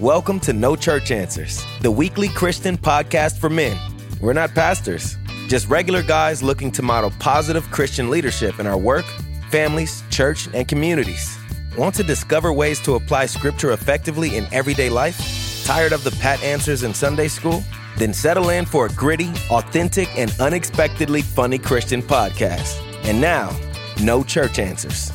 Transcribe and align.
Welcome 0.00 0.38
to 0.40 0.52
No 0.52 0.76
Church 0.76 1.10
Answers, 1.10 1.64
the 1.80 1.90
weekly 1.90 2.28
Christian 2.28 2.78
podcast 2.78 3.36
for 3.36 3.50
men. 3.50 3.76
We're 4.20 4.32
not 4.32 4.54
pastors, 4.54 5.16
just 5.48 5.68
regular 5.68 6.04
guys 6.04 6.40
looking 6.40 6.70
to 6.72 6.82
model 6.82 7.10
positive 7.18 7.68
Christian 7.72 8.08
leadership 8.08 8.60
in 8.60 8.68
our 8.68 8.78
work, 8.78 9.04
families, 9.50 10.04
church, 10.08 10.48
and 10.54 10.68
communities. 10.68 11.36
Want 11.76 11.96
to 11.96 12.04
discover 12.04 12.52
ways 12.52 12.78
to 12.82 12.94
apply 12.94 13.26
scripture 13.26 13.72
effectively 13.72 14.36
in 14.36 14.46
everyday 14.52 14.88
life? 14.88 15.64
Tired 15.64 15.92
of 15.92 16.04
the 16.04 16.12
pat 16.12 16.40
answers 16.44 16.84
in 16.84 16.94
Sunday 16.94 17.26
school? 17.26 17.64
Then 17.96 18.14
settle 18.14 18.50
in 18.50 18.66
for 18.66 18.86
a 18.86 18.90
gritty, 18.90 19.32
authentic, 19.50 20.16
and 20.16 20.32
unexpectedly 20.38 21.22
funny 21.22 21.58
Christian 21.58 22.02
podcast. 22.02 22.80
And 23.02 23.20
now, 23.20 23.50
No 24.00 24.22
Church 24.22 24.60
Answers. 24.60 25.10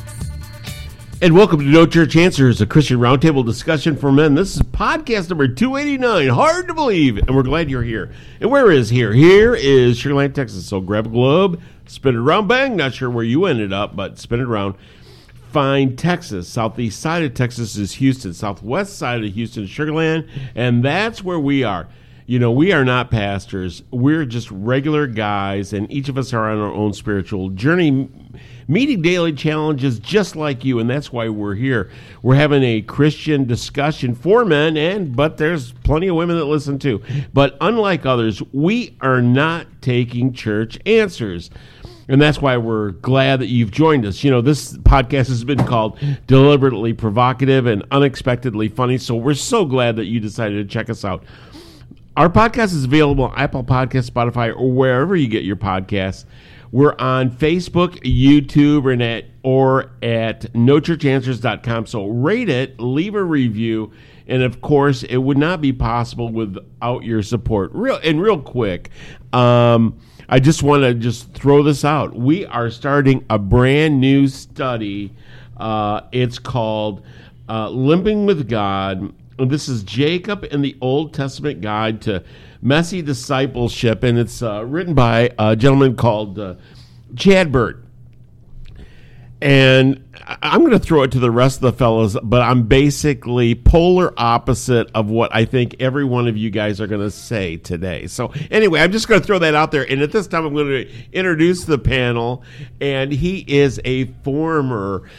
And 1.23 1.37
welcome 1.37 1.61
to 1.61 1.65
No 1.65 1.85
Church 1.85 2.17
Answers, 2.17 2.59
a 2.59 2.65
Christian 2.65 2.99
roundtable 2.99 3.45
discussion 3.45 3.95
for 3.95 4.11
men. 4.11 4.35
This 4.35 4.57
is 4.57 4.61
podcast 4.61 5.29
number 5.29 5.47
289. 5.47 6.27
Hard 6.27 6.67
to 6.67 6.73
believe. 6.73 7.17
And 7.17 7.33
we're 7.33 7.43
glad 7.43 7.69
you're 7.69 7.81
here. 7.81 8.11
And 8.41 8.51
where 8.51 8.69
is 8.69 8.89
here? 8.89 9.13
Here 9.13 9.55
is 9.55 9.97
Sugar 9.97 10.15
Land, 10.15 10.35
Texas. 10.35 10.67
So 10.67 10.81
grab 10.81 11.05
a 11.05 11.09
globe, 11.09 11.61
spin 11.85 12.15
it 12.15 12.17
around, 12.17 12.49
bang. 12.49 12.75
Not 12.75 12.93
sure 12.93 13.09
where 13.09 13.23
you 13.23 13.45
ended 13.45 13.71
up, 13.71 13.95
but 13.95 14.19
spin 14.19 14.41
it 14.41 14.47
around. 14.47 14.75
Find 15.53 15.97
Texas. 15.97 16.49
Southeast 16.49 16.99
side 16.99 17.23
of 17.23 17.33
Texas 17.33 17.77
is 17.77 17.93
Houston. 17.93 18.33
Southwest 18.33 18.97
side 18.97 19.23
of 19.23 19.33
Houston 19.33 19.63
is 19.63 19.69
Sugar 19.69 19.93
Land. 19.93 20.27
And 20.55 20.83
that's 20.83 21.23
where 21.23 21.39
we 21.39 21.63
are. 21.63 21.87
You 22.25 22.39
know, 22.39 22.51
we 22.51 22.73
are 22.73 22.83
not 22.83 23.11
pastors. 23.11 23.81
We're 23.91 24.25
just 24.25 24.51
regular 24.51 25.07
guys, 25.07 25.71
and 25.71 25.89
each 25.89 26.09
of 26.09 26.17
us 26.17 26.33
are 26.33 26.51
on 26.51 26.57
our 26.57 26.73
own 26.73 26.91
spiritual 26.91 27.47
journey 27.47 28.09
meeting 28.67 29.01
daily 29.01 29.33
challenges 29.33 29.99
just 29.99 30.35
like 30.35 30.63
you 30.63 30.79
and 30.79 30.89
that's 30.89 31.11
why 31.11 31.27
we're 31.29 31.55
here 31.55 31.89
we're 32.21 32.35
having 32.35 32.63
a 32.63 32.81
christian 32.81 33.45
discussion 33.45 34.15
for 34.15 34.45
men 34.45 34.77
and 34.77 35.15
but 35.15 35.37
there's 35.37 35.71
plenty 35.83 36.07
of 36.07 36.15
women 36.15 36.37
that 36.37 36.45
listen 36.45 36.79
too 36.79 37.01
but 37.33 37.57
unlike 37.61 38.05
others 38.05 38.41
we 38.53 38.95
are 39.01 39.21
not 39.21 39.67
taking 39.81 40.33
church 40.33 40.79
answers 40.85 41.49
and 42.07 42.21
that's 42.21 42.41
why 42.41 42.57
we're 42.57 42.91
glad 42.91 43.39
that 43.39 43.47
you've 43.47 43.71
joined 43.71 44.05
us. 44.05 44.23
You 44.23 44.31
know, 44.31 44.41
this 44.41 44.73
podcast 44.79 45.27
has 45.27 45.43
been 45.43 45.65
called 45.65 45.97
deliberately 46.27 46.93
provocative 46.93 47.65
and 47.65 47.83
unexpectedly 47.91 48.67
funny. 48.67 48.97
So 48.97 49.15
we're 49.15 49.35
so 49.35 49.65
glad 49.65 49.95
that 49.95 50.05
you 50.05 50.19
decided 50.19 50.67
to 50.67 50.71
check 50.71 50.89
us 50.89 51.05
out. 51.05 51.23
Our 52.15 52.29
podcast 52.29 52.73
is 52.73 52.83
available 52.83 53.23
on 53.25 53.33
Apple 53.35 53.63
Podcast, 53.63 54.11
Spotify, 54.11 54.55
or 54.55 54.71
wherever 54.71 55.15
you 55.15 55.27
get 55.27 55.43
your 55.43 55.55
podcasts. 55.55 56.25
We're 56.73 56.95
on 56.97 57.29
Facebook, 57.29 58.01
YouTube, 58.01 58.91
and 58.91 59.03
at, 59.03 59.25
or 59.43 59.91
at 60.01 60.51
nochurchanswers.com. 60.53 61.85
So 61.85 62.07
rate 62.07 62.49
it, 62.49 62.79
leave 62.79 63.13
a 63.13 63.23
review, 63.23 63.91
and 64.27 64.41
of 64.41 64.59
course, 64.59 65.03
it 65.03 65.17
would 65.17 65.37
not 65.37 65.61
be 65.61 65.71
possible 65.71 66.29
without 66.29 67.03
your 67.03 67.21
support. 67.21 67.69
Real 67.75 67.99
and 68.03 68.19
real 68.19 68.41
quick, 68.41 68.89
um, 69.33 69.99
I 70.27 70.39
just 70.39 70.63
want 70.63 70.81
to 70.81 70.95
just 70.95 71.31
throw 71.33 71.61
this 71.61 71.85
out. 71.85 72.15
We 72.15 72.47
are 72.47 72.71
starting 72.71 73.23
a 73.29 73.37
brand 73.37 74.01
new 74.01 74.27
study. 74.27 75.13
Uh, 75.55 76.01
it's 76.11 76.39
called 76.39 77.05
uh, 77.47 77.69
"Limping 77.69 78.25
with 78.25 78.49
God." 78.49 79.13
This 79.39 79.67
is 79.67 79.83
Jacob 79.83 80.45
in 80.51 80.61
the 80.61 80.77
Old 80.79 81.13
Testament 81.13 81.61
Guide 81.61 82.01
to 82.03 82.23
Messy 82.61 83.01
Discipleship, 83.01 84.03
and 84.03 84.19
it's 84.19 84.43
uh, 84.43 84.63
written 84.63 84.93
by 84.93 85.31
a 85.39 85.55
gentleman 85.55 85.95
called 85.95 86.37
uh, 86.37 86.55
Chad 87.15 87.51
Bird. 87.51 87.83
And 89.41 90.05
I'm 90.41 90.61
going 90.61 90.71
to 90.71 90.79
throw 90.79 91.03
it 91.03 91.11
to 91.11 91.19
the 91.19 91.31
rest 91.31 91.57
of 91.57 91.61
the 91.63 91.73
fellows, 91.73 92.15
but 92.23 92.41
I'm 92.41 92.63
basically 92.63 93.55
polar 93.55 94.13
opposite 94.15 94.89
of 94.95 95.09
what 95.09 95.35
I 95.35 95.43
think 95.43 95.75
every 95.81 96.05
one 96.05 96.27
of 96.29 96.37
you 96.37 96.49
guys 96.49 96.79
are 96.79 96.87
going 96.87 97.01
to 97.01 97.11
say 97.11 97.57
today. 97.57 98.07
So, 98.07 98.31
anyway, 98.51 98.79
I'm 98.79 98.93
just 98.93 99.09
going 99.09 99.19
to 99.19 99.27
throw 99.27 99.39
that 99.39 99.53
out 99.53 99.71
there. 99.71 99.83
And 99.83 100.01
at 100.01 100.13
this 100.13 100.27
time, 100.27 100.45
I'm 100.45 100.53
going 100.53 100.67
to 100.67 100.89
introduce 101.11 101.65
the 101.65 101.77
panel. 101.77 102.43
And 102.79 103.11
he 103.11 103.39
is 103.39 103.81
a 103.83 104.05
former 104.23 105.09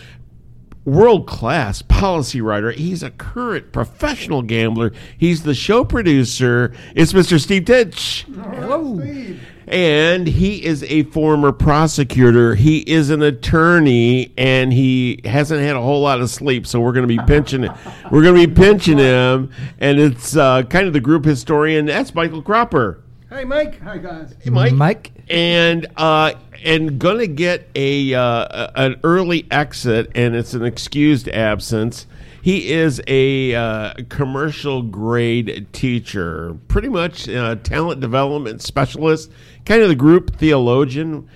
world 0.84 1.26
class 1.26 1.82
policy 1.82 2.40
writer. 2.40 2.70
He's 2.70 3.02
a 3.02 3.10
current 3.10 3.72
professional 3.72 4.42
gambler. 4.42 4.92
He's 5.16 5.42
the 5.42 5.54
show 5.54 5.84
producer. 5.84 6.72
It's 6.94 7.12
Mr. 7.12 7.40
Steve 7.40 7.64
Titch. 7.64 8.26
Hello. 8.34 8.98
Steve. 9.00 9.40
And 9.66 10.26
he 10.26 10.62
is 10.62 10.82
a 10.84 11.04
former 11.04 11.50
prosecutor. 11.50 12.54
He 12.54 12.80
is 12.80 13.08
an 13.08 13.22
attorney, 13.22 14.32
and 14.36 14.74
he 14.74 15.20
hasn't 15.24 15.62
had 15.62 15.74
a 15.74 15.80
whole 15.80 16.02
lot 16.02 16.20
of 16.20 16.28
sleep. 16.28 16.66
So 16.66 16.80
we're 16.80 16.92
going 16.92 17.08
to 17.08 17.16
be 17.16 17.22
pinching 17.26 17.64
it. 17.64 17.72
We're 18.10 18.22
going 18.22 18.38
to 18.38 18.46
be 18.46 18.54
pinching 18.54 18.98
him, 18.98 19.50
and 19.80 19.98
it's 19.98 20.36
uh, 20.36 20.64
kind 20.64 20.86
of 20.86 20.92
the 20.92 21.00
group 21.00 21.24
historian. 21.24 21.86
That's 21.86 22.14
Michael 22.14 22.42
Cropper. 22.42 23.00
Hey, 23.30 23.44
Mike. 23.44 23.80
Hi, 23.80 23.96
guys. 23.96 24.34
Hey, 24.42 24.50
Mike. 24.50 24.74
Mike. 24.74 25.12
And 25.30 25.86
uh, 25.96 26.34
and 26.64 26.98
gonna 26.98 27.26
get 27.26 27.68
a 27.74 28.14
uh, 28.14 28.68
an 28.74 28.96
early 29.04 29.46
exit, 29.50 30.10
and 30.14 30.34
it's 30.34 30.54
an 30.54 30.64
excused 30.64 31.28
absence. 31.28 32.06
He 32.42 32.72
is 32.72 33.00
a 33.06 33.54
uh, 33.54 33.94
commercial 34.08 34.82
grade 34.82 35.66
teacher, 35.72 36.58
pretty 36.68 36.88
much 36.88 37.28
uh, 37.28 37.56
talent 37.56 38.00
development 38.00 38.60
specialist, 38.60 39.30
kind 39.64 39.82
of 39.82 39.88
the 39.88 39.94
group 39.94 40.36
theologian. 40.36 41.28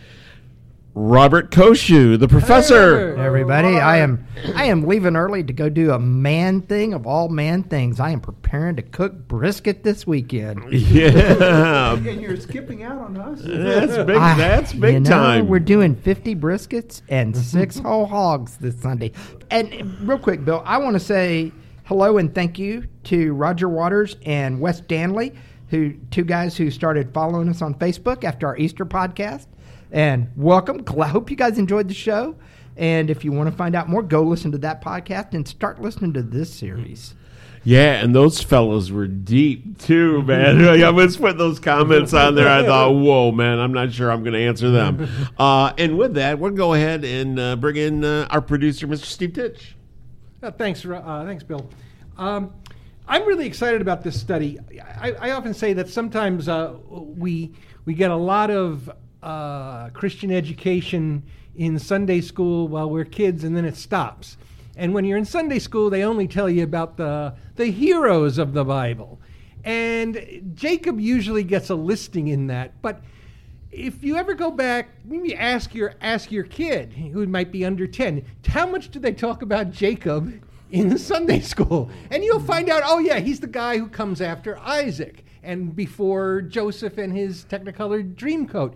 Robert 1.01 1.53
Koshu, 1.53 2.19
the 2.19 2.27
professor. 2.27 3.15
Hey. 3.15 3.23
Everybody, 3.23 3.69
I 3.69 3.99
am 3.99 4.27
I 4.57 4.65
am 4.65 4.83
leaving 4.83 5.15
early 5.15 5.45
to 5.45 5.53
go 5.53 5.69
do 5.69 5.93
a 5.93 5.99
man 5.99 6.61
thing 6.61 6.93
of 6.93 7.07
all 7.07 7.29
man 7.29 7.63
things. 7.63 8.01
I 8.01 8.11
am 8.11 8.21
preparing 8.21 8.75
to 8.77 8.83
cook 8.83 9.29
brisket 9.29 9.85
this 9.85 10.07
weekend. 10.07 10.73
Yeah, 10.89 11.95
And 11.95 12.21
you're 12.21 12.37
skipping 12.37 12.83
out 12.83 12.99
on 12.99 13.17
us. 13.17 13.41
that's 13.45 13.97
big. 14.07 14.17
I- 14.17 14.37
That's 14.37 14.73
big 14.73 14.95
you 14.95 15.01
know, 15.01 15.11
time. 15.11 15.49
We're 15.49 15.61
doing 15.61 15.95
50 15.95 16.35
briskets 16.35 17.03
and 17.09 17.33
mm-hmm. 17.33 17.43
six 17.43 17.79
whole 17.79 18.07
hogs 18.07 18.57
this 18.57 18.81
Sunday. 18.81 19.13
And 19.51 20.01
real 20.01 20.19
quick, 20.19 20.45
Bill, 20.45 20.63
I 20.65 20.79
want 20.79 20.95
to 20.95 21.01
say 21.01 21.53
hello 21.85 22.19
and 22.19 22.35
thank 22.35 22.59
you 22.59 22.89
to 23.05 23.35
Roger 23.35 23.69
Waters 23.69 24.17
and 24.27 24.59
Wes 24.61 24.81
Danley, 24.81 25.33
who 25.69 25.93
two 26.11 26.25
guys 26.25 26.57
who 26.57 26.71
started 26.73 27.15
following 27.15 27.49
us 27.49 27.63
on 27.63 27.75
Facebook 27.75 28.25
after 28.25 28.49
our 28.49 28.57
Easter 28.57 28.85
podcast. 28.85 29.47
And 29.91 30.31
welcome. 30.37 30.85
I 31.01 31.09
hope 31.09 31.31
you 31.31 31.37
guys 31.37 31.59
enjoyed 31.59 31.89
the 31.89 31.95
show. 31.95 32.37
And 32.77 33.11
if 33.11 33.25
you 33.25 33.33
want 33.33 33.51
to 33.51 33.57
find 33.57 33.75
out 33.75 33.89
more, 33.89 34.03
go 34.03 34.23
listen 34.23 34.53
to 34.53 34.59
that 34.59 34.83
podcast 34.83 35.35
and 35.35 35.49
start 35.49 35.81
listening 35.81 36.13
to 36.15 36.23
this 36.23 36.53
series. 36.53 37.15
Yeah, 37.65 38.03
and 38.03 38.15
those 38.15 38.41
fellows 38.41 38.93
were 38.93 39.09
deep 39.09 39.79
too, 39.79 40.23
man. 40.23 40.65
I 40.85 40.91
was 40.91 41.17
put 41.17 41.39
those 41.39 41.59
comments 41.59 42.15
on 42.15 42.35
there. 42.35 42.49
I 42.49 42.65
thought, 42.65 42.93
whoa, 42.93 43.33
man, 43.33 43.59
I'm 43.59 43.73
not 43.73 43.93
sure 43.93 44.13
I'm 44.13 44.23
going 44.23 44.35
to 44.35 44.47
answer 44.47 44.71
them. 44.71 45.09
Uh, 45.39 45.73
and 45.79 45.97
with 45.97 46.15
that, 46.15 46.39
we'll 46.39 46.51
go 46.51 46.75
ahead 46.75 47.05
and 47.05 47.39
uh, 47.39 47.55
bring 47.55 47.77
in 47.77 48.05
uh, 48.05 48.27
our 48.31 48.41
producer, 48.41 48.89
Mr. 48.89 49.05
Steve 49.05 49.35
Titch. 49.35 49.77
Uh, 50.43 50.51
thanks, 50.51 50.85
uh, 50.85 51.25
thanks, 51.25 51.45
Bill. 51.45 51.71
Um, 52.17 52.53
I'm 53.07 53.25
really 53.25 53.47
excited 53.47 53.81
about 53.81 54.03
this 54.03 54.21
study. 54.21 54.59
I, 55.01 55.13
I 55.13 55.31
often 55.31 55.55
say 55.55 55.75
that 55.75 55.89
sometimes 55.89 56.49
uh, 56.49 56.75
we 56.91 57.53
we 57.85 57.95
get 57.95 58.11
a 58.11 58.17
lot 58.17 58.51
of 58.51 58.91
uh, 59.23 59.91
Christian 59.91 60.31
education 60.31 61.23
in 61.57 61.79
Sunday 61.79 62.21
school 62.21 62.69
while 62.69 62.89
we're 62.89 63.05
kids, 63.05 63.45
and 63.45 63.57
then 63.57 63.65
it 63.65 63.77
stops. 63.77 64.37
And 64.77 64.95
when 64.95 65.05
you're 65.05 65.19
in 65.19 65.25
Sunday 65.25 65.59
school, 65.59 65.91
they 65.91 66.05
only 66.05 66.29
tell 66.29 66.49
you 66.49 66.63
about 66.63 66.97
the 66.97 67.35
the 67.57 67.67
heroes 67.67 68.39
of 68.39 68.53
the 68.53 68.65
Bible, 68.65 69.21
and 69.65 70.53
Jacob 70.55 71.01
usually 71.01 71.43
gets 71.43 71.71
a 71.71 71.75
listing 71.75 72.29
in 72.29 72.47
that, 72.47 72.81
but 72.81 73.01
if 73.71 74.03
you 74.03 74.17
ever 74.17 74.35
go 74.35 74.51
back, 74.51 74.89
maybe 75.05 75.35
ask 75.37 75.75
your 75.75 75.95
ask 76.01 76.31
your 76.33 76.45
kid 76.45 76.93
who 76.93 77.27
might 77.27 77.53
be 77.53 77.65
under 77.65 77.87
ten, 77.87 78.25
how 78.47 78.67
much 78.67 78.91
do 78.91 78.99
they 78.99 79.13
talk 79.13 79.43
about 79.43 79.71
Jacob 79.71 80.33
in 80.71 80.97
Sunday 80.99 81.41
school? 81.41 81.91
And 82.11 82.25
you'll 82.25 82.41
find 82.41 82.69
out, 82.69 82.83
oh 82.85 82.99
yeah, 82.99 83.19
he's 83.19 83.41
the 83.41 83.47
guy 83.47 83.79
who 83.79 83.89
comes 83.89 84.21
after 84.21 84.59
Isaac 84.59 85.25
and 85.43 85.75
before 85.75 86.43
Joseph 86.43 86.99
and 86.99 87.17
his 87.17 87.45
Technicolor 87.45 88.15
Dreamcoat. 88.15 88.75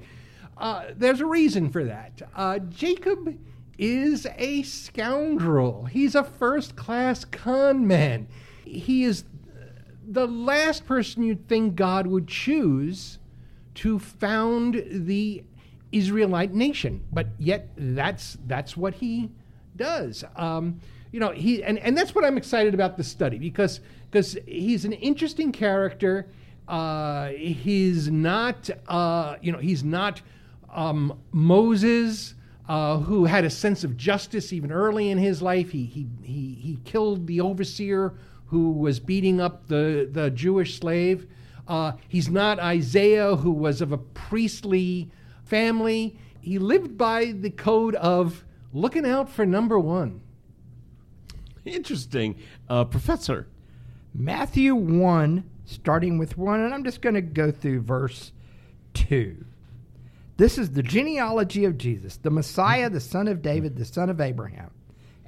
Uh, 0.56 0.84
there's 0.96 1.20
a 1.20 1.26
reason 1.26 1.70
for 1.70 1.84
that. 1.84 2.22
Uh, 2.34 2.58
Jacob 2.58 3.38
is 3.78 4.26
a 4.36 4.62
scoundrel. 4.62 5.86
He's 5.86 6.14
a 6.14 6.22
first-class 6.22 7.24
con 7.24 7.86
man. 7.86 8.28
He 8.64 9.04
is 9.04 9.24
the 10.06 10.26
last 10.26 10.86
person 10.86 11.22
you'd 11.22 11.48
think 11.48 11.74
God 11.74 12.06
would 12.06 12.28
choose 12.28 13.18
to 13.74 13.98
found 13.98 14.84
the 14.90 15.42
Israelite 15.90 16.52
nation, 16.52 17.02
but 17.12 17.28
yet 17.38 17.70
that's 17.76 18.38
that's 18.46 18.76
what 18.76 18.94
he 18.94 19.30
does. 19.76 20.24
Um, 20.36 20.80
you 21.12 21.20
know, 21.20 21.30
he 21.30 21.62
and, 21.62 21.78
and 21.78 21.96
that's 21.96 22.14
what 22.14 22.24
I'm 22.24 22.36
excited 22.36 22.74
about 22.74 22.96
the 22.96 23.04
study 23.04 23.38
because 23.38 23.80
because 24.10 24.36
he's 24.46 24.84
an 24.84 24.92
interesting 24.92 25.52
character. 25.52 26.28
Uh, 26.68 27.28
he's 27.28 28.10
not 28.10 28.70
uh, 28.88 29.36
you 29.42 29.52
know 29.52 29.58
he's 29.58 29.84
not 29.84 30.22
um, 30.72 31.18
Moses. 31.32 32.34
Uh, 32.68 32.98
who 32.98 33.24
had 33.24 33.44
a 33.44 33.50
sense 33.50 33.82
of 33.82 33.96
justice 33.96 34.52
even 34.52 34.70
early 34.70 35.10
in 35.10 35.18
his 35.18 35.42
life? 35.42 35.72
He 35.72 35.84
he 35.84 36.06
he, 36.22 36.54
he 36.54 36.78
killed 36.84 37.26
the 37.26 37.40
overseer 37.40 38.14
who 38.52 38.70
was 38.70 39.00
beating 39.00 39.40
up 39.40 39.66
the, 39.66 40.06
the 40.12 40.30
Jewish 40.30 40.78
slave. 40.78 41.26
Uh, 41.66 41.92
he's 42.06 42.28
not 42.28 42.60
Isaiah, 42.60 43.34
who 43.34 43.50
was 43.50 43.80
of 43.80 43.92
a 43.92 43.96
priestly 43.96 45.10
family. 45.44 46.18
He 46.38 46.58
lived 46.58 46.98
by 46.98 47.32
the 47.32 47.48
code 47.48 47.94
of 47.94 48.44
looking 48.74 49.06
out 49.06 49.30
for 49.30 49.46
number 49.46 49.78
one. 49.78 50.20
Interesting. 51.64 52.36
Uh, 52.68 52.84
professor. 52.84 53.48
Matthew 54.14 54.74
1, 54.74 55.48
starting 55.64 56.18
with 56.18 56.36
1, 56.36 56.60
and 56.60 56.74
I'm 56.74 56.84
just 56.84 57.00
going 57.00 57.14
to 57.14 57.22
go 57.22 57.50
through 57.50 57.80
verse 57.80 58.32
2. 58.92 59.46
This 60.42 60.58
is 60.58 60.72
the 60.72 60.82
genealogy 60.82 61.66
of 61.66 61.78
Jesus, 61.78 62.16
the 62.16 62.28
Messiah, 62.28 62.90
the 62.90 62.98
son 62.98 63.28
of 63.28 63.42
David, 63.42 63.76
the 63.76 63.84
son 63.84 64.10
of 64.10 64.20
Abraham. 64.20 64.72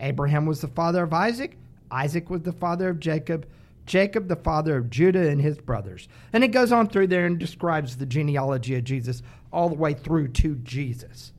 Abraham 0.01 0.45
was 0.45 0.61
the 0.61 0.67
father 0.67 1.05
of 1.05 1.13
Isaac, 1.13 1.57
Isaac 1.89 2.31
was 2.31 2.43
the 2.43 2.53
father 2.53 2.89
of 2.89 2.99
Jacob, 2.99 3.47
Jacob 3.87 4.27
the 4.27 4.35
father 4.35 4.77
of 4.77 4.91
Judah 4.91 5.29
and 5.29 5.41
his 5.41 5.57
brothers. 5.57 6.09
And 6.33 6.43
it 6.43 6.49
goes 6.49 6.73
on 6.73 6.89
through 6.89 7.07
there 7.07 7.27
and 7.27 7.39
describes 7.39 7.97
the 7.97 8.07
genealogy 8.07 8.75
of 8.75 8.83
Jesus 8.83 9.23
all 9.53 9.69
the 9.69 9.77
way 9.77 9.95
through 9.95 10.33
to 10.33 10.57
Jesus. 10.57 11.33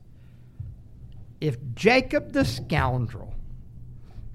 If 1.42 1.58
Jacob 1.74 2.32
the 2.32 2.46
scoundrel 2.46 3.34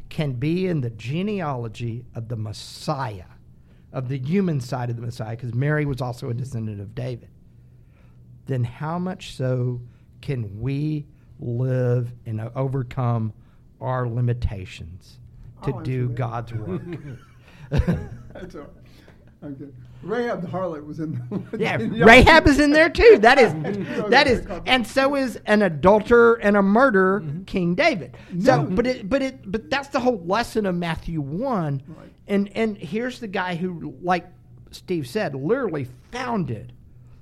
can 0.10 0.34
be 0.34 0.68
in 0.68 0.82
the 0.82 0.92
genealogy 0.92 2.06
of 2.14 2.28
the 2.28 2.38
Messiah, 2.38 3.26
of 3.92 4.08
the 4.08 4.20
human 4.20 4.62
side 4.62 4.92
of 4.92 4.98
the 4.98 5.02
Messiah, 5.02 5.36
because 5.36 5.56
Mary 5.56 5.86
was 5.86 6.00
also 6.00 6.30
a 6.30 6.34
descendant 6.36 6.80
of 6.80 6.94
David, 6.94 7.30
then 8.46 8.64
how 8.64 9.00
much 9.00 9.36
so 9.36 9.82
can 10.22 10.60
we 10.60 11.06
live 11.40 12.12
and 12.26 12.42
overcome 12.56 13.34
our 13.80 14.08
limitations 14.08 15.20
to 15.64 15.72
oh, 15.72 15.78
I'll 15.78 15.84
do. 15.84 16.10
God's 16.10 16.54
work? 16.54 16.82
That's 17.70 18.56
all. 18.56 18.68
Okay. 19.44 19.66
Rahab 20.04 20.42
the 20.42 20.48
harlot 20.48 20.86
was 20.86 21.00
in 21.00 21.14
the 21.30 21.58
Yeah, 21.58 21.78
Yeah. 21.80 22.06
Rahab 22.06 22.48
is 22.48 22.60
in 22.60 22.72
there 22.72 22.90
too. 22.90 23.18
That 23.20 23.40
is 23.40 23.54
oh, 23.98 24.10
that 24.10 24.28
is, 24.28 24.46
and 24.66 24.86
so 24.86 25.16
is 25.16 25.40
an 25.46 25.62
adulterer 25.62 26.40
and 26.42 26.58
a 26.58 26.62
murderer, 26.62 27.22
mm-hmm. 27.22 27.44
King 27.44 27.76
David. 27.76 28.18
So, 28.40 28.64
No. 28.64 28.76
but 28.76 28.88
it, 28.88 29.10
but 29.10 29.22
it, 29.22 29.52
but 29.52 29.70
that's 29.70 29.90
the 29.90 30.00
whole 30.00 30.20
lesson 30.26 30.66
of 30.66 30.76
Matthew 30.76 31.22
one. 31.22 31.82
Right. 31.88 32.12
And 32.28 32.50
and 32.56 32.78
here's 32.78 33.20
the 33.20 33.28
guy 33.28 33.56
who, 33.56 33.96
like 34.02 34.28
Steve 34.72 35.08
said, 35.08 35.36
literally 35.36 35.88
founded 36.12 36.74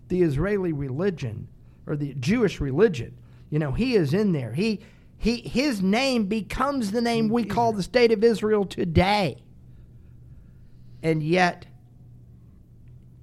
the 0.10 0.22
Israeli 0.22 0.74
religion 0.74 1.48
or 1.88 1.96
the 1.96 2.14
Jewish 2.16 2.60
religion. 2.60 3.18
You 3.50 3.60
know, 3.60 3.72
he 3.72 3.96
is 3.96 4.14
in 4.14 4.32
there. 4.34 4.54
He 4.54 4.82
he 5.18 5.38
his 5.38 5.82
name 5.82 6.26
becomes 6.26 6.92
the 6.92 7.02
name 7.02 7.30
we 7.30 7.44
call 7.46 7.74
the 7.74 7.84
state 7.84 8.12
of 8.12 8.24
Israel 8.24 8.66
today. 8.66 9.42
And 11.02 11.24
yet 11.24 11.66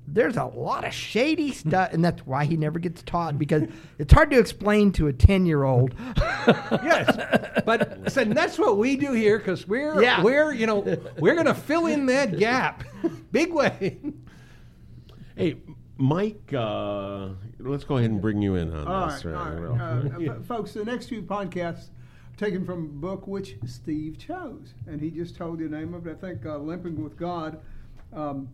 there's 0.08 0.36
a 0.36 0.44
lot 0.44 0.84
of 0.84 0.94
shady 0.94 1.50
stuff, 1.52 1.92
and 1.92 2.04
that's 2.04 2.24
why 2.24 2.44
he 2.44 2.56
never 2.56 2.78
gets 2.78 3.02
taught 3.02 3.38
because 3.38 3.64
it's 3.98 4.12
hard 4.12 4.30
to 4.30 4.38
explain 4.38 4.92
to 4.92 5.08
a 5.08 5.12
10 5.12 5.46
year 5.46 5.64
old. 5.64 5.94
yes, 6.46 7.62
but 7.66 8.00
listen, 8.02 8.30
that's 8.30 8.56
what 8.58 8.78
we 8.78 8.96
do 8.96 9.12
here 9.12 9.38
because 9.38 9.66
we're 9.66 10.00
Yeah. 10.00 10.22
we're 10.22 10.52
you 10.52 10.66
know 10.66 10.96
we're 11.18 11.34
gonna 11.34 11.54
fill 11.54 11.86
in 11.86 12.06
that 12.06 12.38
gap, 12.38 12.84
big 13.32 13.52
way. 13.52 13.98
Hey, 15.36 15.56
Mike, 15.98 16.52
uh, 16.52 17.30
let's 17.58 17.84
go 17.84 17.96
ahead 17.96 18.10
and 18.10 18.20
bring 18.20 18.42
you 18.42 18.54
in 18.56 18.72
on 18.72 18.86
All 18.86 19.08
this. 19.08 19.24
right, 19.24 19.34
all 19.34 19.50
real 19.52 19.72
right. 19.72 20.28
Uh, 20.28 20.32
uh, 20.32 20.42
folks, 20.42 20.72
the 20.72 20.84
next 20.84 21.08
few 21.08 21.22
podcasts 21.22 21.88
taken 22.36 22.66
from 22.66 22.84
a 22.84 22.88
book 22.88 23.26
which 23.26 23.56
Steve 23.64 24.18
chose, 24.18 24.74
and 24.86 25.00
he 25.00 25.10
just 25.10 25.36
told 25.36 25.58
you 25.58 25.68
the 25.68 25.76
name 25.76 25.94
of 25.94 26.06
it. 26.06 26.18
I 26.18 26.20
think 26.20 26.44
uh, 26.44 26.58
"Limping 26.58 27.02
with 27.02 27.16
God." 27.16 27.60
Um, 28.12 28.48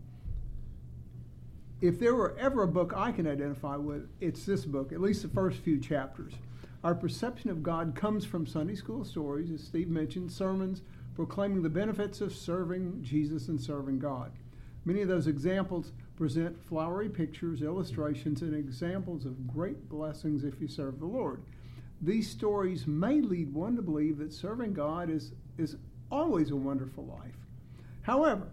if 1.81 1.99
there 1.99 2.15
were 2.15 2.37
ever 2.39 2.63
a 2.63 2.69
book 2.69 2.93
I 2.97 3.11
can 3.11 3.27
identify 3.27 3.77
with, 3.77 4.09
it's 4.21 4.47
this 4.47 4.65
book. 4.65 4.93
At 4.93 5.01
least 5.01 5.23
the 5.23 5.29
first 5.29 5.59
few 5.59 5.81
chapters. 5.81 6.35
Our 6.85 6.95
perception 6.95 7.51
of 7.51 7.63
God 7.63 7.97
comes 7.97 8.25
from 8.25 8.47
Sunday 8.47 8.77
school 8.77 9.05
stories, 9.05 9.51
as 9.51 9.63
Steve 9.65 9.89
mentioned, 9.89 10.31
sermons 10.31 10.83
proclaiming 11.17 11.63
the 11.63 11.69
benefits 11.69 12.21
of 12.21 12.33
serving 12.35 13.03
Jesus 13.03 13.49
and 13.49 13.61
serving 13.61 13.99
God. 13.99 14.33
Many 14.85 15.03
of 15.03 15.09
those 15.09 15.27
examples 15.27 15.93
present 16.23 16.57
flowery 16.69 17.09
pictures, 17.09 17.63
illustrations, 17.63 18.43
and 18.43 18.55
examples 18.55 19.25
of 19.25 19.45
great 19.49 19.89
blessings 19.89 20.45
if 20.45 20.61
you 20.61 20.69
serve 20.69 21.01
the 21.01 21.05
Lord. 21.05 21.43
These 22.01 22.31
stories 22.31 22.87
may 22.87 23.21
lead 23.21 23.53
one 23.53 23.75
to 23.75 23.83
believe 23.83 24.19
that 24.19 24.33
serving 24.33 24.73
God 24.73 25.11
is, 25.11 25.33
is 25.59 25.75
always 26.13 26.53
a 26.53 26.57
wonderful 26.57 27.07
life. 27.07 27.35
However, 28.03 28.47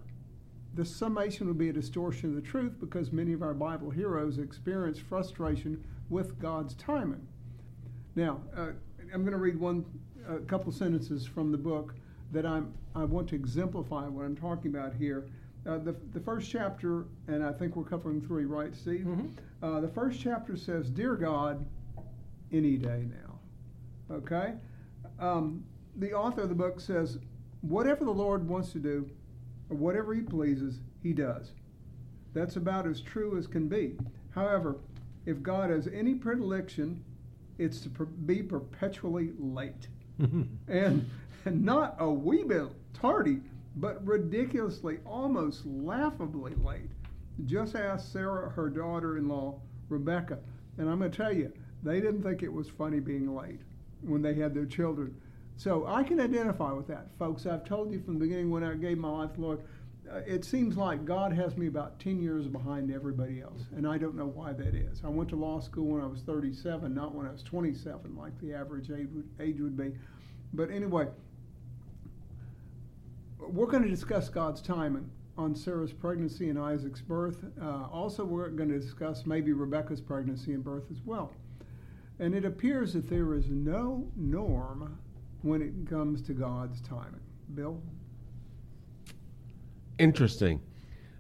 the 0.74 0.84
summation 0.84 1.46
would 1.46 1.60
be 1.60 1.70
a 1.70 1.74
distortion 1.74 2.30
of 2.30 2.36
the 2.36 2.42
truth 2.42 2.74
because 2.80 3.12
many 3.12 3.34
of 3.34 3.44
our 3.44 3.54
Bible 3.54 3.92
heroes 3.92 4.40
experience 4.40 4.98
frustration 4.98 5.84
with 6.10 6.40
God's 6.40 6.74
timing. 6.74 7.28
Now, 8.16 8.42
uh, 8.58 8.70
I'm 9.14 9.22
going 9.22 9.34
to 9.34 9.38
read 9.38 9.60
one, 9.60 9.86
a 10.28 10.40
couple 10.40 10.72
sentences 10.72 11.28
from 11.28 11.52
the 11.52 11.58
book 11.60 11.94
that 12.32 12.48
I'm, 12.48 12.74
I 12.96 13.04
want 13.04 13.30
to 13.30 13.36
exemplify 13.36 14.08
what 14.08 14.26
I'm 14.26 14.36
talking 14.36 14.74
about 14.74 14.96
here. 14.96 15.28
Uh, 15.68 15.78
the, 15.78 15.96
the 16.14 16.20
first 16.20 16.50
chapter, 16.50 17.06
and 17.28 17.44
I 17.44 17.52
think 17.52 17.76
we're 17.76 17.84
covering 17.84 18.22
three, 18.22 18.46
right, 18.46 18.76
Steve? 18.76 19.06
Uh, 19.62 19.80
the 19.82 19.88
first 19.90 20.20
chapter 20.20 20.56
says, 20.56 20.90
Dear 20.90 21.16
God, 21.16 21.66
any 22.52 22.78
day 22.78 23.06
now. 23.10 24.16
Okay? 24.16 24.54
Um, 25.20 25.64
the 25.98 26.14
author 26.14 26.42
of 26.42 26.50
the 26.50 26.56
book 26.56 26.80
says, 26.80 27.20
Whatever 27.62 28.06
the 28.06 28.12
Lord 28.12 28.48
wants 28.48 28.72
to 28.72 28.80
do, 28.80 29.10
or 29.70 29.76
whatever 29.76 30.14
He 30.14 30.22
pleases, 30.22 30.80
He 31.04 31.12
does. 31.14 31.52
That's 32.34 32.56
about 32.56 32.88
as 32.88 33.02
true 33.02 33.38
as 33.38 33.46
can 33.48 33.68
be. 33.68 33.98
However, 34.32 34.78
if 35.26 35.44
God 35.44 35.70
has 35.72 35.88
any 35.88 36.16
predilection, 36.16 37.04
it's 37.58 37.82
to 37.82 37.90
per- 37.90 38.06
be 38.06 38.42
perpetually 38.42 39.32
late. 39.38 39.88
and, 40.20 41.10
and 41.46 41.64
not 41.64 41.96
a 42.00 42.10
wee 42.10 42.44
bit 42.44 42.68
tardy, 42.94 43.42
but 43.80 44.06
ridiculously, 44.06 45.00
almost 45.06 45.66
laughably 45.66 46.54
late. 46.56 46.90
Just 47.46 47.76
ask 47.76 48.12
Sarah, 48.12 48.50
her 48.50 48.70
daughter 48.70 49.18
in 49.18 49.28
law, 49.30 49.60
Rebecca. 49.88 50.40
And 50.78 50.90
I'm 50.90 51.00
going 51.00 51.12
to 51.12 51.18
tell 51.18 51.34
you, 51.34 51.52
they 51.84 52.02
didn't 52.02 52.24
think 52.24 52.44
it 52.44 52.52
was 52.52 52.70
funny 52.70 53.00
being 53.00 53.34
late 53.34 53.62
when 54.02 54.22
they 54.22 54.34
had 54.34 54.54
their 54.54 54.66
children. 54.66 55.16
So 55.56 55.86
I 55.88 56.04
can 56.04 56.20
identify 56.20 56.72
with 56.72 56.88
that, 56.88 57.08
folks. 57.18 57.46
I've 57.46 57.66
told 57.66 57.92
you 57.92 58.02
from 58.02 58.16
the 58.16 58.20
beginning 58.20 58.50
when 58.50 58.64
I 58.64 58.76
gave 58.76 58.98
my 58.98 59.10
life 59.10 59.34
to 59.34 59.42
Lord, 59.42 59.62
uh, 60.12 60.20
it 60.26 60.44
seems 60.44 60.76
like 60.76 61.06
God 61.06 61.32
has 61.34 61.56
me 61.58 61.68
about 61.68 62.00
10 62.00 62.22
years 62.22 62.48
behind 62.48 62.92
everybody 62.92 63.42
else, 63.42 63.64
and 63.76 63.88
I 63.88 63.98
don't 63.98 64.16
know 64.16 64.28
why 64.28 64.54
that 64.54 64.74
is. 64.74 65.02
I 65.04 65.10
went 65.10 65.30
to 65.30 65.36
law 65.36 65.60
school 65.60 65.86
when 65.86 66.02
I 66.02 66.08
was 66.08 66.22
37, 66.22 66.94
not 66.94 67.14
when 67.14 67.28
I 67.28 67.32
was 67.32 67.44
27, 67.44 68.16
like 68.16 68.40
the 68.40 68.54
average 68.54 68.90
age 68.90 69.10
would, 69.14 69.30
age 69.40 69.60
would 69.60 69.78
be. 69.78 69.94
But 70.54 70.72
anyway, 70.72 71.08
we're 73.40 73.68
going 73.68 73.84
to 73.84 73.90
discuss 73.90 74.30
God's 74.30 74.62
timing 74.62 75.10
on 75.38 75.56
Sarah's 75.56 75.94
pregnancy 75.94 76.50
and 76.50 76.60
Isaac's 76.60 77.02
birth. 77.02 77.44
Uh, 77.62 77.86
also, 77.92 78.26
we're 78.26 78.50
going 78.50 78.70
to 78.70 78.80
discuss 78.80 79.26
maybe 79.26 79.54
Rebecca's 79.54 80.02
pregnancy 80.02 80.54
and 80.54 80.64
birth 80.64 80.84
as 80.92 80.98
well. 81.06 81.32
And 82.20 82.36
it 82.36 82.44
appears 82.44 82.94
that 82.94 83.10
there 83.10 83.34
is 83.34 83.50
no 83.50 84.06
norm 84.18 85.00
when 85.42 85.62
it 85.62 85.90
comes 85.90 86.22
to 86.24 86.34
God's 86.34 86.82
timing. 86.82 87.22
Bill? 87.56 87.82
Interesting. 89.98 90.62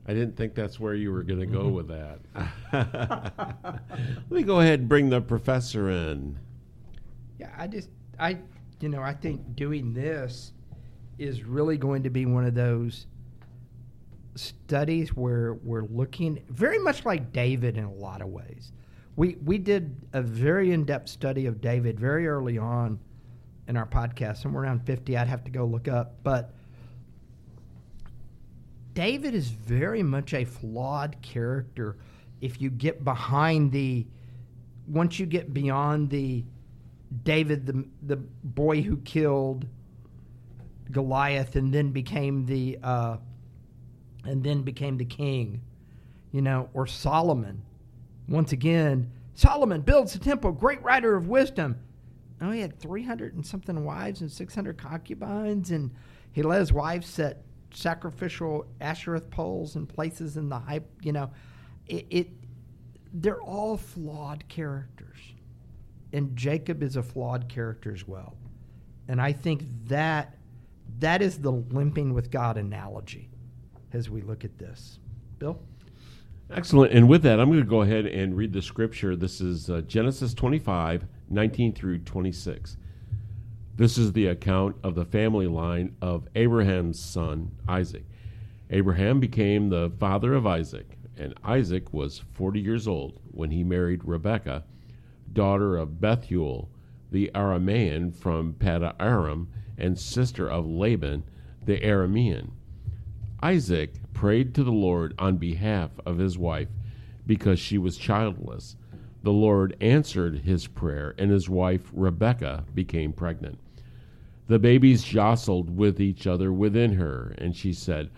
I 0.07 0.13
didn't 0.13 0.35
think 0.35 0.55
that's 0.55 0.79
where 0.79 0.95
you 0.95 1.11
were 1.11 1.23
going 1.23 1.39
to 1.39 1.45
go 1.45 1.69
with 1.69 1.87
that. 1.87 2.19
Let 4.29 4.31
me 4.31 4.43
go 4.43 4.59
ahead 4.59 4.81
and 4.81 4.89
bring 4.89 5.09
the 5.09 5.21
professor 5.21 5.89
in. 5.89 6.37
Yeah, 7.39 7.51
I 7.57 7.67
just, 7.67 7.89
I, 8.19 8.37
you 8.81 8.89
know, 8.89 9.01
I 9.01 9.13
think 9.13 9.55
doing 9.55 9.93
this 9.93 10.51
is 11.19 11.43
really 11.43 11.77
going 11.77 12.03
to 12.03 12.09
be 12.09 12.25
one 12.25 12.45
of 12.45 12.55
those 12.55 13.05
studies 14.35 15.09
where 15.09 15.55
we're 15.55 15.85
looking 15.85 16.41
very 16.49 16.79
much 16.79 17.05
like 17.05 17.33
David 17.33 17.77
in 17.77 17.83
a 17.83 17.93
lot 17.93 18.21
of 18.21 18.29
ways. 18.29 18.71
We 19.15 19.35
we 19.43 19.57
did 19.57 19.95
a 20.13 20.21
very 20.21 20.71
in-depth 20.71 21.09
study 21.09 21.45
of 21.45 21.59
David 21.59 21.99
very 21.99 22.27
early 22.27 22.57
on 22.57 22.99
in 23.67 23.75
our 23.75 23.85
podcast, 23.85 24.37
somewhere 24.37 24.63
around 24.63 24.85
50. 24.85 25.17
I'd 25.17 25.27
have 25.27 25.43
to 25.43 25.51
go 25.51 25.65
look 25.65 25.87
up, 25.87 26.15
but 26.23 26.53
David 28.93 29.35
is 29.35 29.49
very 29.49 30.03
much 30.03 30.33
a 30.33 30.45
flawed 30.45 31.21
character 31.21 31.97
if 32.41 32.61
you 32.61 32.69
get 32.69 33.03
behind 33.03 33.71
the 33.71 34.07
once 34.87 35.19
you 35.19 35.25
get 35.25 35.53
beyond 35.53 36.09
the 36.09 36.45
David 37.23 37.65
the 37.65 37.85
the 38.03 38.17
boy 38.17 38.81
who 38.81 38.97
killed 38.97 39.67
Goliath 40.91 41.55
and 41.55 41.73
then 41.73 41.91
became 41.91 42.45
the 42.45 42.79
uh, 42.81 43.17
and 44.25 44.43
then 44.43 44.63
became 44.63 44.97
the 44.97 45.05
king, 45.05 45.61
you 46.31 46.41
know, 46.41 46.69
or 46.73 46.87
Solomon. 46.87 47.61
Once 48.27 48.51
again, 48.51 49.11
Solomon 49.33 49.81
builds 49.81 50.13
the 50.13 50.19
temple, 50.19 50.51
great 50.51 50.81
writer 50.83 51.15
of 51.15 51.27
wisdom. 51.27 51.77
Oh, 52.41 52.51
he 52.51 52.61
had 52.61 52.79
three 52.79 53.03
hundred 53.03 53.35
and 53.35 53.45
something 53.45 53.85
wives 53.85 54.21
and 54.21 54.31
six 54.31 54.55
hundred 54.55 54.77
concubines, 54.77 55.71
and 55.71 55.91
he 56.31 56.41
let 56.41 56.59
his 56.59 56.73
wives 56.73 57.07
set 57.07 57.43
sacrificial 57.71 58.65
Ashereth 58.81 59.29
poles 59.29 59.75
and 59.75 59.87
places 59.87 60.37
in 60.37 60.49
the 60.49 60.57
high, 60.57 60.81
you 61.01 61.11
know, 61.11 61.29
it, 61.85 62.05
it 62.09 62.29
they're 63.13 63.41
all 63.41 63.77
flawed 63.77 64.47
characters. 64.47 65.17
And 66.11 66.35
Jacob 66.35 66.81
is 66.81 66.95
a 66.95 67.03
flawed 67.03 67.47
character 67.47 67.93
as 67.93 68.07
well. 68.07 68.35
And 69.07 69.21
I 69.21 69.31
think 69.31 69.63
that 69.87 70.38
that 70.97 71.21
is 71.21 71.39
the 71.39 71.51
limping 71.51 72.13
with 72.13 72.31
God 72.31 72.57
analogy 72.57 73.29
as 73.93 74.09
we 74.09 74.21
look 74.21 74.43
at 74.43 74.57
this. 74.57 74.99
Bill? 75.37 75.59
Excellent. 76.51 76.93
And 76.93 77.07
with 77.07 77.21
that, 77.23 77.39
I'm 77.39 77.49
going 77.49 77.63
to 77.63 77.69
go 77.69 77.81
ahead 77.81 78.07
and 78.07 78.35
read 78.35 78.53
the 78.53 78.61
scripture. 78.61 79.15
This 79.15 79.39
is 79.39 79.69
uh, 79.69 79.81
Genesis 79.81 80.33
25, 80.33 81.05
19 81.29 81.73
through 81.73 81.99
26. 81.99 82.77
This 83.75 83.97
is 83.97 84.11
the 84.11 84.27
account 84.27 84.75
of 84.83 84.95
the 84.95 85.05
family 85.05 85.47
line 85.47 85.95
of 86.01 86.27
Abraham's 86.35 86.99
son, 86.99 87.51
Isaac. 87.67 88.03
Abraham 88.71 89.19
became 89.19 89.69
the 89.69 89.91
father 89.99 90.33
of 90.33 90.45
Isaac, 90.45 90.97
and 91.17 91.33
Isaac 91.43 91.93
was 91.93 92.23
40 92.33 92.59
years 92.59 92.87
old 92.87 93.19
when 93.31 93.51
he 93.51 93.63
married 93.63 94.03
Rebekah, 94.03 94.63
daughter 95.31 95.77
of 95.77 96.01
Bethuel, 96.01 96.69
the 97.11 97.31
Aramean 97.33 98.13
from 98.15 98.53
Paddan 98.53 98.95
Aram, 98.99 99.49
and 99.79 99.97
sister 99.97 100.49
of 100.49 100.67
Laban, 100.67 101.23
the 101.65 101.79
Aramean. 101.79 102.51
Isaac 103.41 103.93
prayed 104.13 104.53
to 104.55 104.63
the 104.63 104.71
Lord 104.71 105.13
on 105.17 105.37
behalf 105.37 105.91
of 106.05 106.17
his 106.17 106.37
wife 106.37 106.67
because 107.25 107.59
she 107.59 107.77
was 107.77 107.97
childless. 107.97 108.75
The 109.23 109.31
Lord 109.31 109.75
answered 109.81 110.39
his 110.39 110.67
prayer, 110.67 111.13
and 111.17 111.29
his 111.31 111.49
wife 111.49 111.89
Rebekah 111.93 112.65
became 112.73 113.13
pregnant. 113.13 113.59
The 114.47 114.59
babies 114.59 115.03
jostled 115.03 115.77
with 115.77 116.01
each 116.01 116.25
other 116.25 116.51
within 116.51 116.93
her, 116.93 117.35
and 117.37 117.55
she 117.55 117.71
said, 117.71 118.09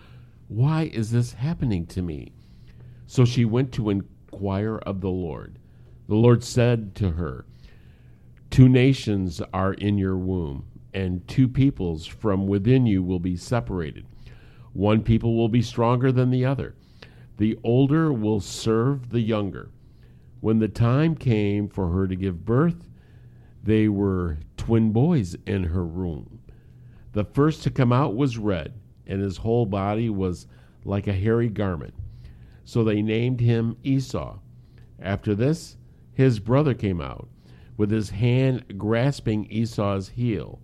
Why 0.48 0.84
is 0.94 1.12
this 1.12 1.34
happening 1.34 1.86
to 1.88 2.02
me? 2.02 2.32
So 3.06 3.26
she 3.26 3.44
went 3.44 3.72
to 3.74 3.90
inquire 3.90 4.78
of 4.78 5.02
the 5.02 5.10
Lord. 5.10 5.60
The 6.08 6.16
Lord 6.16 6.44
said 6.44 6.96
to 6.96 7.12
her, 7.12 7.46
Two 8.50 8.70
nations 8.70 9.42
are 9.54 9.74
in 9.74 9.98
your 9.98 10.18
womb, 10.18 10.66
and 10.94 11.28
two 11.28 11.48
peoples 11.48 12.06
from 12.06 12.48
within 12.48 12.86
you 12.86 13.02
will 13.04 13.20
be 13.20 13.36
separated. 13.36 14.06
One 14.74 15.02
people 15.02 15.36
will 15.36 15.50
be 15.50 15.62
stronger 15.62 16.12
than 16.12 16.30
the 16.30 16.46
other. 16.46 16.76
The 17.38 17.58
older 17.64 18.14
will 18.14 18.40
serve 18.40 19.10
the 19.10 19.22
younger. 19.22 19.72
When 20.40 20.60
the 20.60 20.68
time 20.68 21.16
came 21.16 21.68
for 21.68 21.90
her 21.90 22.08
to 22.08 22.16
give 22.16 22.46
birth, 22.46 22.90
they 23.64 23.88
were 23.88 24.38
twin 24.58 24.92
boys 24.92 25.36
in 25.46 25.66
her 25.66 25.86
womb. 25.86 26.40
The 27.14 27.26
first 27.26 27.64
to 27.64 27.70
come 27.70 27.92
out 27.92 28.16
was 28.16 28.38
red, 28.38 28.74
and 29.06 29.22
his 29.22 29.38
whole 29.38 29.66
body 29.66 30.10
was 30.10 30.48
like 30.86 31.08
a 31.08 31.14
hairy 31.14 31.50
garment. 31.50 31.94
So 32.64 32.84
they 32.84 33.02
named 33.02 33.40
him 33.40 33.78
Esau. 33.84 34.40
After 35.00 35.36
this, 35.36 35.78
his 36.14 36.40
brother 36.40 36.74
came 36.74 37.02
out, 37.02 37.28
with 37.78 37.92
his 37.92 38.12
hand 38.12 38.78
grasping 38.78 39.46
Esau's 39.52 40.10
heel. 40.10 40.60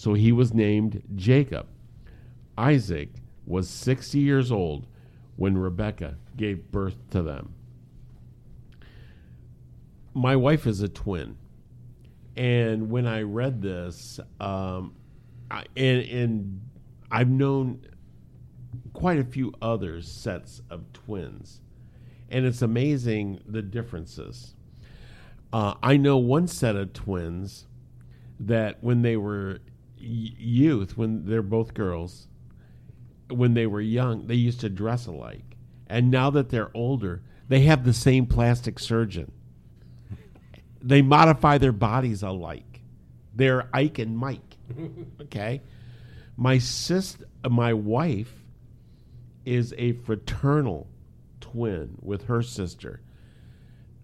So 0.00 0.14
he 0.14 0.32
was 0.32 0.54
named 0.54 1.02
Jacob. 1.14 1.66
Isaac 2.56 3.10
was 3.44 3.68
60 3.68 4.18
years 4.18 4.50
old 4.50 4.86
when 5.36 5.58
Rebekah 5.58 6.16
gave 6.38 6.72
birth 6.72 6.96
to 7.10 7.22
them. 7.22 7.52
My 10.14 10.36
wife 10.36 10.66
is 10.66 10.80
a 10.80 10.88
twin. 10.88 11.36
And 12.34 12.88
when 12.88 13.06
I 13.06 13.20
read 13.20 13.60
this, 13.60 14.18
um, 14.40 14.94
I, 15.50 15.66
and, 15.76 16.00
and 16.08 16.60
I've 17.10 17.28
known 17.28 17.84
quite 18.94 19.18
a 19.18 19.24
few 19.24 19.52
other 19.60 20.00
sets 20.00 20.62
of 20.70 20.90
twins, 20.94 21.60
and 22.30 22.46
it's 22.46 22.62
amazing 22.62 23.42
the 23.46 23.60
differences. 23.60 24.54
Uh, 25.52 25.74
I 25.82 25.98
know 25.98 26.16
one 26.16 26.46
set 26.46 26.74
of 26.74 26.94
twins 26.94 27.66
that 28.38 28.82
when 28.82 29.02
they 29.02 29.18
were 29.18 29.58
youth, 30.00 30.96
when 30.96 31.26
they're 31.26 31.42
both 31.42 31.74
girls, 31.74 32.26
when 33.28 33.54
they 33.54 33.66
were 33.66 33.80
young, 33.80 34.26
they 34.26 34.34
used 34.34 34.60
to 34.60 34.68
dress 34.68 35.06
alike. 35.06 35.56
And 35.86 36.10
now 36.10 36.30
that 36.30 36.50
they're 36.50 36.70
older, 36.74 37.22
they 37.48 37.60
have 37.62 37.84
the 37.84 37.92
same 37.92 38.26
plastic 38.26 38.78
surgeon. 38.78 39.32
They 40.82 41.02
modify 41.02 41.58
their 41.58 41.72
bodies 41.72 42.22
alike. 42.22 42.80
They're 43.34 43.68
Ike 43.72 43.98
and 43.98 44.16
Mike. 44.16 44.56
Okay? 45.20 45.62
My 46.36 46.58
sister, 46.58 47.26
my 47.48 47.74
wife 47.74 48.32
is 49.44 49.74
a 49.76 49.92
fraternal 49.92 50.88
twin 51.40 51.98
with 52.00 52.24
her 52.24 52.42
sister. 52.42 53.02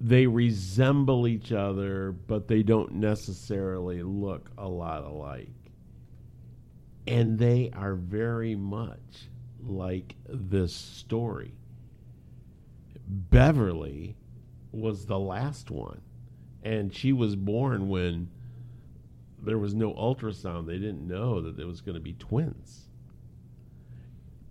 They 0.01 0.27
resemble 0.27 1.27
each 1.27 1.53
other, 1.53 2.13
but 2.13 2.47
they 2.47 2.63
don't 2.63 2.95
necessarily 2.95 4.03
look 4.03 4.51
a 4.59 4.69
lot 4.69 5.05
alike 5.05 5.56
and 7.07 7.39
they 7.39 7.71
are 7.75 7.95
very 7.95 8.55
much 8.55 9.29
like 9.63 10.15
this 10.29 10.75
story. 10.75 11.55
Beverly 13.09 14.17
was 14.73 15.07
the 15.07 15.19
last 15.19 15.71
one, 15.71 16.01
and 16.63 16.93
she 16.93 17.13
was 17.13 17.37
born 17.37 17.89
when 17.89 18.29
there 19.43 19.59
was 19.59 19.75
no 19.75 19.93
ultrasound. 19.95 20.67
They 20.67 20.79
didn't 20.79 21.07
know 21.07 21.41
that 21.43 21.57
there 21.57 21.67
was 21.67 21.81
going 21.81 21.95
to 21.95 22.01
be 22.01 22.15
twins. 22.15 22.89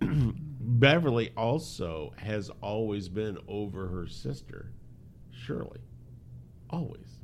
Beverly 0.00 1.32
also 1.36 2.12
has 2.16 2.50
always 2.62 3.08
been 3.08 3.38
over 3.46 3.88
her 3.88 4.06
sister, 4.06 4.72
Shirley. 5.30 5.80
Always. 6.70 7.20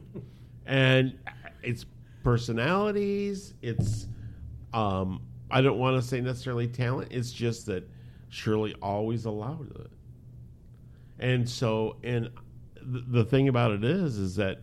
and 0.66 1.18
uh, 1.26 1.50
it's 1.62 1.84
personalities, 2.22 3.54
it's 3.62 4.06
um, 4.72 5.20
I 5.50 5.60
don't 5.60 5.78
want 5.78 6.00
to 6.00 6.06
say 6.06 6.20
necessarily 6.20 6.68
talent. 6.68 7.12
It's 7.12 7.32
just 7.32 7.66
that 7.66 7.88
Shirley 8.28 8.74
always 8.80 9.24
allowed 9.24 9.70
it. 9.80 9.90
And 11.18 11.48
so, 11.48 11.96
and 12.02 12.30
th- 12.76 13.04
the 13.08 13.24
thing 13.24 13.48
about 13.48 13.72
it 13.72 13.84
is, 13.84 14.16
is 14.16 14.36
that 14.36 14.60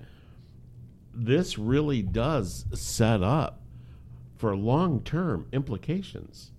this 1.13 1.57
really 1.57 2.01
does 2.01 2.65
set 2.73 3.21
up 3.21 3.61
for 4.37 4.55
long 4.55 5.01
term 5.01 5.47
implications. 5.51 6.51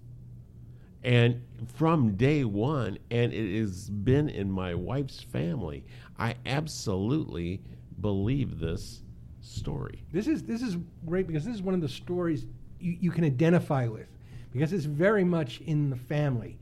And 1.02 1.43
from 1.76 2.17
day 2.17 2.45
one, 2.45 2.99
and 3.11 3.33
it 3.33 3.61
has 3.61 3.88
been 3.88 4.28
in 4.28 4.50
my 4.50 4.75
wife's 4.75 5.23
family, 5.23 5.85
I 6.19 6.35
absolutely 6.45 7.62
believe 8.00 8.59
this 8.59 9.02
story. 9.40 10.05
This 10.12 10.26
is 10.26 10.43
this 10.43 10.61
is 10.61 10.76
great 11.07 11.26
because 11.26 11.45
this 11.45 11.55
is 11.55 11.62
one 11.62 11.75
of 11.75 11.81
the 11.81 11.88
stories 11.88 12.47
you, 12.80 12.97
you 13.00 13.11
can 13.11 13.25
identify 13.25 13.88
with 13.88 14.06
because 14.52 14.73
it's 14.73 14.85
very 14.85 15.25
much 15.25 15.61
in 15.61 15.90
the 15.90 15.97
family. 15.97 16.58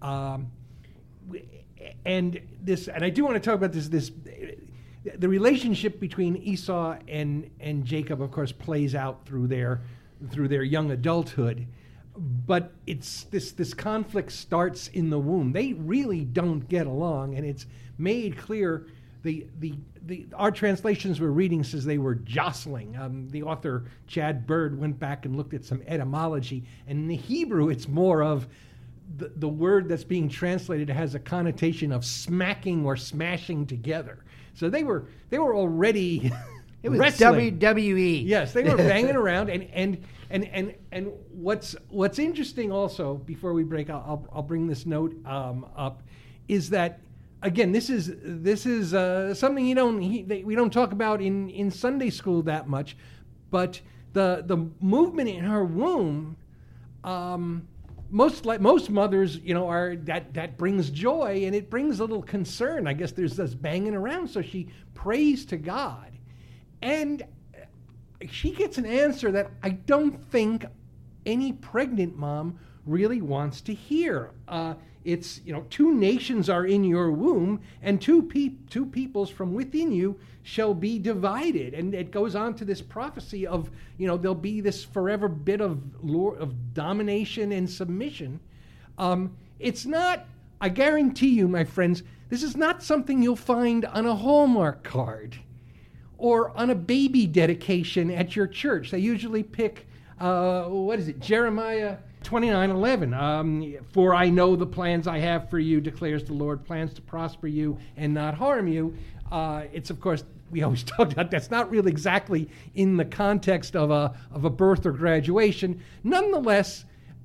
Um, 0.00 0.50
and 2.04 2.40
this, 2.62 2.88
and 2.88 3.04
I 3.04 3.10
do 3.10 3.24
want 3.24 3.34
to 3.34 3.40
talk 3.40 3.54
about 3.54 3.72
this. 3.72 3.88
This, 3.88 4.10
the 5.16 5.28
relationship 5.28 5.98
between 5.98 6.36
Esau 6.36 6.96
and 7.08 7.50
and 7.60 7.84
Jacob, 7.84 8.22
of 8.22 8.30
course, 8.30 8.52
plays 8.52 8.94
out 8.94 9.24
through 9.26 9.48
their 9.48 9.80
through 10.30 10.48
their 10.48 10.62
young 10.62 10.90
adulthood. 10.90 11.66
But 12.16 12.72
it's 12.86 13.24
this 13.24 13.52
this 13.52 13.74
conflict 13.74 14.32
starts 14.32 14.88
in 14.88 15.10
the 15.10 15.18
womb. 15.18 15.52
They 15.52 15.72
really 15.72 16.24
don't 16.24 16.68
get 16.68 16.86
along, 16.86 17.36
and 17.36 17.46
it's 17.46 17.66
made 17.98 18.36
clear. 18.36 18.86
The 19.22 19.46
the 19.60 19.74
the, 20.04 20.26
our 20.34 20.50
translations 20.50 21.20
we're 21.20 21.28
reading 21.28 21.62
says 21.62 21.84
they 21.84 21.98
were 21.98 22.16
jostling. 22.16 22.96
Um, 22.96 23.28
the 23.30 23.44
author 23.44 23.84
Chad 24.06 24.46
Bird 24.46 24.78
went 24.78 24.98
back 24.98 25.24
and 25.24 25.36
looked 25.36 25.54
at 25.54 25.64
some 25.64 25.82
etymology, 25.86 26.64
and 26.88 26.98
in 26.98 27.08
the 27.08 27.16
Hebrew, 27.16 27.68
it's 27.68 27.86
more 27.86 28.22
of 28.22 28.48
the, 29.16 29.32
the 29.36 29.48
word 29.48 29.88
that's 29.88 30.04
being 30.04 30.28
translated 30.28 30.88
has 30.90 31.14
a 31.14 31.18
connotation 31.20 31.92
of 31.92 32.04
smacking 32.04 32.84
or 32.84 32.96
smashing 32.96 33.66
together. 33.66 34.24
So 34.54 34.68
they 34.68 34.82
were 34.82 35.06
they 35.30 35.38
were 35.38 35.54
already 35.54 36.32
It 36.82 36.88
was 36.88 36.98
wrestling. 36.98 37.58
WWE. 37.58 38.26
Yes, 38.26 38.52
they 38.52 38.64
were 38.64 38.76
banging 38.76 39.14
around, 39.16 39.50
and 39.50 39.68
and 39.72 40.02
and 40.30 40.44
and 40.46 40.74
and 40.90 41.12
what's 41.30 41.76
what's 41.88 42.18
interesting 42.18 42.72
also 42.72 43.14
before 43.14 43.52
we 43.52 43.62
break, 43.62 43.88
I'll 43.88 44.04
I'll, 44.06 44.28
I'll 44.32 44.42
bring 44.42 44.66
this 44.66 44.84
note 44.84 45.14
um, 45.24 45.66
up, 45.76 46.02
is 46.48 46.70
that 46.70 47.00
again 47.42 47.72
this 47.72 47.90
is 47.90 48.12
this 48.22 48.66
is 48.66 48.94
uh, 48.94 49.34
something 49.34 49.66
you 49.66 49.74
don't 49.74 50.00
he, 50.00 50.22
they, 50.22 50.42
we 50.42 50.54
don't 50.54 50.72
talk 50.72 50.92
about 50.92 51.20
in 51.20 51.50
in 51.50 51.70
Sunday 51.70 52.10
school 52.10 52.42
that 52.42 52.68
much, 52.68 52.96
but 53.50 53.80
the 54.12 54.44
the 54.46 54.68
movement 54.80 55.28
in 55.28 55.44
her 55.44 55.64
womb. 55.64 56.36
Um, 57.04 57.68
most 58.10 58.44
like 58.44 58.60
most 58.60 58.90
mothers, 58.90 59.38
you 59.38 59.54
know, 59.54 59.66
are 59.68 59.96
that 59.96 60.34
that 60.34 60.58
brings 60.58 60.90
joy 60.90 61.44
and 61.46 61.54
it 61.54 61.70
brings 61.70 61.98
a 61.98 62.04
little 62.04 62.22
concern. 62.22 62.86
I 62.86 62.92
guess 62.92 63.12
there's 63.12 63.36
this 63.36 63.54
banging 63.54 63.94
around, 63.94 64.28
so 64.28 64.42
she 64.42 64.68
prays 64.94 65.46
to 65.46 65.56
God, 65.56 66.12
and 66.82 67.24
she 68.30 68.52
gets 68.52 68.78
an 68.78 68.86
answer 68.86 69.32
that 69.32 69.50
I 69.62 69.70
don't 69.70 70.22
think 70.30 70.66
any 71.24 71.52
pregnant 71.52 72.16
mom 72.16 72.58
really 72.84 73.22
wants 73.22 73.60
to 73.62 73.74
hear. 73.74 74.30
Uh, 74.46 74.74
it's 75.04 75.40
you 75.44 75.52
know 75.52 75.64
two 75.70 75.94
nations 75.94 76.48
are 76.48 76.66
in 76.66 76.84
your 76.84 77.10
womb 77.10 77.60
and 77.82 78.00
two 78.00 78.22
pe- 78.22 78.56
two 78.70 78.86
peoples 78.86 79.30
from 79.30 79.54
within 79.54 79.92
you 79.92 80.18
shall 80.42 80.74
be 80.74 80.98
divided. 80.98 81.74
And 81.74 81.94
it 81.94 82.10
goes 82.10 82.34
on 82.34 82.54
to 82.54 82.64
this 82.64 82.80
prophecy 82.82 83.46
of 83.46 83.70
you 83.98 84.06
know 84.06 84.16
there'll 84.16 84.34
be 84.34 84.60
this 84.60 84.84
forever 84.84 85.28
bit 85.28 85.60
of 85.60 85.80
lore, 86.02 86.36
of 86.36 86.74
domination 86.74 87.52
and 87.52 87.68
submission. 87.68 88.40
Um, 88.98 89.36
it's 89.58 89.86
not 89.86 90.26
i 90.60 90.68
guarantee 90.68 91.28
you 91.28 91.48
my 91.48 91.64
friends 91.64 92.02
this 92.28 92.42
is 92.42 92.56
not 92.56 92.82
something 92.82 93.22
you'll 93.22 93.36
find 93.36 93.84
on 93.84 94.06
a 94.06 94.14
hallmark 94.14 94.82
card 94.82 95.36
or 96.18 96.56
on 96.56 96.70
a 96.70 96.74
baby 96.74 97.26
dedication 97.26 98.10
at 98.10 98.36
your 98.36 98.46
church. 98.46 98.90
They 98.90 99.00
usually 99.00 99.42
pick 99.42 99.86
uh, 100.20 100.64
what 100.64 100.98
is 100.98 101.08
it 101.08 101.20
jeremiah 101.20 101.98
29:11 102.24 103.16
um, 103.16 103.74
for 103.92 104.14
I 104.14 104.30
know 104.30 104.56
the 104.56 104.66
plans 104.66 105.06
I 105.06 105.18
have 105.18 105.50
for 105.50 105.58
you 105.58 105.80
declares 105.80 106.24
the 106.24 106.32
Lord 106.32 106.64
plans 106.64 106.92
to 106.94 107.02
prosper 107.02 107.46
you 107.46 107.78
and 107.96 108.14
not 108.14 108.34
harm 108.34 108.68
you. 108.68 108.96
Uh, 109.30 109.64
it's 109.72 109.90
of 109.90 110.00
course 110.00 110.24
we 110.50 110.62
always 110.62 110.82
talk 110.84 111.12
about 111.12 111.30
that's 111.30 111.50
not 111.50 111.70
really 111.70 111.90
exactly 111.90 112.48
in 112.74 112.96
the 112.96 113.04
context 113.04 113.76
of 113.76 113.90
a 113.90 114.14
of 114.30 114.44
a 114.44 114.50
birth 114.50 114.86
or 114.86 114.92
graduation. 114.92 115.80
Nonetheless 116.04 116.84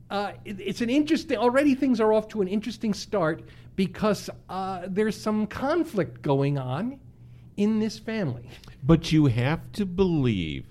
uh, 0.09 0.31
it, 0.45 0.59
it's 0.59 0.81
an 0.81 0.89
interesting 0.89 1.37
already 1.37 1.75
things 1.75 1.99
are 1.99 2.13
off 2.13 2.27
to 2.29 2.41
an 2.41 2.47
interesting 2.47 2.93
start 2.93 3.43
because 3.75 4.29
uh, 4.49 4.83
there's 4.87 5.19
some 5.19 5.47
conflict 5.47 6.21
going 6.21 6.57
on 6.57 6.99
in 7.57 7.79
this 7.79 7.99
family. 7.99 8.49
But 8.83 9.11
you 9.11 9.25
have 9.25 9.71
to 9.73 9.85
believe 9.85 10.65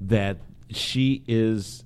that 0.00 0.38
she 0.70 1.22
is 1.26 1.84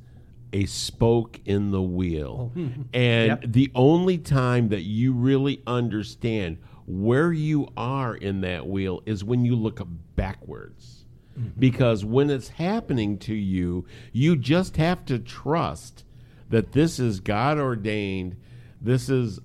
a 0.52 0.66
spoke 0.66 1.40
in 1.44 1.70
the 1.70 1.82
wheel. 1.82 2.52
Oh. 2.56 2.68
And 2.94 3.28
Yep. 3.28 3.44
the 3.46 3.70
only 3.74 4.18
time 4.18 4.68
that 4.68 4.82
you 4.82 5.12
really 5.12 5.62
understand 5.66 6.58
where 6.86 7.32
you 7.32 7.68
are 7.76 8.16
in 8.16 8.40
that 8.40 8.66
wheel 8.66 9.02
is 9.06 9.22
when 9.22 9.44
you 9.44 9.54
look 9.54 9.80
backwards. 10.16 11.04
Mm-hmm. 11.38 11.60
Because 11.60 12.04
when 12.04 12.30
it's 12.30 12.48
happening 12.48 13.18
to 13.18 13.34
you, 13.34 13.86
you 14.12 14.36
just 14.36 14.76
have 14.76 15.04
to 15.06 15.18
trust 15.18 16.04
that 16.48 16.72
this 16.72 16.98
is 16.98 17.20
God 17.20 17.58
ordained. 17.58 18.36
This 18.80 19.08
is 19.08 19.38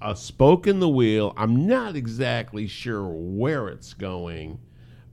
a 0.00 0.14
spoke 0.14 0.68
in 0.68 0.78
the 0.78 0.88
wheel. 0.88 1.34
I'm 1.36 1.66
not 1.66 1.96
exactly 1.96 2.68
sure 2.68 3.08
where 3.08 3.68
it's 3.68 3.94
going 3.94 4.60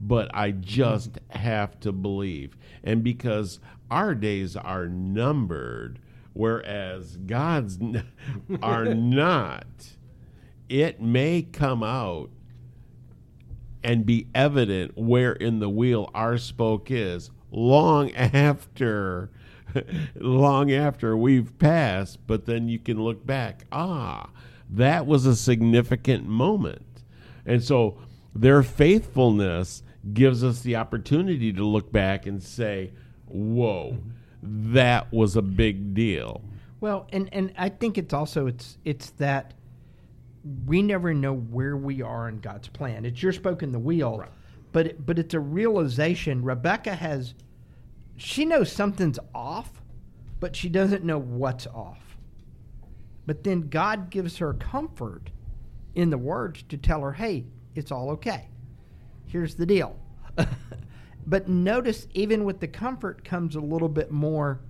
but 0.02 0.28
I 0.34 0.50
just 0.50 1.12
mm-hmm. 1.12 1.38
have 1.38 1.78
to 1.80 1.92
believe. 1.92 2.56
And 2.82 3.02
because 3.02 3.60
our 3.92 4.14
days 4.14 4.56
are 4.56 4.88
numbered, 4.88 5.98
whereas 6.32 7.16
God's 7.16 7.80
n- 7.80 8.04
are 8.62 8.84
not, 8.94 9.66
it 10.68 11.00
may 11.00 11.42
come 11.42 11.82
out 11.82 12.30
and 13.84 14.06
be 14.06 14.28
evident 14.34 14.96
where 14.96 15.32
in 15.32 15.58
the 15.58 15.68
wheel 15.68 16.10
our 16.14 16.38
spoke 16.38 16.90
is 16.90 17.30
long 17.50 18.12
after 18.12 19.30
long 20.14 20.70
after 20.70 21.16
we've 21.16 21.58
passed 21.58 22.24
but 22.26 22.46
then 22.46 22.68
you 22.68 22.78
can 22.78 23.02
look 23.02 23.26
back 23.26 23.64
ah 23.72 24.30
that 24.72 25.06
was 25.06 25.26
a 25.26 25.36
significant 25.36 26.26
moment. 26.26 27.02
And 27.44 27.62
so 27.62 27.98
their 28.34 28.62
faithfulness 28.62 29.82
gives 30.14 30.42
us 30.42 30.62
the 30.62 30.76
opportunity 30.76 31.52
to 31.52 31.64
look 31.64 31.92
back 31.92 32.26
and 32.26 32.42
say 32.42 32.92
whoa 33.32 33.96
that 34.42 35.12
was 35.12 35.36
a 35.36 35.42
big 35.42 35.94
deal 35.94 36.42
Well, 36.82 37.06
and 37.12 37.28
and 37.32 37.52
I 37.56 37.68
think 37.68 37.96
it's 37.96 38.12
also 38.12 38.48
it's 38.48 38.76
it's 38.84 39.10
that 39.10 39.54
we 40.66 40.82
never 40.82 41.14
know 41.14 41.32
where 41.32 41.76
we 41.76 42.02
are 42.02 42.28
in 42.28 42.40
God's 42.40 42.66
plan. 42.66 43.04
It's 43.04 43.22
your 43.22 43.32
spoke 43.32 43.62
in 43.62 43.70
the 43.70 43.78
wheel, 43.78 44.24
but 44.72 44.86
it, 44.88 45.06
but 45.06 45.16
it's 45.16 45.32
a 45.32 45.38
realization. 45.38 46.42
Rebecca 46.42 46.96
has, 46.96 47.34
she 48.16 48.44
knows 48.44 48.72
something's 48.72 49.20
off, 49.32 49.80
but 50.40 50.56
she 50.56 50.68
doesn't 50.68 51.04
know 51.04 51.20
what's 51.20 51.68
off. 51.68 52.18
But 53.26 53.44
then 53.44 53.68
God 53.68 54.10
gives 54.10 54.38
her 54.38 54.54
comfort 54.54 55.30
in 55.94 56.10
the 56.10 56.18
words 56.18 56.64
to 56.64 56.76
tell 56.76 57.02
her, 57.02 57.12
"Hey, 57.12 57.46
it's 57.76 57.92
all 57.92 58.10
okay. 58.10 58.48
Here's 59.26 59.54
the 59.54 59.66
deal." 59.66 59.96
but 61.26 61.48
notice, 61.48 62.06
even 62.14 62.44
with 62.44 62.60
the 62.60 62.68
comfort 62.68 63.24
comes 63.24 63.54
a 63.56 63.60
little 63.60 63.88
bit 63.88 64.10
more. 64.10 64.60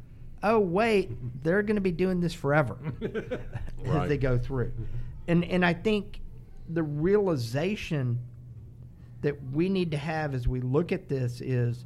Oh 0.42 0.58
wait, 0.58 1.10
they're 1.44 1.62
going 1.62 1.76
to 1.76 1.80
be 1.82 1.92
doing 1.92 2.20
this 2.20 2.34
forever 2.34 2.76
as 3.02 3.40
Right. 3.88 4.08
they 4.08 4.18
go 4.18 4.36
through, 4.38 4.72
and 5.28 5.44
and 5.44 5.64
I 5.64 5.72
think 5.72 6.20
the 6.68 6.82
realization 6.82 8.18
that 9.20 9.36
we 9.52 9.68
need 9.68 9.92
to 9.92 9.96
have 9.96 10.34
as 10.34 10.48
we 10.48 10.60
look 10.60 10.90
at 10.90 11.08
this 11.08 11.40
is 11.40 11.84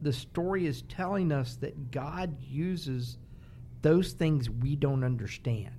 the 0.00 0.12
story 0.12 0.66
is 0.66 0.82
telling 0.82 1.30
us 1.32 1.56
that 1.56 1.90
God 1.90 2.36
uses 2.40 3.18
those 3.82 4.12
things 4.12 4.48
we 4.48 4.74
don't 4.76 5.04
understand. 5.04 5.74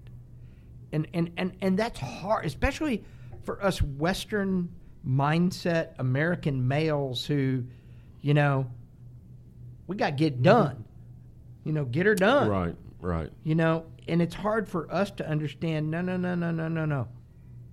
And 0.91 1.07
and 1.13 1.31
and, 1.37 1.53
and 1.61 1.77
that's 1.79 1.99
hard, 1.99 2.45
especially 2.45 3.03
for 3.43 3.63
us 3.63 3.81
Western 3.81 4.69
mindset 5.07 5.93
American 5.99 6.67
males 6.67 7.25
who, 7.25 7.63
you 8.21 8.33
know, 8.33 8.69
we 9.87 9.95
got 9.95 10.11
to 10.11 10.15
get 10.15 10.41
done. 10.41 10.85
You 11.63 11.73
know, 11.73 11.85
get 11.85 12.05
her 12.05 12.15
done. 12.15 12.47
right 12.49 12.75
right 12.99 13.29
You 13.43 13.55
know, 13.55 13.85
and 14.07 14.21
it's 14.21 14.35
hard 14.35 14.67
for 14.67 14.91
us 14.91 15.11
to 15.11 15.27
understand 15.27 15.89
no, 15.89 16.01
no, 16.01 16.17
no, 16.17 16.35
no, 16.35 16.51
no, 16.51 16.67
no, 16.67 16.85
no. 16.85 17.07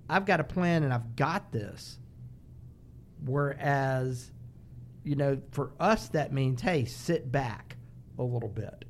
I've 0.09 0.25
got 0.25 0.39
a 0.39 0.43
plan 0.43 0.83
and 0.83 0.93
I've 0.93 1.15
got 1.15 1.51
this. 1.51 1.99
Whereas, 3.25 4.31
you 5.03 5.15
know, 5.15 5.41
for 5.51 5.71
us, 5.79 6.09
that 6.09 6.31
means, 6.31 6.61
hey, 6.61 6.85
sit 6.85 7.31
back 7.31 7.75
a 8.17 8.23
little 8.23 8.49
bit. 8.49 8.85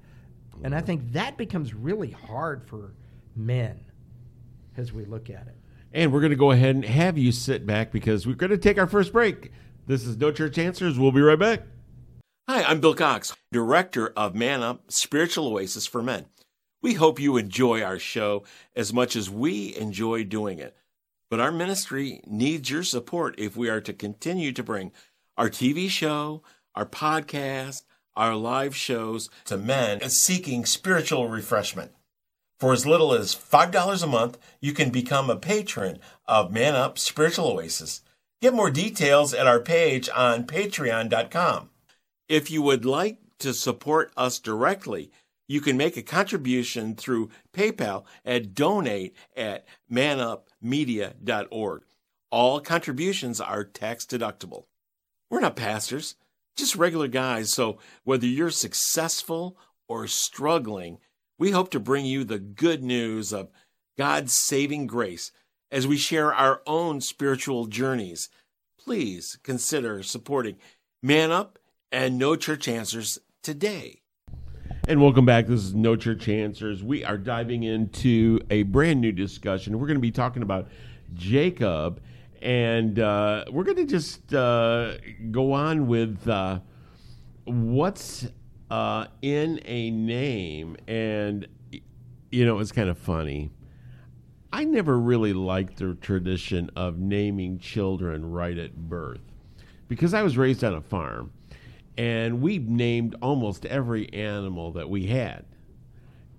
And 0.63 0.73
I 0.73 0.81
think 0.81 1.13
that 1.13 1.37
becomes 1.37 1.73
really 1.73 2.11
hard 2.11 2.67
for 2.67 2.93
men 3.35 3.79
as 4.75 4.91
we 4.91 5.05
look 5.05 5.29
at 5.29 5.47
it. 5.47 5.56
And 5.93 6.11
we're 6.11 6.19
going 6.19 6.31
to 6.31 6.35
go 6.35 6.51
ahead 6.51 6.75
and 6.75 6.85
have 6.85 7.17
you 7.17 7.31
sit 7.31 7.65
back 7.65 7.91
because 7.91 8.27
we're 8.27 8.35
going 8.35 8.51
to 8.51 8.57
take 8.57 8.77
our 8.77 8.87
first 8.87 9.13
break. 9.13 9.51
This 9.87 10.05
is 10.05 10.17
No 10.17 10.31
Church 10.31 10.57
Answers. 10.57 10.99
We'll 10.99 11.11
be 11.11 11.21
right 11.21 11.39
back. 11.39 11.61
Hi, 12.49 12.63
I'm 12.63 12.79
Bill 12.79 12.93
Cox, 12.93 13.35
Director 13.51 14.13
of 14.15 14.35
Man 14.35 14.63
Up 14.63 14.91
Spiritual 14.91 15.47
Oasis 15.47 15.87
for 15.87 16.01
Men. 16.01 16.25
We 16.81 16.93
hope 16.93 17.19
you 17.19 17.37
enjoy 17.37 17.81
our 17.81 17.99
show 17.99 18.43
as 18.75 18.93
much 18.93 19.15
as 19.15 19.29
we 19.29 19.75
enjoy 19.75 20.23
doing 20.23 20.59
it. 20.59 20.75
But 21.29 21.39
our 21.39 21.51
ministry 21.51 22.21
needs 22.25 22.69
your 22.69 22.83
support 22.83 23.35
if 23.37 23.57
we 23.57 23.69
are 23.69 23.81
to 23.81 23.93
continue 23.93 24.51
to 24.53 24.63
bring 24.63 24.91
our 25.37 25.49
TV 25.49 25.89
show, 25.89 26.43
our 26.75 26.85
podcast, 26.85 27.83
our 28.15 28.35
live 28.35 28.75
shows 28.75 29.29
to 29.45 29.57
men 29.57 30.07
seeking 30.09 30.65
spiritual 30.65 31.27
refreshment. 31.27 31.91
For 32.59 32.73
as 32.73 32.87
little 32.87 33.13
as 33.13 33.35
$5 33.35 34.03
a 34.03 34.07
month, 34.07 34.39
you 34.59 34.73
can 34.73 34.89
become 34.89 35.29
a 35.29 35.35
patron 35.35 35.99
of 36.25 36.51
Man 36.51 36.75
Up 36.75 36.97
Spiritual 36.97 37.51
Oasis. 37.51 38.01
Get 38.41 38.53
more 38.53 38.71
details 38.71 39.33
at 39.33 39.45
our 39.47 39.59
page 39.59 40.09
on 40.15 40.45
patreon.com. 40.45 41.69
If 42.27 42.49
you 42.49 42.63
would 42.63 42.83
like 42.83 43.19
to 43.39 43.53
support 43.53 44.11
us 44.17 44.39
directly, 44.39 45.11
you 45.47 45.61
can 45.61 45.77
make 45.77 45.97
a 45.97 46.01
contribution 46.01 46.95
through 46.95 47.29
PayPal 47.53 48.05
at 48.25 48.55
donate 48.55 49.15
at 49.35 49.65
manupmedia.org. 49.91 51.83
All 52.29 52.59
contributions 52.59 53.39
are 53.39 53.63
tax 53.63 54.05
deductible. 54.05 54.65
We're 55.29 55.39
not 55.39 55.55
pastors, 55.55 56.15
just 56.55 56.75
regular 56.75 57.07
guys, 57.07 57.51
so 57.51 57.77
whether 58.03 58.25
you're 58.25 58.49
successful 58.49 59.57
or 59.87 60.07
struggling, 60.07 60.97
we 61.39 61.51
hope 61.51 61.69
to 61.71 61.79
bring 61.79 62.05
you 62.05 62.23
the 62.23 62.39
good 62.39 62.83
news 62.83 63.31
of 63.31 63.49
God's 63.97 64.33
saving 64.33 64.87
grace 64.87 65.31
as 65.71 65.85
we 65.85 65.97
share 65.97 66.33
our 66.33 66.61
own 66.65 67.01
spiritual 67.01 67.67
journeys. 67.67 68.29
Please 68.79 69.37
consider 69.43 70.01
supporting 70.01 70.55
Man 71.03 71.31
Up 71.31 71.59
and 71.91 72.17
No 72.17 72.35
Church 72.35 72.67
Answers 72.67 73.19
today. 73.43 74.01
And 74.87 75.01
welcome 75.01 75.25
back. 75.25 75.47
This 75.47 75.63
is 75.63 75.75
No 75.75 75.95
Church 75.95 76.27
Answers. 76.27 76.83
We 76.83 77.03
are 77.03 77.17
diving 77.17 77.63
into 77.63 78.39
a 78.49 78.63
brand 78.63 79.01
new 79.01 79.11
discussion. 79.11 79.77
We're 79.79 79.87
going 79.87 79.97
to 79.97 80.01
be 80.01 80.11
talking 80.11 80.41
about 80.41 80.69
Jacob, 81.13 82.01
and 82.41 82.97
uh, 82.97 83.45
we're 83.51 83.63
going 83.63 83.77
to 83.77 83.85
just 83.85 84.33
uh, 84.33 84.93
go 85.29 85.51
on 85.51 85.87
with 85.87 86.27
uh, 86.27 86.61
what's 87.43 88.27
uh, 88.69 89.07
in 89.21 89.59
a 89.65 89.91
name. 89.91 90.77
And, 90.87 91.47
you 92.31 92.45
know, 92.45 92.59
it's 92.59 92.71
kind 92.71 92.89
of 92.89 92.97
funny. 92.97 93.51
I 94.51 94.63
never 94.63 94.97
really 94.99 95.33
liked 95.33 95.77
the 95.77 95.95
tradition 95.95 96.69
of 96.75 96.97
naming 96.97 97.59
children 97.59 98.29
right 98.31 98.57
at 98.57 98.75
birth 98.75 99.21
because 99.87 100.13
I 100.13 100.23
was 100.23 100.37
raised 100.37 100.63
on 100.63 100.73
a 100.73 100.81
farm. 100.81 101.31
and 101.97 102.41
we 102.41 102.59
named 102.59 103.15
almost 103.21 103.65
every 103.65 104.11
animal 104.13 104.71
that 104.73 104.89
we 104.89 105.07
had, 105.07 105.45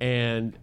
and 0.01 0.57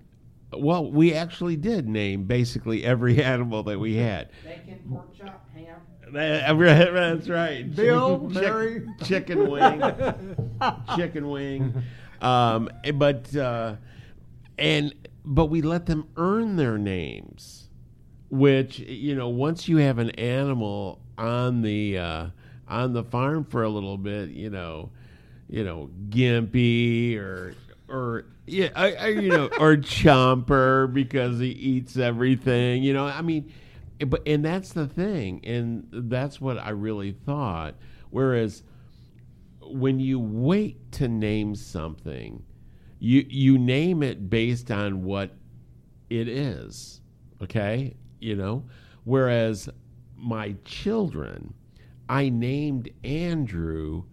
well, 0.53 0.89
we 0.89 1.13
actually 1.13 1.57
did 1.57 1.87
name 1.87 2.23
basically 2.23 2.83
every 2.85 3.21
animal 3.33 3.63
that 3.63 3.79
we 3.79 3.95
had. 3.95 4.29
Bacon, 4.43 4.79
pork 4.89 5.13
chop, 5.17 5.49
ham. 5.53 5.81
That- 6.11 6.57
That's 6.57 7.29
right. 7.29 7.75
Bill, 7.75 8.29
Chick- 8.31 8.41
Mary. 8.43 8.87
chicken 9.03 9.49
wing, 9.49 9.81
chicken 10.95 11.29
wing. 11.29 11.83
Um, 12.21 12.69
but 12.95 13.35
uh, 13.35 13.75
and 14.57 14.93
but 15.23 15.45
we 15.47 15.61
let 15.61 15.85
them 15.85 16.07
earn 16.17 16.55
their 16.55 16.77
names, 16.77 17.69
which 18.29 18.79
you 18.79 19.15
know 19.15 19.29
once 19.29 19.67
you 19.67 19.77
have 19.77 19.97
an 19.97 20.11
animal 20.11 20.99
on 21.17 21.61
the 21.61 21.97
uh, 21.97 22.27
on 22.67 22.93
the 22.93 23.03
farm 23.03 23.43
for 23.45 23.63
a 23.63 23.69
little 23.69 23.97
bit, 23.97 24.29
you 24.29 24.49
know, 24.49 24.91
you 25.49 25.63
know 25.63 25.89
Gimpy 26.09 27.17
or 27.17 27.53
or 27.89 28.25
yeah, 28.47 28.69
I, 28.75 28.93
I, 28.93 29.07
you 29.07 29.29
know, 29.29 29.45
or 29.59 29.75
Chomper 29.75 30.91
because 30.93 31.39
he 31.39 31.47
eats 31.49 31.97
everything. 31.97 32.83
You 32.83 32.93
know, 32.93 33.05
I 33.05 33.21
mean, 33.21 33.51
but 33.99 34.21
and 34.25 34.43
that's 34.43 34.73
the 34.73 34.87
thing, 34.87 35.41
and 35.45 35.87
that's 35.91 36.41
what 36.41 36.57
I 36.57 36.69
really 36.69 37.11
thought. 37.11 37.75
Whereas 38.09 38.63
when 39.61 39.99
you 39.99 40.19
wait 40.19 40.91
to 40.93 41.07
name 41.07 41.55
something, 41.55 42.43
you 42.99 43.25
you 43.29 43.57
name 43.57 44.03
it 44.03 44.29
based 44.29 44.71
on 44.71 45.03
what 45.03 45.31
it 46.09 46.27
is. 46.27 47.01
Okay, 47.41 47.95
you 48.19 48.35
know. 48.35 48.65
Whereas 49.03 49.69
my 50.15 50.55
children, 50.65 51.53
I 52.09 52.29
named 52.29 52.89
Andrew 53.03 54.03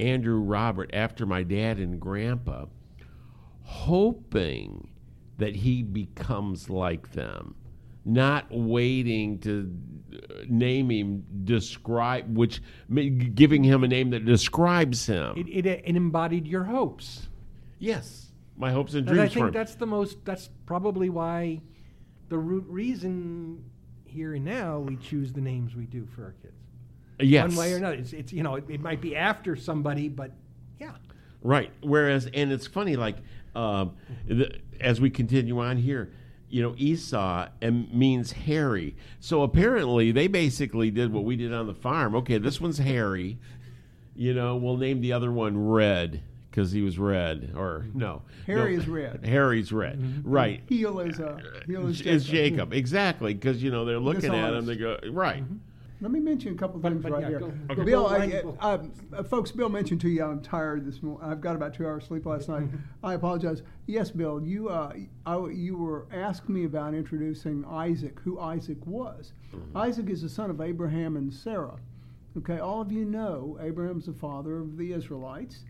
Andrew 0.00 0.40
Robert 0.40 0.90
after 0.94 1.26
my 1.26 1.42
dad 1.42 1.78
and 1.78 2.00
grandpa, 2.00 2.64
hoping 3.62 4.88
that 5.36 5.54
he 5.54 5.82
becomes 5.82 6.70
like 6.70 7.12
them, 7.12 7.54
not 8.04 8.46
waiting 8.50 9.38
to 9.40 9.70
uh, 10.14 10.42
name 10.48 10.90
him, 10.90 11.24
describe, 11.44 12.36
which 12.36 12.62
giving 13.34 13.62
him 13.62 13.84
a 13.84 13.88
name 13.88 14.10
that 14.10 14.24
describes 14.24 15.06
him. 15.06 15.34
It, 15.36 15.48
it, 15.48 15.66
it 15.66 15.96
embodied 15.96 16.46
your 16.46 16.64
hopes. 16.64 17.28
yes, 17.78 18.26
my 18.56 18.70
hopes 18.70 18.92
and 18.94 19.06
And 19.08 19.16
dreams 19.16 19.30
I 19.30 19.34
for 19.34 19.40
think 19.46 19.54
that's 19.54 19.74
the 19.74 19.86
most. 19.86 20.24
That's 20.24 20.50
probably 20.66 21.08
why 21.08 21.60
the 22.28 22.38
root 22.38 22.64
reason 22.68 23.64
here 24.04 24.34
and 24.34 24.44
now 24.44 24.78
we 24.80 24.96
choose 24.96 25.32
the 25.32 25.40
names 25.40 25.74
we 25.74 25.86
do 25.86 26.06
for 26.14 26.24
our 26.24 26.34
kids. 26.42 26.54
yes, 27.20 27.48
One 27.48 27.56
way 27.56 27.72
or 27.72 27.76
another. 27.76 27.96
It's, 27.96 28.12
it's 28.12 28.32
you 28.32 28.42
know 28.42 28.56
it, 28.56 28.64
it 28.68 28.80
might 28.80 29.00
be 29.00 29.16
after 29.16 29.56
somebody, 29.56 30.08
but 30.08 30.32
yeah. 30.78 30.92
Right. 31.42 31.70
Whereas, 31.82 32.28
and 32.34 32.52
it's 32.52 32.66
funny, 32.66 32.96
like 32.96 33.16
um, 33.54 33.94
the, 34.26 34.58
as 34.80 35.00
we 35.00 35.08
continue 35.10 35.58
on 35.60 35.76
here, 35.78 36.12
you 36.50 36.62
know, 36.62 36.74
Esau 36.76 37.48
and 37.62 37.92
means 37.92 38.32
hairy. 38.32 38.96
So 39.20 39.42
apparently, 39.42 40.12
they 40.12 40.26
basically 40.26 40.90
did 40.90 41.12
what 41.12 41.24
we 41.24 41.36
did 41.36 41.52
on 41.52 41.66
the 41.66 41.74
farm. 41.74 42.14
Okay, 42.16 42.38
this 42.38 42.60
one's 42.60 42.78
hairy. 42.78 43.38
You 44.14 44.34
know, 44.34 44.56
we'll 44.56 44.76
name 44.76 45.00
the 45.00 45.12
other 45.12 45.30
one 45.30 45.68
Red 45.68 46.22
because 46.50 46.72
he 46.72 46.82
was 46.82 46.98
red. 46.98 47.52
Or 47.56 47.86
no, 47.94 48.22
Harry 48.46 48.76
no, 48.76 48.82
is 48.82 48.88
red. 48.88 49.24
Harry's 49.24 49.72
red. 49.72 50.22
Right. 50.24 50.62
Heel 50.68 50.98
is 51.00 51.20
uh, 51.20 51.40
heel 51.66 51.86
is 51.86 52.00
Is 52.00 52.24
Jacob. 52.24 52.56
Jacob 52.56 52.72
exactly 52.74 53.34
because 53.34 53.62
you 53.62 53.70
know 53.70 53.84
they're 53.84 53.98
looking 53.98 54.34
at 54.34 54.52
him. 54.52 54.66
They 54.66 54.76
go 54.76 54.98
right. 55.10 55.44
Let 56.02 56.10
me 56.12 56.20
mention 56.20 56.54
a 56.54 56.56
couple 56.56 56.80
But- 56.80 56.92
things 56.92 57.02
but 57.02 57.12
right 57.12 57.22
yeah, 57.22 57.28
here. 57.28 57.38
go- 57.40 57.52
Okay. 57.70 57.84
Bill, 57.84 58.02
go 58.02 58.08
I, 58.08 58.18
line, 58.18 58.32
uh, 58.60 58.78
uh, 59.12 59.22
folks, 59.22 59.52
Bill 59.52 59.68
mentioned 59.68 60.00
to 60.02 60.08
you 60.08 60.24
I'm 60.24 60.40
tired 60.40 60.86
this 60.86 61.02
morning. 61.02 61.28
I've 61.28 61.40
got 61.42 61.56
about 61.56 61.74
two 61.74 61.86
hours 61.86 62.04
sleep 62.04 62.24
last 62.24 62.48
night. 62.48 62.68
I 63.02 63.14
apologize. 63.14 63.62
Yes, 63.86 64.10
Bill, 64.10 64.40
you 64.42 64.68
uh, 64.70 64.94
I, 65.26 65.46
you 65.48 65.76
were 65.76 66.06
asking 66.12 66.54
me 66.54 66.64
about 66.64 66.94
introducing 66.94 67.64
Isaac, 67.66 68.18
who 68.20 68.38
Isaac 68.40 68.78
was. 68.86 69.32
Isaac 69.74 70.08
is 70.08 70.22
the 70.22 70.28
son 70.28 70.48
of 70.50 70.60
Abraham 70.60 71.16
and 71.16 71.32
Sarah. 71.32 71.76
Okay, 72.38 72.58
all 72.60 72.80
of 72.80 72.92
you 72.92 73.04
know 73.04 73.58
Abraham's 73.60 74.06
the 74.06 74.12
father 74.12 74.58
of 74.58 74.76
the 74.78 74.92
Israelites, 74.92 75.64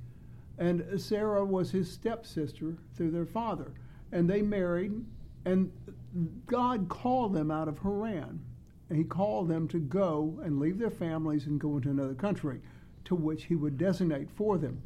and 0.58 0.84
Sarah 1.00 1.44
was 1.44 1.70
his 1.70 1.90
stepsister 1.90 2.76
through 2.94 3.10
their 3.10 3.24
father, 3.26 3.72
and 4.12 4.28
they 4.28 4.42
married, 4.42 4.92
and 5.46 5.72
God 6.46 6.88
called 6.90 7.32
them 7.32 7.50
out 7.50 7.66
of 7.66 7.78
Haran 7.78 8.22
and 8.22 8.40
he 8.98 9.04
called 9.04 9.48
them 9.48 9.68
to 9.68 9.78
go 9.78 10.40
and 10.42 10.58
leave 10.58 10.78
their 10.78 10.90
families 10.90 11.46
and 11.46 11.60
go 11.60 11.76
into 11.76 11.90
another 11.90 12.14
country 12.14 12.60
to 13.04 13.14
which 13.14 13.44
he 13.44 13.54
would 13.54 13.78
designate 13.78 14.30
for 14.30 14.58
them. 14.58 14.82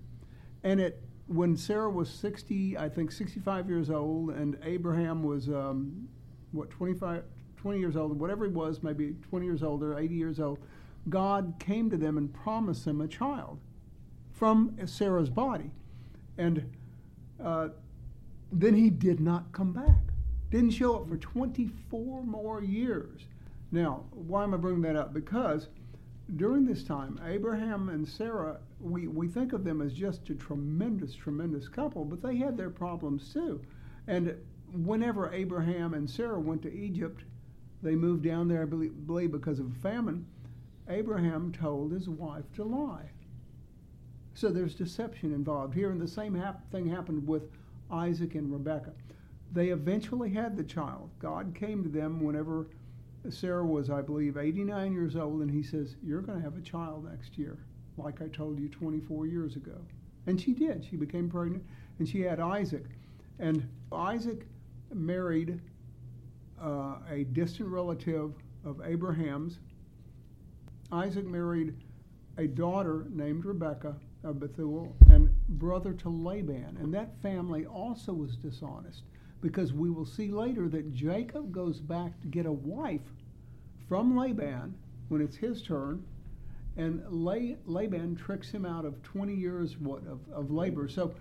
And 0.63 0.81
it 0.81 1.03
when 1.27 1.57
Sarah 1.57 1.91
was 1.91 2.11
60, 2.11 2.77
I 2.77 2.89
think 2.89 3.11
65 3.11 3.69
years 3.69 3.91
old, 3.91 4.31
and 4.31 4.59
Abraham 4.63 5.23
was, 5.23 5.49
um, 5.49 6.09
what, 6.53 6.71
25, 6.71 7.23
20 7.57 7.79
years 7.79 7.97
old, 7.97 8.19
whatever 8.19 8.45
he 8.45 8.51
was, 8.51 8.83
maybe 8.83 9.15
20 9.31 9.47
years 9.47 9.63
older, 9.63 9.99
80 9.99 10.15
years 10.15 10.39
old, 10.39 10.59
God 11.09 11.55
came 11.59 11.89
to 11.91 11.97
them 11.97 12.19
and 12.19 12.33
promised 12.33 12.85
them 12.85 13.01
a 13.01 13.09
child 13.09 13.59
from 14.33 14.77
Sarah's 14.87 15.31
body. 15.31 15.71
And 16.37 16.71
uh, 17.43 17.69
then 18.53 18.75
he 18.75 18.91
did 18.91 19.21
not 19.21 19.53
come 19.53 19.73
back. 19.73 20.01
Didn't 20.51 20.71
show 20.71 20.97
up 20.97 21.09
for 21.09 21.17
24 21.17 22.23
more 22.25 22.63
years. 22.63 23.23
Now, 23.75 24.05
why 24.13 24.45
am 24.45 24.55
I 24.55 24.57
bringing 24.57 24.83
that 24.83 24.95
up? 24.95 25.13
Because 25.13 25.67
during 26.37 26.65
this 26.65 26.85
time, 26.85 27.19
Abraham 27.27 27.89
and 27.89 28.07
Sarah, 28.07 28.61
we, 28.79 29.09
we 29.09 29.27
think 29.27 29.53
of 29.53 29.65
them 29.65 29.83
as 29.83 29.93
just 29.93 30.31
a 30.31 30.35
tremendous, 30.37 31.13
tremendous 31.13 31.67
couple, 31.67 32.05
but 32.05 32.23
they 32.23 32.37
had 32.37 32.57
their 32.57 32.71
problems 32.71 33.33
too. 33.33 33.61
And 34.07 34.37
whenever 34.85 35.33
Abraham 35.33 35.95
and 35.95 36.09
Sarah 36.09 36.39
went 36.39 36.63
to 36.63 36.73
Egypt, 36.73 37.25
they 37.83 37.97
moved 37.97 38.23
down 38.23 38.47
there, 38.47 38.63
I 38.63 38.67
believe, 38.67 39.33
because 39.33 39.59
of 39.59 39.77
famine. 39.83 40.25
Abraham 40.89 41.51
told 41.51 41.91
his 41.91 42.09
wife 42.09 42.45
to 42.55 42.63
lie. 42.63 43.11
So 44.35 44.51
there's 44.51 44.77
deception 44.77 45.35
involved 45.35 45.75
here, 45.75 45.91
and 45.91 46.01
the 46.01 46.07
same 46.07 46.37
hap- 46.37 46.71
thing 46.71 46.87
happened 46.87 47.27
with 47.27 47.51
Isaac 47.91 48.37
and 48.37 48.53
Rebekah. 48.53 48.95
They 49.53 49.71
eventually 49.71 50.31
had 50.31 50.57
the 50.57 50.63
child. 50.63 51.11
God 51.19 51.57
came 51.57 51.83
to 51.83 51.89
them 51.89 52.21
whenever 52.21 52.69
Sarah 53.31 53.67
was, 53.67 53.91
I 53.91 54.03
believe, 54.03 54.37
89 54.37 54.93
years 54.93 55.17
old, 55.17 55.41
and 55.41 55.51
he 55.51 55.63
says, 55.63 55.97
You're 56.03 56.21
going 56.21 56.39
to 56.39 56.45
have 56.45 56.57
a 56.57 56.61
child 56.61 57.09
next 57.11 57.39
year, 57.39 57.59
like 57.97 58.21
I 58.21 58.29
told 58.29 58.59
you 58.59 58.69
24 58.69 59.27
years 59.27 59.57
ago. 59.57 59.81
And 60.27 60.41
she 60.41 60.53
did. 60.53 60.85
She 60.85 60.97
became 60.97 61.31
pregnant, 61.31 61.65
and 61.99 62.09
she 62.09 62.21
had 62.21 62.41
Isaac. 62.41 62.85
And 63.39 63.69
Isaac 63.93 64.47
married 64.93 65.61
uh, 66.63 66.97
a 67.11 67.25
distant 67.33 67.69
relative 67.69 68.33
of 68.65 68.81
Abraham's. 68.85 69.59
Isaac 70.93 71.27
married 71.27 71.75
a 72.39 72.47
daughter 72.47 73.07
named 73.11 73.45
Rebekah 73.45 73.97
of 74.23 74.41
Bethuel 74.41 74.95
and 75.11 75.29
brother 75.49 75.93
to 75.95 76.09
Laban. 76.09 76.79
And 76.81 76.93
that 76.95 77.21
family 77.21 77.67
also 77.67 78.13
was 78.13 78.37
dishonest 78.37 79.03
because 79.45 79.75
we 79.75 79.91
will 79.91 80.07
see 80.07 80.29
later 80.29 80.71
that 80.71 80.95
Jacob 80.95 81.53
goes 81.53 81.79
back 81.79 82.19
to 82.23 82.29
get 82.29 82.47
a 82.47 82.53
wife 82.53 83.03
from 83.87 84.17
Laban 84.17 84.75
when 85.09 85.21
it's 85.21 85.37
his 85.37 85.61
turn. 85.61 86.03
And 86.79 87.03
Laban 87.11 88.17
tricks 88.17 88.51
him 88.51 88.65
out 88.65 88.87
of 88.87 89.01
20 89.03 89.35
years 89.35 89.77
what, 89.77 90.01
of, 90.07 90.21
of 90.33 90.51
labor. 90.51 90.89
So 90.89 91.15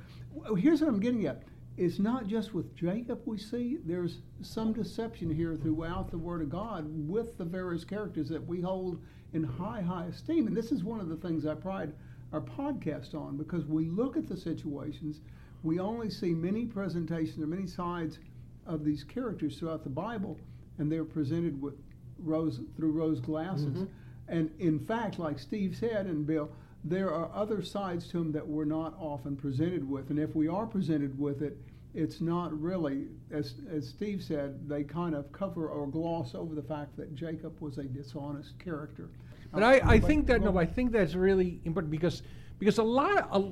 here's 0.57 0.79
what 0.79 0.87
I'm 0.87 1.01
getting 1.01 1.27
at. 1.27 1.43
It's 1.75 1.99
not 1.99 2.27
just 2.27 2.53
with 2.53 2.73
Jacob 2.77 3.19
we 3.25 3.37
see, 3.37 3.79
there's 3.83 4.19
some 4.41 4.71
deception 4.71 5.29
here 5.29 5.57
throughout 5.57 6.09
the 6.09 6.17
Word 6.17 6.41
of 6.41 6.49
God 6.49 6.85
with 7.09 7.37
the 7.37 7.43
various 7.43 7.83
characters 7.83 8.29
that 8.29 8.47
we 8.47 8.61
hold 8.61 9.01
in 9.33 9.43
high, 9.43 9.81
high 9.81 10.05
esteem. 10.05 10.47
And 10.47 10.55
this 10.55 10.71
is 10.71 10.85
one 10.85 11.01
of 11.01 11.09
the 11.09 11.17
things 11.17 11.45
I 11.45 11.55
pride 11.55 11.91
our 12.31 12.41
podcast 12.41 13.15
on 13.15 13.35
because 13.35 13.65
we 13.65 13.89
look 13.89 14.15
at 14.15 14.29
the 14.29 14.37
situations, 14.37 15.19
we 15.63 15.79
only 15.79 16.09
see 16.09 16.33
many 16.33 16.65
presentations 16.65 17.41
or 17.41 17.47
many 17.47 17.67
sides 17.67 18.19
of 18.65 18.83
these 18.83 19.03
characters 19.03 19.57
throughout 19.57 19.83
the 19.83 19.89
Bible, 19.89 20.37
and 20.77 20.91
they're 20.91 21.05
presented 21.05 21.61
with 21.61 21.75
rose 22.19 22.61
through 22.75 22.91
rose 22.91 23.19
glasses. 23.19 23.77
Mm-hmm. 23.77 23.85
And 24.27 24.51
in 24.59 24.79
fact, 24.79 25.19
like 25.19 25.39
Steve 25.39 25.75
said 25.75 26.05
and 26.05 26.25
Bill, 26.25 26.49
there 26.83 27.13
are 27.13 27.29
other 27.33 27.63
sides 27.63 28.07
to 28.09 28.17
them 28.19 28.31
that 28.33 28.47
we're 28.47 28.65
not 28.65 28.95
often 28.99 29.35
presented 29.35 29.87
with. 29.87 30.09
And 30.09 30.19
if 30.19 30.35
we 30.35 30.47
are 30.47 30.65
presented 30.65 31.17
with 31.17 31.41
it, 31.41 31.57
it's 31.93 32.21
not 32.21 32.59
really, 32.59 33.07
as, 33.31 33.55
as 33.71 33.87
Steve 33.87 34.23
said, 34.23 34.67
they 34.67 34.83
kind 34.83 35.13
of 35.13 35.31
cover 35.31 35.67
or 35.67 35.87
gloss 35.87 36.33
over 36.33 36.55
the 36.55 36.63
fact 36.63 36.97
that 36.97 37.13
Jacob 37.15 37.59
was 37.61 37.77
a 37.77 37.83
dishonest 37.83 38.57
character. 38.59 39.09
But 39.53 39.63
I, 39.63 39.81
I 39.85 39.99
think 39.99 40.25
that 40.27 40.41
no, 40.41 40.57
I 40.57 40.65
think 40.65 40.91
that's 40.91 41.13
really 41.13 41.59
important 41.63 41.91
because 41.91 42.23
because 42.57 42.79
a 42.79 42.83
lot 42.83 43.29
of 43.29 43.43
a, 43.43 43.51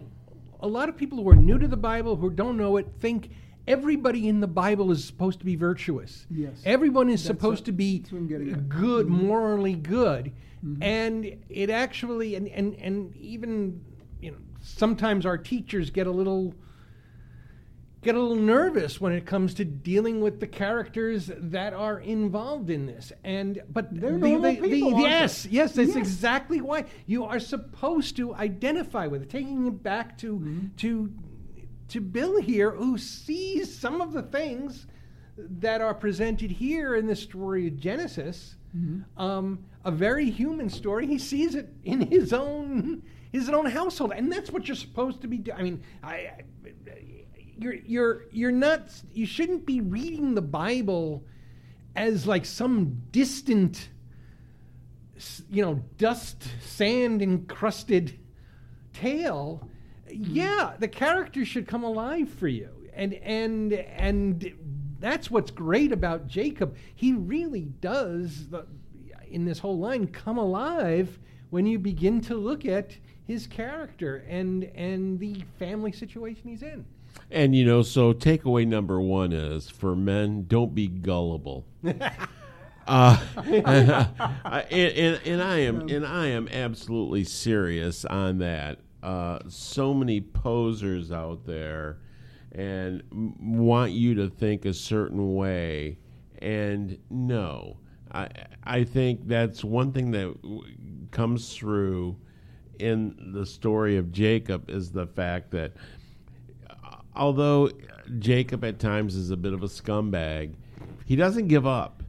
a 0.61 0.67
lot 0.67 0.89
of 0.89 0.97
people 0.97 1.21
who 1.21 1.29
are 1.29 1.35
new 1.35 1.57
to 1.57 1.67
the 1.67 1.77
Bible 1.77 2.15
who 2.15 2.29
don't 2.29 2.57
know 2.57 2.77
it 2.77 2.87
think 2.99 3.29
everybody 3.67 4.27
in 4.27 4.39
the 4.39 4.47
Bible 4.47 4.91
is 4.91 5.03
supposed 5.03 5.39
to 5.39 5.45
be 5.45 5.55
virtuous. 5.55 6.25
Yes. 6.29 6.61
Everyone 6.65 7.09
is 7.09 7.23
That's 7.23 7.27
supposed 7.27 7.61
what- 7.61 7.65
to 7.65 7.71
be 7.71 7.99
that's 7.99 8.11
what 8.11 8.19
I'm 8.19 8.27
getting 8.27 8.51
at. 8.51 8.69
good, 8.69 9.07
mm-hmm. 9.07 9.25
morally 9.27 9.73
good, 9.75 10.31
mm-hmm. 10.65 10.81
and 10.83 11.37
it 11.49 11.69
actually 11.69 12.35
and, 12.35 12.47
and 12.47 12.75
and 12.75 13.15
even 13.17 13.81
you 14.21 14.31
know 14.31 14.37
sometimes 14.61 15.25
our 15.25 15.37
teachers 15.37 15.89
get 15.89 16.07
a 16.07 16.11
little 16.11 16.53
get 18.01 18.15
a 18.15 18.19
little 18.19 18.35
nervous 18.35 18.99
when 18.99 19.13
it 19.13 19.25
comes 19.25 19.53
to 19.55 19.65
dealing 19.65 20.21
with 20.21 20.39
the 20.39 20.47
characters 20.47 21.29
that 21.37 21.73
are 21.73 21.99
involved 21.99 22.69
in 22.69 22.85
this. 22.87 23.11
And 23.23 23.61
but 23.69 23.93
They're 23.93 24.13
the- 24.13 24.17
normal 24.17 24.53
the- 24.53 24.59
the- 24.61 24.67
people, 24.69 24.95
aren't 24.95 25.07
yes, 25.07 25.45
yes, 25.45 25.73
that's 25.73 25.89
Yes. 25.89 25.97
exactly 25.97 26.61
why 26.61 26.85
you 27.05 27.23
are 27.25 27.39
supposed 27.39 28.15
to 28.17 28.33
identify 28.35 29.07
with 29.07 29.21
it. 29.21 29.29
Taking 29.29 29.67
it 29.67 29.83
back 29.83 30.17
to 30.19 30.33
Mm-hmm. 30.39 30.67
to 30.77 31.13
to 31.89 31.99
Bill 31.99 32.41
here, 32.41 32.71
who 32.71 32.97
sees 32.97 33.73
some 33.77 33.99
of 34.01 34.13
the 34.13 34.21
things 34.23 34.87
that 35.37 35.81
are 35.81 35.93
presented 35.93 36.49
here 36.49 36.95
in 36.95 37.05
the 37.05 37.15
story 37.15 37.67
of 37.67 37.77
Genesis. 37.77 38.55
Mm-hmm. 38.75 39.21
Um, 39.21 39.59
a 39.83 39.91
very 39.91 40.29
human 40.29 40.69
story. 40.69 41.05
He 41.05 41.17
sees 41.17 41.53
it 41.55 41.67
in 41.83 41.99
his 42.01 42.31
own 42.33 43.03
his 43.31 43.49
own 43.49 43.65
household, 43.65 44.11
and 44.15 44.31
that's 44.31 44.51
what 44.51 44.67
you're 44.67 44.75
supposed 44.75 45.21
to 45.21 45.27
be 45.27 45.37
doing. 45.37 45.57
I 45.57 45.63
mean, 45.63 45.81
I, 46.03 46.13
I 46.15 46.41
you're 47.61 47.75
you're 47.75 48.25
you're 48.31 48.51
not 48.51 48.81
you 49.13 49.25
shouldn't 49.25 49.65
be 49.65 49.81
reading 49.81 50.35
the 50.35 50.41
Bible 50.41 51.23
as 51.95 52.25
like 52.25 52.45
some 52.45 53.01
distant 53.11 53.89
you 55.49 55.61
know 55.61 55.83
dust 55.97 56.43
sand 56.61 57.21
encrusted 57.21 58.19
tale. 58.93 59.67
Mm-hmm. 60.09 60.35
Yeah 60.35 60.73
the 60.79 60.87
character 60.87 61.45
should 61.45 61.67
come 61.67 61.83
alive 61.83 62.29
for 62.29 62.47
you. 62.47 62.69
And 62.93 63.13
and 63.13 63.73
and 63.73 64.53
that's 64.99 65.31
what's 65.31 65.51
great 65.51 65.91
about 65.91 66.27
Jacob. 66.27 66.75
He 66.93 67.13
really 67.13 67.65
does 67.81 68.49
the, 68.49 68.67
in 69.29 69.45
this 69.45 69.59
whole 69.59 69.79
line 69.79 70.07
come 70.07 70.37
alive 70.37 71.19
when 71.49 71.65
you 71.65 71.79
begin 71.79 72.21
to 72.21 72.35
look 72.35 72.65
at 72.65 72.97
his 73.25 73.47
character 73.47 74.25
and 74.27 74.63
and 74.75 75.19
the 75.19 75.43
family 75.57 75.91
situation 75.91 76.49
he's 76.49 76.63
in 76.63 76.85
And 77.29 77.55
you 77.55 77.65
know, 77.65 77.81
so 77.81 78.13
takeaway 78.13 78.67
number 78.67 78.99
one 78.99 79.31
is 79.31 79.69
for 79.69 79.95
men, 79.95 80.45
don't 80.47 80.75
be 80.75 80.87
gullible. 80.87 81.65
uh, 82.87 83.17
and, 83.37 84.67
and, 84.71 85.21
and 85.25 85.41
I 85.41 85.57
am 85.59 85.87
and 85.87 86.05
I 86.05 86.27
am 86.27 86.47
absolutely 86.49 87.23
serious 87.23 88.05
on 88.05 88.39
that. 88.39 88.79
Uh, 89.01 89.39
so 89.47 89.93
many 89.93 90.21
posers 90.21 91.11
out 91.11 91.45
there 91.45 91.97
and 92.51 93.01
want 93.39 93.93
you 93.93 94.13
to 94.15 94.29
think 94.29 94.65
a 94.65 94.73
certain 94.73 95.35
way, 95.35 95.97
and 96.39 96.97
no, 97.09 97.77
I 98.11 98.27
I 98.63 98.83
think 98.83 99.27
that's 99.27 99.63
one 99.63 99.91
thing 99.93 100.11
that 100.11 100.41
w- 100.41 100.63
comes 101.11 101.55
through 101.55 102.17
in 102.79 103.31
the 103.33 103.45
story 103.45 103.97
of 103.97 104.11
Jacob 104.11 104.69
is 104.69 104.91
the 104.91 105.07
fact 105.07 105.51
that 105.51 105.73
although 107.15 107.69
Jacob 108.19 108.63
at 108.63 108.79
times 108.79 109.15
is 109.15 109.31
a 109.31 109.37
bit 109.37 109.53
of 109.53 109.63
a 109.63 109.67
scumbag, 109.67 110.53
he 111.05 111.15
doesn't 111.15 111.47
give 111.47 111.65
up. 111.67 112.03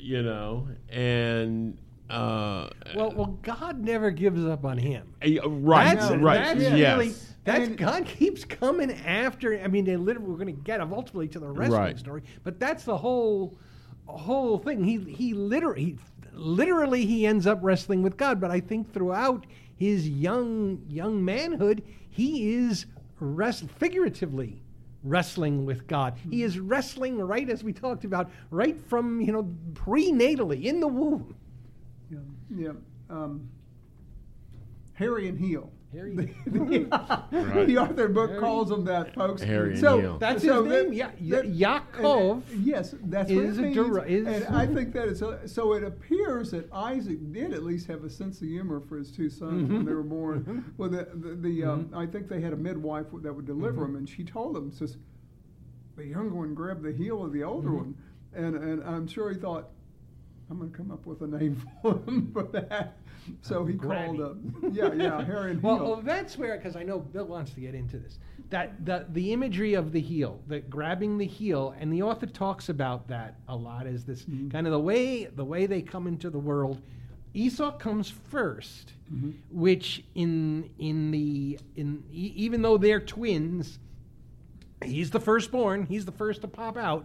You 0.00 0.22
know, 0.22 0.68
and 0.88 1.76
uh, 2.08 2.70
well 2.96 3.12
well 3.14 3.38
God 3.42 3.80
never 3.84 4.10
gives 4.10 4.42
up 4.46 4.64
on 4.64 4.78
him 4.78 5.12
uh, 5.22 5.46
right, 5.50 5.98
That's, 5.98 6.10
right, 6.16 6.38
that's 6.38 6.60
yes, 6.60 6.96
really 6.96 7.14
that's 7.44 7.66
And- 7.68 7.76
God 7.76 8.06
keeps 8.06 8.44
coming 8.44 8.90
after. 8.92 9.60
I 9.60 9.66
mean, 9.68 9.84
they 9.84 9.96
literally 9.96 10.28
we're 10.28 10.36
going 10.38 10.54
to 10.56 10.62
get 10.62 10.80
ultimately 10.80 11.28
to 11.28 11.38
the 11.38 11.48
wrestling 11.48 11.78
Right. 11.80 11.98
story, 11.98 12.22
but 12.44 12.58
that's 12.58 12.84
the 12.84 12.96
whole 12.96 13.58
whole 14.06 14.58
thing. 14.58 14.82
He 14.84 14.96
he 14.98 15.34
literally 15.34 15.82
he, 15.84 15.96
literally 16.32 17.04
he 17.04 17.26
ends 17.26 17.46
up 17.46 17.58
wrestling 17.62 18.02
with 18.02 18.16
God, 18.16 18.40
but 18.40 18.50
I 18.50 18.60
think 18.60 18.90
throughout 18.94 19.44
his 19.76 20.08
young 20.08 20.82
young 20.88 21.22
manhood, 21.22 21.82
he 22.08 22.54
is 22.54 22.86
rest 23.20 23.68
figuratively 23.78 24.62
wrestling 25.04 25.64
with 25.64 25.86
God. 25.86 26.14
He 26.30 26.42
is 26.42 26.58
wrestling 26.58 27.18
right 27.18 27.48
as 27.48 27.62
we 27.62 27.72
talked 27.72 28.04
about, 28.04 28.30
right 28.50 28.78
from 28.88 29.20
you 29.20 29.32
know 29.32 29.54
prenatally 29.72 30.64
in 30.64 30.80
the 30.80 30.88
womb. 30.88 31.36
Yeah, 32.10 32.18
yeah. 32.54 32.72
Um, 33.10 33.48
Harry 34.94 35.28
and 35.28 35.38
Heel. 35.38 35.70
Harry- 35.92 36.14
the, 36.46 37.64
the 37.66 37.76
Arthur 37.78 38.08
book 38.08 38.28
Harry- 38.30 38.40
calls 38.40 38.68
them 38.68 38.84
that, 38.84 39.14
folks. 39.14 39.42
Harry 39.42 39.70
and 39.70 39.80
so, 39.80 39.98
Heel. 40.00 40.18
That's 40.18 40.44
so 40.44 40.62
his 40.64 40.72
that- 40.72 40.84
name, 40.90 40.92
Ya- 40.92 41.10
that- 41.36 41.46
Yaakov 41.50 42.42
and- 42.52 42.66
yes, 42.66 42.94
that's 43.04 43.30
what 43.32 43.44
is 43.44 43.56
it 43.56 43.60
a 43.60 43.64
means. 43.64 43.74
deri- 43.76 44.12
is- 44.12 44.26
and 44.26 44.54
I 44.56 44.66
think 44.66 44.92
that 44.92 45.08
it's 45.08 45.22
a, 45.22 45.48
so. 45.48 45.72
It 45.72 45.84
appears 45.84 46.50
that 46.50 46.70
Isaac 46.72 47.32
did 47.32 47.54
at 47.54 47.62
least 47.62 47.86
have 47.86 48.04
a 48.04 48.10
sense 48.10 48.40
of 48.42 48.48
humor 48.48 48.80
for 48.80 48.98
his 48.98 49.10
two 49.10 49.30
sons 49.30 49.70
when 49.70 49.84
they 49.86 49.92
were 49.94 50.00
Mm-hmm. 50.02 50.08
born. 50.08 50.64
Well, 50.76 50.90
the, 50.90 51.08
the, 51.14 51.34
the 51.36 51.64
um, 51.64 51.90
I 51.94 52.04
think 52.04 52.28
they 52.28 52.40
had 52.42 52.52
a 52.52 52.56
midwife 52.56 53.06
that 53.22 53.32
would 53.32 53.46
deliver 53.46 53.82
Mm-hmm. 53.82 53.92
them, 53.92 53.96
and 53.96 54.08
she 54.08 54.24
told 54.24 54.54
them, 54.56 54.70
says, 54.70 54.96
the 55.96 56.04
younger 56.06 56.34
one 56.34 56.54
grabbed 56.54 56.82
the 56.82 56.92
heel 56.92 57.24
of 57.24 57.32
the 57.32 57.42
older 57.44 57.68
Mm-hmm. 57.68 57.76
one, 57.78 57.94
and 58.34 58.56
and 58.56 58.84
I'm 58.84 59.06
sure 59.08 59.32
he 59.32 59.38
thought. 59.38 59.70
I'm 60.50 60.58
going 60.58 60.70
to 60.70 60.76
come 60.76 60.90
up 60.90 61.04
with 61.06 61.20
a 61.22 61.26
name 61.26 61.62
for 61.82 61.94
him 62.06 62.30
for 62.32 62.44
that. 62.44 62.96
So 63.42 63.64
he 63.66 63.74
Granny. 63.74 64.18
called 64.18 64.30
up, 64.30 64.36
yeah, 64.72 64.92
yeah, 64.94 65.22
Harry 65.24 65.50
and 65.50 65.62
Well, 65.62 65.76
Heel. 65.76 65.84
well, 65.84 66.00
that's 66.02 66.38
where, 66.38 66.56
because 66.56 66.76
I 66.76 66.82
know 66.82 66.98
Bill 66.98 67.26
wants 67.26 67.52
to 67.52 67.60
get 67.60 67.74
into 67.74 67.98
this. 67.98 68.18
That 68.48 68.86
the 68.86 69.04
the 69.10 69.32
imagery 69.34 69.74
of 69.74 69.92
the 69.92 70.00
heel, 70.00 70.40
the 70.46 70.60
grabbing 70.60 71.18
the 71.18 71.26
heel, 71.26 71.74
and 71.78 71.92
the 71.92 72.00
author 72.02 72.24
talks 72.24 72.70
about 72.70 73.06
that 73.08 73.34
a 73.48 73.54
lot. 73.54 73.86
As 73.86 74.04
this 74.06 74.22
Mm-hmm. 74.22 74.48
kind 74.48 74.66
of 74.66 74.72
the 74.72 74.80
way 74.80 75.26
the 75.26 75.44
way 75.44 75.66
they 75.66 75.82
come 75.82 76.06
into 76.06 76.30
the 76.30 76.38
world. 76.38 76.80
Esau 77.34 77.72
comes 77.76 78.10
1st 78.32 78.84
Mm-hmm. 79.12 79.30
which 79.50 80.02
in 80.14 80.70
in 80.78 81.10
the 81.10 81.58
in 81.76 82.02
even 82.10 82.62
though 82.62 82.78
they're 82.78 83.00
twins, 83.00 83.78
he's 84.84 85.10
the 85.10 85.20
firstborn. 85.20 85.84
He's 85.86 86.04
the 86.06 86.12
first 86.12 86.40
to 86.42 86.48
pop 86.48 86.76
out. 86.78 87.04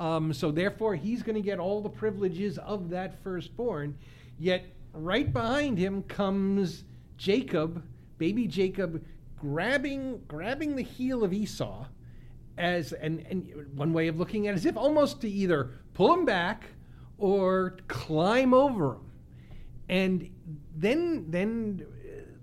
Um, 0.00 0.32
so 0.32 0.50
therefore, 0.50 0.96
he's 0.96 1.22
going 1.22 1.36
to 1.36 1.42
get 1.42 1.58
all 1.58 1.82
the 1.82 1.90
privileges 1.90 2.56
of 2.58 2.88
that 2.90 3.22
firstborn. 3.22 3.96
Yet 4.38 4.64
right 4.94 5.30
behind 5.30 5.76
him 5.76 6.02
comes 6.04 6.84
Jacob, 7.18 7.84
baby 8.16 8.46
Jacob, 8.46 9.04
grabbing 9.38 10.22
grabbing 10.26 10.74
the 10.74 10.82
heel 10.82 11.22
of 11.22 11.34
Esau, 11.34 11.84
as 12.56 12.94
and 12.94 13.24
and 13.28 13.68
one 13.74 13.92
way 13.92 14.08
of 14.08 14.18
looking 14.18 14.48
at 14.48 14.54
it 14.54 14.56
is 14.56 14.66
if 14.66 14.76
almost 14.76 15.20
to 15.20 15.28
either 15.28 15.70
pull 15.92 16.14
him 16.14 16.24
back 16.24 16.64
or 17.18 17.76
climb 17.86 18.54
over 18.54 18.94
him. 18.94 19.10
And 19.90 20.30
then 20.74 21.26
then 21.28 21.86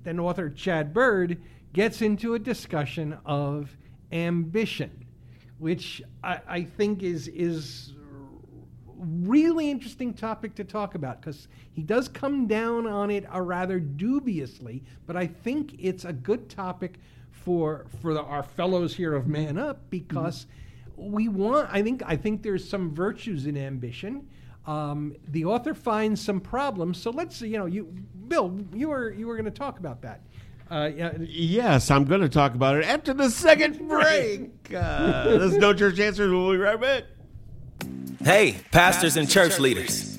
then 0.04 0.20
author 0.20 0.52
Chad 0.52 0.93
Bird 0.93 1.41
gets 1.74 2.04
into 2.04 2.36
a 2.36 2.39
discussion 2.39 3.17
of 3.26 3.76
ambition, 4.12 5.07
which 5.60 6.02
I, 6.24 6.39
I 6.48 6.63
think 6.63 7.04
is 7.04 7.28
is 7.28 7.93
really 8.98 9.70
interesting 9.70 10.13
topic 10.13 10.56
to 10.56 10.63
talk 10.63 10.96
about 10.96 11.22
because 11.22 11.48
he 11.72 11.84
does 11.84 12.08
come 12.08 12.48
down 12.48 12.88
on 12.88 13.12
it 13.12 13.26
uh, 13.34 13.39
rather 13.39 13.80
dubiously, 13.80 14.84
but 15.06 15.15
I 15.15 15.28
think 15.28 15.76
it's 15.80 16.06
a 16.06 16.13
good 16.13 16.50
topic 16.50 17.00
for 17.32 17.86
for 18.02 18.13
the, 18.13 18.22
our 18.22 18.43
fellows 18.43 18.96
here 18.96 19.13
of 19.13 19.28
Man 19.28 19.58
Up 19.58 19.89
because 19.89 20.48
we 20.96 21.28
want. 21.28 21.70
I 21.72 21.82
think 21.82 22.04
I 22.06 22.15
think 22.15 22.43
there's 22.43 22.67
some 22.67 22.93
virtues 22.93 23.46
in 23.46 23.58
ambition. 23.58 24.28
Um, 24.65 25.15
the 25.30 25.46
author 25.46 25.74
finds 25.74 26.22
some 26.22 26.41
problems, 26.41 27.02
so 27.02 27.12
let's 27.12 27.41
you 27.41 27.58
know 27.58 27.67
you, 27.67 27.86
Bill, 28.28 28.60
you 28.74 28.89
were 28.89 29.12
you 29.12 29.28
were 29.28 29.36
going 29.36 29.46
to 29.46 29.52
talk 29.52 29.80
about 29.80 30.02
that. 30.02 30.22
Uh, 30.70 30.90
yeah, 30.94 31.14
Yes, 31.20 31.90
I'm 31.92 32.06
going 32.06 32.22
to 32.22 32.30
talk 32.30 32.54
about 32.56 32.76
it 32.76 32.86
after 32.86 33.14
the 33.14 33.30
second 33.30 33.88
break. 33.88 34.74
Uh, 34.74 35.24
this 35.38 35.54
is 35.54 35.58
No 35.58 35.74
Church 35.74 36.00
Answers. 36.00 36.30
We'll 36.32 36.52
be 36.52 36.58
right 36.58 36.80
back. 36.80 37.04
Hey, 38.24 38.58
pastors 38.72 39.16
and 39.16 39.30
church 39.30 39.60
leaders. 39.60 40.17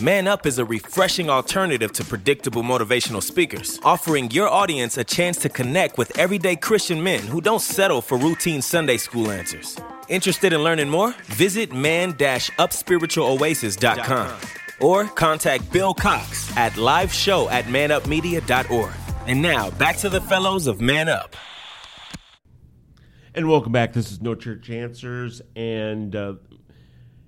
Man 0.00 0.26
Up 0.28 0.44
is 0.44 0.58
a 0.58 0.64
refreshing 0.64 1.30
alternative 1.30 1.90
to 1.92 2.04
predictable 2.04 2.62
motivational 2.62 3.22
speakers, 3.22 3.80
offering 3.82 4.30
your 4.30 4.46
audience 4.46 4.98
a 4.98 5.04
chance 5.04 5.38
to 5.38 5.48
connect 5.48 5.96
with 5.96 6.18
everyday 6.18 6.54
Christian 6.54 7.02
men 7.02 7.20
who 7.20 7.40
don't 7.40 7.62
settle 7.62 8.02
for 8.02 8.18
routine 8.18 8.60
Sunday 8.60 8.98
school 8.98 9.30
answers. 9.30 9.80
Interested 10.10 10.52
in 10.52 10.62
learning 10.62 10.90
more? 10.90 11.14
Visit 11.28 11.72
man-upspiritualoasis.com 11.72 14.40
or 14.82 15.06
contact 15.06 15.72
Bill 15.72 15.94
Cox 15.94 16.54
at 16.58 16.76
liveshow 16.76 17.48
at 17.48 17.64
manupmedia.org. 17.64 18.92
And 19.26 19.40
now, 19.40 19.70
back 19.70 19.96
to 19.98 20.08
the 20.10 20.20
fellows 20.20 20.66
of 20.66 20.78
Man 20.78 21.08
Up. 21.08 21.34
And 23.34 23.48
welcome 23.48 23.72
back. 23.72 23.94
This 23.94 24.12
is 24.12 24.20
No 24.20 24.34
Church 24.34 24.68
Answers. 24.68 25.40
And 25.56 26.14
uh, 26.14 26.34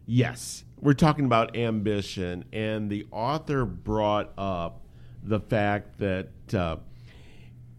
yes, 0.05 0.65
we're 0.81 0.95
talking 0.95 1.25
about 1.25 1.57
ambition, 1.57 2.45
and 2.53 2.91
the 2.91 3.07
author 3.11 3.65
brought 3.65 4.33
up 4.39 4.83
the 5.23 5.41
fact 5.41 5.99
that 5.99 6.29
uh, 6.55 6.77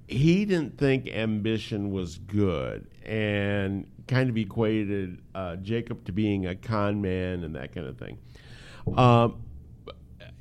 he 0.08 0.46
didn't 0.46 0.78
think 0.78 1.08
ambition 1.08 1.92
was 1.92 2.18
good 2.18 2.88
and 3.06 3.88
kind 4.08 4.30
of 4.30 4.38
equated 4.38 5.22
uh, 5.36 5.56
Jacob 5.58 6.04
to 6.06 6.12
being 6.12 6.48
a 6.48 6.56
con 6.56 7.02
man 7.02 7.44
and 7.44 7.56
that 7.56 7.74
kind 7.74 7.88
of 7.88 7.98
thing. 7.98 8.18
Um, 8.98 9.44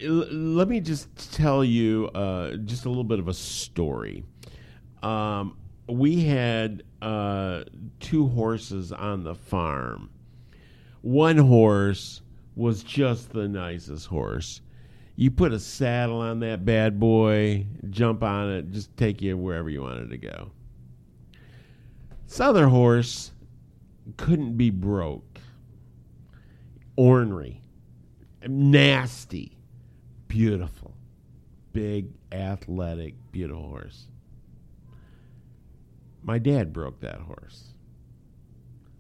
let 0.01 0.69
me 0.69 0.81
just 0.81 1.35
tell 1.35 1.63
you 1.63 2.07
uh, 2.09 2.53
just 2.57 2.87
a 2.87 2.89
little 2.89 3.05
bit 3.05 3.19
of 3.19 3.29
a 3.29 3.35
story. 3.35 4.25
Um, 5.03 5.57
we 5.89 6.25
had 6.25 6.83
uh, 7.03 7.65
two 8.01 8.29
horses 8.29 8.93
on 8.93 9.25
the 9.25 9.35
farm. 9.35 10.11
One 11.03 11.37
horse 11.37 12.23
was 12.59 12.83
just 12.83 13.31
the 13.31 13.47
nicest 13.47 14.09
horse. 14.09 14.61
You 15.15 15.31
put 15.31 15.53
a 15.53 15.61
saddle 15.61 16.21
on 16.21 16.41
that 16.41 16.65
bad 16.65 16.99
boy, 16.99 17.67
jump 17.89 18.25
on 18.25 18.51
it, 18.51 18.73
just 18.73 18.97
take 18.97 19.23
you 19.23 19.37
wherever 19.37 19.71
you 19.71 19.83
wanted 19.83 20.11
to 20.11 20.19
go. 20.19 20.51
This 22.27 22.41
other 22.41 22.67
horse 22.67 23.31
couldn't 24.17 24.57
be 24.57 24.71
broke. 24.71 25.39
Ornery, 26.97 27.63
nasty, 28.45 29.57
beautiful, 30.27 30.95
big, 31.73 32.09
athletic, 32.33 33.15
beautiful 33.31 33.69
horse. 33.69 34.09
My 36.25 36.39
dad 36.39 36.73
broke 36.73 37.01
that 37.01 37.21
horse. 37.21 37.73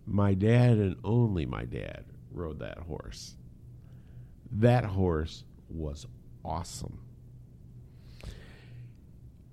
My 0.06 0.34
dad 0.34 0.78
and 0.78 0.96
only 1.02 1.44
my 1.44 1.64
dad 1.64 2.04
rode 2.30 2.60
that 2.60 2.78
horse. 2.78 3.34
That 4.50 4.84
horse 4.84 5.44
was 5.68 6.06
awesome. 6.44 7.00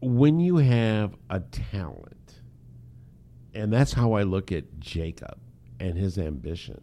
When 0.01 0.39
you 0.39 0.57
have 0.57 1.15
a 1.29 1.39
talent, 1.39 2.41
and 3.53 3.71
that's 3.71 3.93
how 3.93 4.13
I 4.13 4.23
look 4.23 4.51
at 4.51 4.79
Jacob 4.79 5.37
and 5.79 5.97
his 5.97 6.17
ambition, 6.17 6.81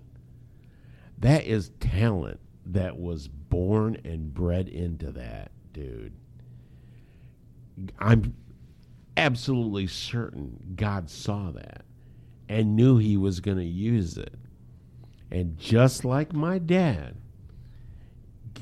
that 1.18 1.44
is 1.44 1.70
talent 1.80 2.40
that 2.66 2.98
was 2.98 3.28
born 3.28 3.96
and 4.04 4.32
bred 4.32 4.68
into 4.68 5.12
that 5.12 5.52
dude. 5.72 6.12
I'm 7.98 8.34
absolutely 9.16 9.86
certain 9.86 10.74
God 10.76 11.08
saw 11.08 11.50
that 11.52 11.84
and 12.48 12.76
knew 12.76 12.98
he 12.98 13.16
was 13.16 13.40
going 13.40 13.58
to 13.58 13.64
use 13.64 14.18
it. 14.18 14.34
And 15.30 15.56
just 15.58 16.04
like 16.04 16.32
my 16.32 16.58
dad 16.58 17.16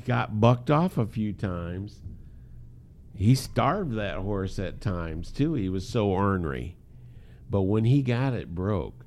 got 0.05 0.39
bucked 0.39 0.71
off 0.71 0.97
a 0.97 1.05
few 1.05 1.33
times, 1.33 2.01
he 3.15 3.35
starved 3.35 3.95
that 3.95 4.17
horse 4.17 4.57
at 4.59 4.81
times 4.81 5.31
too. 5.31 5.53
He 5.53 5.69
was 5.69 5.87
so 5.87 6.07
ornery. 6.07 6.77
But 7.49 7.63
when 7.63 7.85
he 7.85 8.01
got 8.01 8.33
it 8.33 8.55
broke, 8.55 9.05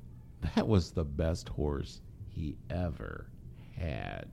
that 0.55 0.67
was 0.67 0.91
the 0.91 1.03
best 1.03 1.49
horse 1.49 2.01
he 2.27 2.57
ever 2.69 3.27
had. 3.75 4.27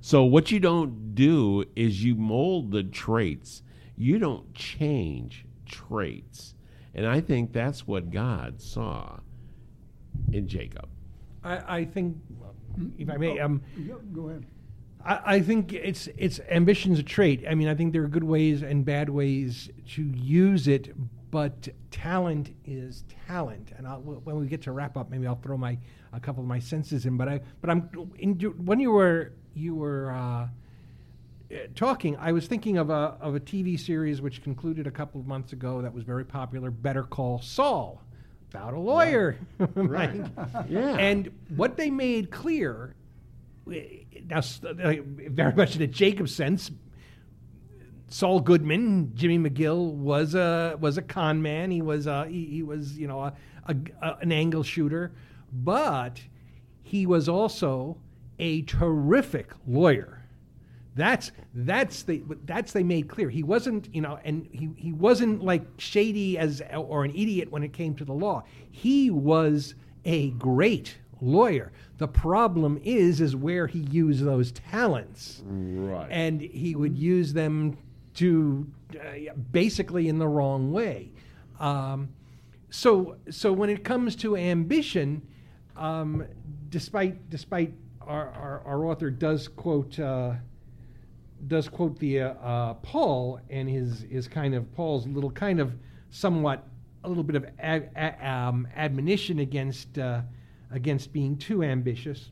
So 0.00 0.24
what 0.24 0.50
you 0.50 0.60
don't 0.60 1.14
do 1.14 1.64
is 1.74 2.04
you 2.04 2.14
mold 2.14 2.70
the 2.70 2.84
traits. 2.84 3.62
You 3.96 4.18
don't 4.18 4.54
change 4.54 5.44
traits. 5.66 6.54
And 6.94 7.06
I 7.06 7.20
think 7.20 7.52
that's 7.52 7.86
what 7.86 8.10
God 8.10 8.60
saw 8.60 9.18
in 10.32 10.46
Jacob. 10.46 10.88
I, 11.42 11.78
I 11.78 11.84
think, 11.84 12.16
if 12.98 13.10
I 13.10 13.16
may, 13.16 13.38
um, 13.40 13.62
Yeah, 13.76 13.94
go 14.12 14.28
ahead. 14.28 14.46
I, 15.08 15.20
I 15.36 15.40
think 15.40 15.72
it's 15.72 16.08
it's 16.16 16.40
ambition's 16.50 16.98
a 16.98 17.02
trait. 17.02 17.44
I 17.48 17.54
mean, 17.54 17.68
I 17.68 17.74
think 17.74 17.92
there 17.92 18.02
are 18.02 18.08
good 18.08 18.24
ways 18.24 18.62
and 18.62 18.84
bad 18.84 19.08
ways 19.08 19.70
to 19.94 20.02
use 20.02 20.68
it, 20.68 20.94
but 21.30 21.68
talent 21.90 22.54
is 22.64 23.04
talent. 23.26 23.72
And 23.76 23.86
I'll, 23.86 24.00
when 24.00 24.38
we 24.38 24.46
get 24.46 24.62
to 24.62 24.72
wrap 24.72 24.96
up, 24.96 25.10
maybe 25.10 25.26
I'll 25.26 25.40
throw 25.40 25.56
my 25.56 25.78
a 26.12 26.20
couple 26.20 26.42
of 26.42 26.48
my 26.48 26.58
senses 26.58 27.06
in. 27.06 27.16
But 27.16 27.28
I 27.28 27.40
but 27.60 27.70
I'm 27.70 27.88
in, 28.18 28.34
when 28.64 28.78
you 28.78 28.92
were 28.92 29.32
you 29.54 29.74
were. 29.74 30.12
Uh, 30.12 30.48
talking, 31.74 32.14
I 32.16 32.32
was 32.32 32.46
thinking 32.46 32.76
of 32.76 32.90
a 32.90 33.16
of 33.22 33.34
a 33.34 33.40
TV 33.40 33.80
series 33.80 34.20
which 34.20 34.42
concluded 34.42 34.86
a 34.86 34.90
couple 34.90 35.18
of 35.18 35.26
months 35.26 35.54
ago 35.54 35.80
that 35.80 35.92
was 35.94 36.04
very 36.04 36.24
popular, 36.24 36.70
Better 36.70 37.02
Call 37.02 37.40
Saul, 37.40 38.02
about 38.52 38.74
a 38.74 38.78
lawyer, 38.78 39.38
right? 39.74 40.26
Yeah. 40.68 40.96
And 40.98 41.30
what 41.56 41.78
they 41.78 41.90
made 41.90 42.30
clear, 42.30 42.94
now 44.26 44.40
very 45.28 45.52
much 45.54 45.76
in 45.76 45.82
a 45.82 45.86
Jacob 45.86 46.28
sense, 46.28 46.70
Saul 48.08 48.40
Goodman, 48.40 49.12
Jimmy 49.14 49.38
McGill 49.38 49.92
was 49.92 50.34
a 50.34 50.76
was 50.80 50.96
a 50.98 51.02
con 51.02 51.42
man. 51.42 51.70
He 51.70 51.82
was 51.82 52.06
a, 52.06 52.26
he, 52.26 52.46
he 52.46 52.62
was 52.62 52.98
you 52.98 53.06
know 53.06 53.20
a, 53.20 53.34
a, 53.66 53.76
a- 54.02 54.16
an 54.22 54.32
angle 54.32 54.62
shooter, 54.62 55.12
but 55.52 56.20
he 56.82 57.06
was 57.06 57.28
also 57.28 57.98
a 58.38 58.62
terrific 58.62 59.50
lawyer. 59.66 60.14
That's 60.94 61.30
that's 61.54 62.02
the 62.02 62.22
that's 62.44 62.72
they 62.72 62.82
made 62.82 63.08
clear. 63.08 63.28
He 63.28 63.42
wasn't 63.42 63.94
you 63.94 64.00
know, 64.00 64.18
and 64.24 64.48
he 64.50 64.70
he 64.76 64.92
wasn't 64.92 65.44
like 65.44 65.62
shady 65.76 66.38
as 66.38 66.62
or 66.74 67.04
an 67.04 67.10
idiot 67.10 67.50
when 67.52 67.62
it 67.62 67.72
came 67.72 67.94
to 67.96 68.04
the 68.04 68.14
law. 68.14 68.42
He 68.70 69.10
was 69.10 69.74
a 70.04 70.30
great 70.30 70.96
lawyer. 71.20 71.72
The 71.98 72.08
problem 72.08 72.80
is 72.84 73.20
is 73.20 73.34
where 73.36 73.66
he 73.66 73.80
used 73.80 74.24
those 74.24 74.52
talents 74.52 75.42
Right. 75.46 76.08
and 76.10 76.40
he 76.40 76.74
would 76.76 76.96
use 76.96 77.32
them 77.32 77.76
to 78.14 78.66
uh, 78.94 79.32
basically 79.52 80.08
in 80.08 80.18
the 80.18 80.28
wrong 80.28 80.72
way. 80.72 81.10
Um, 81.60 82.08
so, 82.70 83.16
so 83.30 83.52
when 83.52 83.70
it 83.70 83.82
comes 83.84 84.14
to 84.16 84.36
ambition, 84.36 85.22
um, 85.76 86.24
despite 86.70 87.30
despite 87.30 87.72
our, 88.00 88.28
our, 88.30 88.62
our 88.64 88.84
author 88.86 89.10
does 89.10 89.48
quote 89.48 89.98
uh, 89.98 90.34
does 91.46 91.68
quote 91.68 91.98
the 91.98 92.20
uh, 92.22 92.28
uh, 92.34 92.74
Paul 92.74 93.40
and 93.48 93.68
his 93.68 94.04
his 94.10 94.26
kind 94.28 94.54
of 94.54 94.72
Paul's 94.74 95.06
little 95.06 95.30
kind 95.30 95.60
of 95.60 95.72
somewhat 96.10 96.66
a 97.04 97.08
little 97.08 97.22
bit 97.22 97.36
of 97.36 97.46
ad, 97.60 97.90
a- 97.96 98.28
um, 98.28 98.66
admonition 98.74 99.38
against 99.38 99.98
uh, 99.98 100.22
against 100.70 101.12
being 101.12 101.36
too 101.36 101.62
ambitious. 101.62 102.30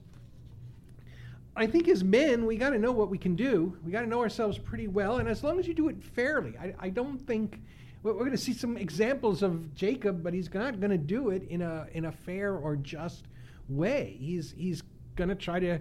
I 1.57 1.67
think 1.67 1.89
as 1.89 2.05
men, 2.05 2.45
we 2.45 2.59
got 2.59 2.71
to 2.71 2.79
know 2.79 2.93
what 2.93 3.09
we 3.09 3.17
can 3.17 3.35
do. 3.35 3.77
We 3.83 3.91
got 3.91 4.03
to 4.03 4.07
know 4.07 4.21
ourselves 4.21 4.59
pretty 4.59 4.89
well, 4.89 5.19
and 5.19 5.29
as 5.29 5.43
long 5.43 5.59
as 5.59 5.67
you 5.67 5.73
do 5.73 5.89
it 5.89 6.03
fairly, 6.03 6.57
I, 6.59 6.75
I 6.79 6.89
don't 6.91 7.19
think 7.27 7.63
we're, 8.03 8.13
going 8.13 8.31
to 8.31 8.37
see 8.37 8.53
some 8.53 8.77
examples 8.77 9.43
of 9.43 9.75
Jacob, 9.75 10.23
but 10.23 10.35
he's 10.35 10.53
not 10.53 10.79
going 10.81 10.91
to 10.91 10.99
do 10.99 11.31
it 11.31 11.49
in 11.49 11.63
a 11.63 11.87
in 11.93 12.05
a 12.05 12.13
fair 12.13 12.55
or 12.55 12.77
just 12.77 13.25
way. 13.69 14.17
He's 14.21 14.55
he's 14.57 14.83
going 15.17 15.31
to 15.31 15.35
try 15.35 15.59
to 15.59 15.81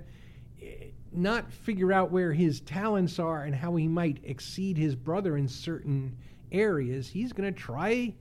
eh, 0.61 0.85
not 1.11 1.51
figure 1.51 1.91
out 1.91 2.09
where 2.09 2.31
his 2.31 2.61
talents 2.61 3.19
are 3.19 3.43
and 3.43 3.53
how 3.53 3.75
he 3.75 3.87
might 3.87 4.19
exceed 4.23 4.77
his 4.77 4.95
brother 4.95 5.37
in 5.37 5.47
certain 5.47 6.17
areas. 6.51 7.07
He's 7.07 7.33
going 7.33 7.53
to 7.53 7.59
try. 7.59 8.13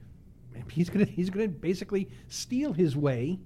He's 0.70 0.90
going 0.90 1.06
he's 1.06 1.30
going 1.30 1.48
to 1.48 1.56
basically 1.56 2.10
steal 2.28 2.72
his 2.72 2.96
way 2.96 3.38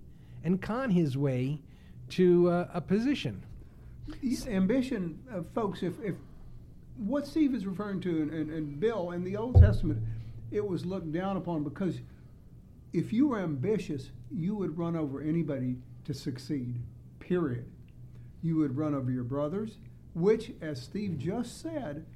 and 0.48 0.62
con 0.62 0.88
his 0.88 1.14
way 1.14 1.60
to 2.08 2.48
uh, 2.48 2.68
a 2.72 2.80
position. 2.80 3.44
ambition, 4.46 5.18
uh, 5.30 5.42
folks, 5.54 5.82
if, 5.82 5.92
if 6.02 6.14
what 6.96 7.26
Steve 7.26 7.54
is 7.54 7.66
referring 7.66 8.00
to 8.00 8.22
and, 8.22 8.30
and, 8.30 8.50
and 8.50 8.80
Bill 8.80 9.10
in 9.10 9.24
the 9.24 9.36
Old 9.36 9.60
Testament, 9.60 10.02
it 10.50 10.66
was 10.66 10.86
looked 10.86 11.12
down 11.12 11.36
upon 11.36 11.64
because 11.64 12.00
if 12.94 13.12
you 13.12 13.28
were 13.28 13.40
ambitious, 13.40 14.10
you 14.30 14.56
would 14.56 14.78
run 14.78 14.96
over 14.96 15.20
anybody 15.20 15.76
to 16.06 16.14
succeed, 16.14 16.80
period. 17.20 17.66
You 18.42 18.56
would 18.56 18.74
run 18.74 18.94
over 18.94 19.10
your 19.10 19.24
brothers, 19.24 19.76
which, 20.14 20.52
as 20.62 20.80
Steve 20.80 21.18
just 21.18 21.60
said, 21.60 22.06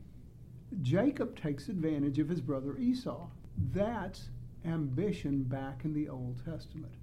Jacob 0.81 1.39
takes 1.39 1.69
advantage 1.69 2.19
of 2.19 2.31
his 2.31 2.41
brother 2.41 2.79
Esau. 2.79 3.27
That's 3.75 4.31
ambition 4.65 5.43
back 5.43 5.85
in 5.85 5.93
the 5.93 6.09
Old 6.09 6.43
Testament. 6.47 6.95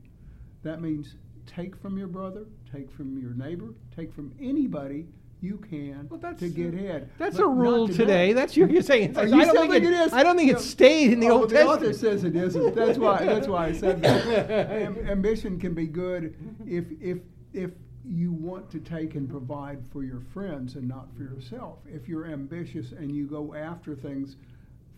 That 0.64 0.82
means 0.82 1.16
take 1.50 1.76
from 1.76 1.97
your 1.97 2.08
brother, 2.08 2.45
take 2.72 2.91
from 2.91 3.18
your 3.20 3.34
neighbor, 3.34 3.74
take 3.95 4.14
from 4.14 4.34
anybody 4.39 5.08
you 5.41 5.58
can 5.58 6.08
Well, 6.10 6.20
that's 6.20 6.39
to 6.39 6.50
get 6.50 6.74
ahead. 6.74 7.10
That's 7.18 7.38
But 7.38 7.43
a 7.45 7.47
rule 7.47 7.88
today. 7.88 8.34
That's 8.34 8.58
your, 8.58 8.70
you're 8.70 8.82
saying. 8.82 9.14
Oh, 9.16 9.22
I 9.22 9.26
don't 9.28 9.56
think, 9.70 9.74
it, 9.74 9.84
it 9.86 9.93
is? 9.93 10.14
I 10.14 10.22
don't 10.22 10.36
think 10.36 10.52
it 10.52 10.60
stayed 10.60 11.14
in 11.14 11.22
the 11.22 11.30
Oh, 11.30 11.41
Old 11.41 11.50
the 11.50 11.64
author 11.64 11.88
Testament. 11.88 11.95
says 11.95 12.24
it 12.26 12.36
isn't. 12.36 12.76
That's 12.76 12.97
why. 12.97 13.26
That's 13.26 13.47
why 13.47 13.68
I 13.68 13.72
said 13.72 14.02
that. 14.02 14.52
Am- 14.72 14.97
ambition 15.08 15.58
can 15.58 15.74
be 15.74 15.88
good 15.88 16.36
if 16.68 16.86
if 17.00 17.20
if 17.54 17.72
you 18.04 18.34
want 18.34 18.70
to 18.72 18.80
take 18.80 19.16
and 19.16 19.30
provide 19.30 19.80
for 19.93 20.04
your 20.04 20.22
friends 20.34 20.76
and 20.76 20.88
not 20.88 21.08
for 21.16 21.24
yourself. 21.24 21.78
If 21.86 22.08
you're 22.08 22.26
ambitious 22.26 22.91
and 22.91 23.16
you 23.16 23.26
go 23.26 23.54
after 23.54 23.95
things 23.95 24.36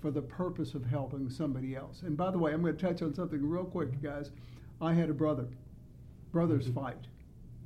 for 0.02 0.10
the 0.10 0.22
purpose 0.22 0.74
of 0.74 0.86
helping 0.86 1.30
somebody 1.30 1.76
else. 1.76 2.02
And 2.04 2.18
by 2.18 2.32
the 2.32 2.40
way, 2.40 2.54
I'm 2.54 2.62
going 2.62 2.76
to 2.76 2.82
touch 2.82 3.02
on 3.04 3.14
something 3.14 3.48
real 3.48 3.66
quick, 3.66 4.02
guys. 4.02 4.32
I 4.82 4.94
had 4.94 5.10
a 5.10 5.14
brother. 5.14 5.46
Brothers 6.32 6.68
fight. 6.70 7.08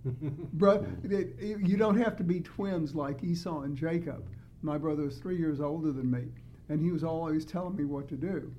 Bro, 0.54 0.86
you 1.04 1.78
don't 1.78 1.98
have 1.98 2.16
to 2.18 2.24
be 2.24 2.40
twins 2.40 2.94
like 2.94 3.24
Esau 3.24 3.62
and 3.62 3.76
Jacob. 3.76 4.24
My 4.62 4.78
brother 4.78 5.04
was 5.04 5.18
three 5.18 5.38
years 5.38 5.60
older 5.60 5.92
than 5.92 6.10
me, 6.10 6.26
and 6.70 6.82
he 6.82 6.92
was 6.92 7.04
always 7.04 7.46
telling 7.46 7.76
me 7.76 7.86
what 7.86 8.08
to 8.10 8.16
do. 8.16 8.52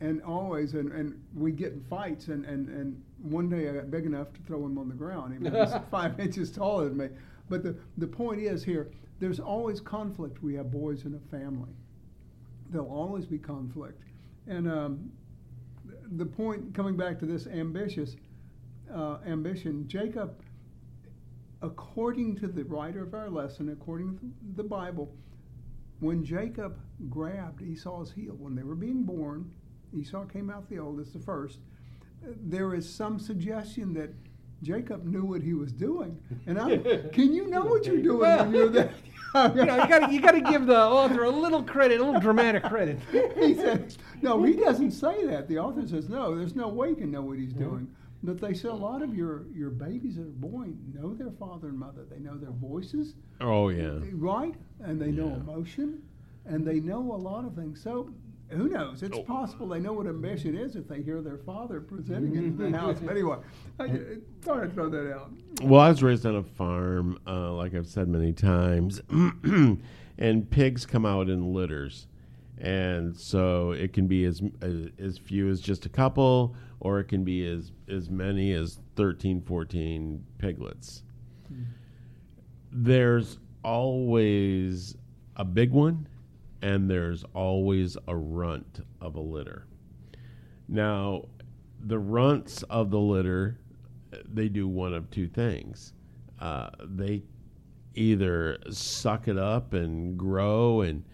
And 0.00 0.22
always, 0.22 0.74
and, 0.74 0.90
and 0.92 1.20
we'd 1.34 1.56
get 1.56 1.72
in 1.72 1.82
fights, 1.82 2.28
and, 2.28 2.44
and, 2.44 2.68
and 2.68 3.02
one 3.22 3.48
day 3.48 3.68
I 3.68 3.74
got 3.74 3.90
big 3.90 4.06
enough 4.06 4.32
to 4.32 4.40
throw 4.42 4.64
him 4.64 4.78
on 4.78 4.88
the 4.88 4.94
ground. 4.94 5.34
He 5.34 5.50
was 5.50 5.74
five 5.90 6.18
inches 6.18 6.50
taller 6.50 6.88
than 6.88 6.96
me. 6.96 7.08
But 7.48 7.62
the, 7.62 7.76
the 7.98 8.06
point 8.06 8.40
is 8.40 8.64
here, 8.64 8.90
there's 9.18 9.40
always 9.40 9.80
conflict. 9.80 10.42
We 10.42 10.54
have 10.54 10.70
boys 10.70 11.04
in 11.04 11.14
a 11.14 11.36
family. 11.36 11.70
There'll 12.70 12.90
always 12.90 13.26
be 13.26 13.38
conflict. 13.38 14.02
And 14.46 14.70
um, 14.70 15.10
the 16.12 16.26
point, 16.26 16.74
coming 16.74 16.96
back 16.96 17.18
to 17.20 17.26
this 17.26 17.46
ambitious 17.46 18.16
uh, 18.94 19.18
ambition, 19.26 19.86
Jacob 19.88 20.40
according 21.62 22.36
to 22.36 22.46
the 22.46 22.64
writer 22.64 23.02
of 23.02 23.14
our 23.14 23.28
lesson, 23.28 23.70
according 23.70 24.18
to 24.18 24.32
the 24.56 24.62
Bible, 24.62 25.12
when 26.00 26.24
Jacob 26.24 26.78
grabbed 27.10 27.62
Esau's 27.62 28.10
heel, 28.12 28.34
when 28.38 28.54
they 28.54 28.62
were 28.62 28.74
being 28.74 29.02
born, 29.02 29.50
Esau 29.94 30.24
came 30.24 30.50
out 30.50 30.68
the 30.70 30.78
oldest, 30.78 31.12
the 31.12 31.18
first, 31.18 31.58
there 32.42 32.74
is 32.74 32.88
some 32.88 33.18
suggestion 33.18 33.92
that 33.94 34.10
Jacob 34.62 35.04
knew 35.04 35.24
what 35.24 35.42
he 35.42 35.54
was 35.54 35.72
doing. 35.72 36.18
And 36.46 36.58
I, 36.58 36.76
can 37.12 37.32
you 37.32 37.48
know 37.48 37.64
what 37.64 37.86
you're 37.86 38.02
doing 38.02 38.20
when 38.20 38.54
you're 38.54 38.68
there? 38.68 38.92
You 39.34 39.64
know, 39.64 39.76
you 39.76 39.88
got 39.88 40.12
you 40.12 40.20
got 40.20 40.32
to 40.32 40.40
give 40.40 40.66
the 40.66 40.76
author 40.76 41.22
a 41.22 41.30
little 41.30 41.62
credit, 41.62 42.00
a 42.00 42.04
little 42.04 42.20
dramatic 42.20 42.64
credit. 42.64 42.98
he 43.38 43.54
said, 43.54 43.94
no, 44.22 44.42
he 44.42 44.54
doesn't 44.54 44.90
say 44.90 45.24
that. 45.26 45.46
The 45.46 45.56
author 45.58 45.86
says, 45.86 46.08
no, 46.08 46.36
there's 46.36 46.56
no 46.56 46.66
way 46.66 46.90
you 46.90 46.96
can 46.96 47.12
know 47.12 47.22
what 47.22 47.38
he's 47.38 47.52
doing. 47.52 47.86
But 48.22 48.38
they 48.40 48.52
say 48.52 48.68
a 48.68 48.74
lot 48.74 49.00
of 49.02 49.14
your, 49.14 49.44
your 49.54 49.70
babies 49.70 50.16
that 50.16 50.22
are 50.22 50.38
born 50.50 50.76
know 50.94 51.14
their 51.14 51.30
father 51.30 51.68
and 51.68 51.78
mother. 51.78 52.04
They 52.10 52.18
know 52.18 52.36
their 52.36 52.50
voices, 52.50 53.14
Oh 53.40 53.70
yeah. 53.70 53.98
right? 54.12 54.54
And 54.80 55.00
they 55.00 55.10
know 55.10 55.28
emotion, 55.34 56.02
and 56.44 56.66
they 56.66 56.80
know 56.80 56.98
a 57.00 57.16
lot 57.16 57.46
of 57.46 57.54
things. 57.54 57.80
So 57.82 58.10
who 58.48 58.68
knows? 58.68 59.02
It's 59.02 59.16
Oh. 59.16 59.22
possible 59.22 59.68
they 59.68 59.80
know 59.80 59.92
what 59.94 60.06
ambition 60.06 60.54
is 60.56 60.76
if 60.76 60.86
they 60.86 61.00
hear 61.02 61.22
their 61.22 61.38
father 61.38 61.80
presenting 61.80 62.34
it 62.36 62.44
in 62.44 62.56
the 62.58 62.76
house. 62.76 62.98
But 63.02 63.12
anyway, 63.12 63.38
I 63.78 63.84
I 63.84 63.98
thought 64.42 64.62
I'd 64.64 64.74
throw 64.74 64.90
that 64.90 65.14
out. 65.14 65.30
Well, 65.62 65.80
I 65.80 65.88
was 65.88 66.02
raised 66.02 66.26
on 66.26 66.36
a 66.36 66.42
farm, 66.42 67.18
uh, 67.26 67.52
like 67.52 67.74
I've 67.74 67.86
said 67.86 68.08
many 68.08 68.32
times, 68.34 69.00
and 70.18 70.50
pigs 70.50 70.84
come 70.86 71.06
out 71.06 71.28
in 71.28 71.54
litters, 71.54 72.06
and 72.58 73.16
so 73.16 73.70
it 73.72 73.92
can 73.92 74.06
be 74.06 74.24
as 74.24 74.42
as, 74.60 74.88
as 74.98 75.16
few 75.18 75.48
as 75.48 75.60
just 75.60 75.86
a 75.86 75.88
couple, 75.88 76.54
or 76.80 77.00
it 77.00 77.04
can 77.04 77.24
be 77.24 77.46
as 77.46 77.72
as 77.88 78.10
many 78.10 78.52
as 78.52 78.80
13, 78.96 79.42
14 79.42 80.24
piglets. 80.38 81.02
There's 82.72 83.38
always 83.64 84.96
a 85.36 85.44
big 85.44 85.70
one, 85.70 86.08
and 86.62 86.88
there's 86.90 87.24
always 87.34 87.96
a 88.08 88.16
runt 88.16 88.80
of 89.00 89.16
a 89.16 89.20
litter. 89.20 89.66
Now, 90.68 91.26
the 91.80 91.98
runts 91.98 92.62
of 92.64 92.90
the 92.90 92.98
litter, 92.98 93.58
they 94.24 94.48
do 94.48 94.68
one 94.68 94.94
of 94.94 95.10
two 95.10 95.28
things. 95.28 95.92
Uh, 96.38 96.70
they 96.84 97.22
either 97.94 98.58
suck 98.70 99.28
it 99.28 99.36
up 99.36 99.72
and 99.74 100.16
grow 100.16 100.82
and 100.82 101.04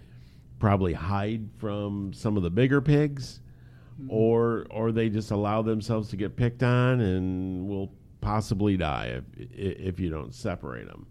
probably 0.59 0.93
hide 0.93 1.49
from 1.59 2.12
some 2.12 2.37
of 2.37 2.43
the 2.43 2.51
bigger 2.51 2.81
pigs, 2.81 3.41
or 4.09 4.67
or 4.71 4.93
they 4.93 5.09
just 5.09 5.31
allow 5.31 5.63
themselves 5.63 6.09
to 6.11 6.17
get 6.17 6.37
picked 6.37 6.63
on 6.63 7.01
and 7.01 7.67
will 7.69 7.93
possibly 8.21 8.77
die 8.77 9.07
if 9.07 9.25
if 9.53 10.01
you 10.01 10.11
don't 10.11 10.35
separate 10.35 10.87
them. 10.87 11.07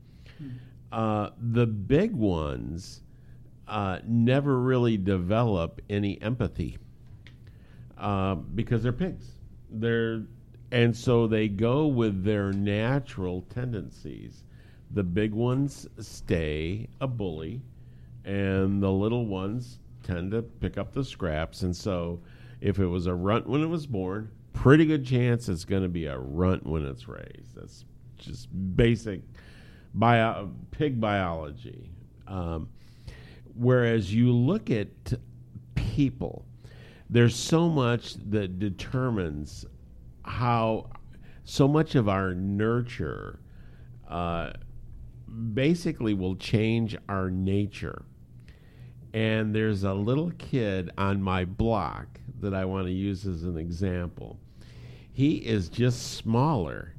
Uh, 0.92 1.30
the 1.52 1.66
big 1.66 2.14
ones 2.14 3.02
uh, 3.68 4.00
never 4.06 4.60
really 4.60 4.98
develop 4.98 5.82
any 5.90 6.22
empathy 6.22 6.78
uh, 7.98 8.36
because 8.36 8.84
they're 8.84 8.94
pigs. 8.94 9.26
They're 9.70 10.24
and 10.72 10.96
so 10.96 11.28
they 11.28 11.48
go 11.48 11.88
with 11.88 12.24
their 12.24 12.52
natural 12.52 13.42
tendencies. 13.44 14.44
The 14.92 15.04
big 15.04 15.34
ones 15.34 15.88
stay 16.00 16.88
a 17.02 17.08
bully, 17.08 17.62
and 18.24 18.82
the 18.82 18.92
little 18.92 19.26
ones 19.26 19.80
tend 20.04 20.32
to 20.32 20.42
pick 20.42 20.78
up 20.78 20.92
the 20.92 21.04
scraps. 21.04 21.62
And 21.62 21.76
so, 21.76 22.20
if 22.62 22.80
it 22.80 22.88
was 22.88 23.08
a 23.08 23.14
runt 23.14 23.47
when 23.47 23.62
it 23.62 23.68
was 23.68 23.86
born, 23.86 24.32
pretty 24.53 24.86
good 24.86 25.06
chance 25.06 25.49
it's 25.49 25.66
going 25.66 25.84
to 25.84 25.89
be 25.89 26.06
a 26.06 26.18
runt 26.18 26.66
when 26.66 26.86
it's 26.86 27.08
raised. 27.08 27.56
That's 27.56 27.86
just 28.18 28.47
basic 28.76 29.22
bio, 29.93 30.51
pig 30.72 30.99
biology. 30.99 31.91
Um, 32.28 32.70
whereas 33.53 34.14
you 34.14 34.32
look 34.32 34.70
at 34.72 34.88
people, 35.76 36.45
there's 37.10 37.36
so 37.36 37.70
much 37.70 38.16
that 38.30 38.60
determines 38.60 39.66
how 40.24 40.89
so 41.43 41.68
much 41.68 41.93
of 41.93 42.10
our 42.10 42.34
nurture 42.34 43.39
uh, 44.10 44.51
basically 45.53 46.14
will 46.14 46.36
change 46.36 46.97
our 47.08 47.30
nature. 47.30 48.06
And 49.14 49.56
there's 49.56 49.84
a 49.84 49.93
little 49.93 50.32
kid 50.32 50.91
on 50.97 51.22
my 51.22 51.45
block 51.45 52.20
that 52.42 52.54
I 52.54 52.66
want 52.66 52.88
to 52.88 52.94
use 52.94 53.26
as 53.26 53.44
an 53.44 53.58
example. 53.58 54.40
He 55.12 55.36
is 55.36 55.70
just 55.70 56.16
smaller 56.18 56.94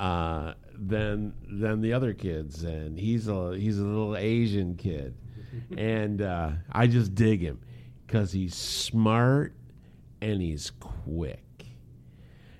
uh, 0.00 0.54
than 0.74 1.32
than 1.48 1.80
the 1.80 1.92
other 1.92 2.12
kids, 2.12 2.64
and 2.64 2.98
he's 2.98 3.28
a 3.28 3.56
he's 3.56 3.78
a 3.78 3.84
little 3.84 4.16
Asian 4.16 4.76
kid, 4.76 5.14
and 5.76 6.22
uh, 6.22 6.50
I 6.70 6.86
just 6.86 7.14
dig 7.14 7.40
him 7.40 7.60
because 8.06 8.32
he's 8.32 8.54
smart 8.54 9.54
and 10.20 10.42
he's 10.42 10.70
quick, 10.70 11.66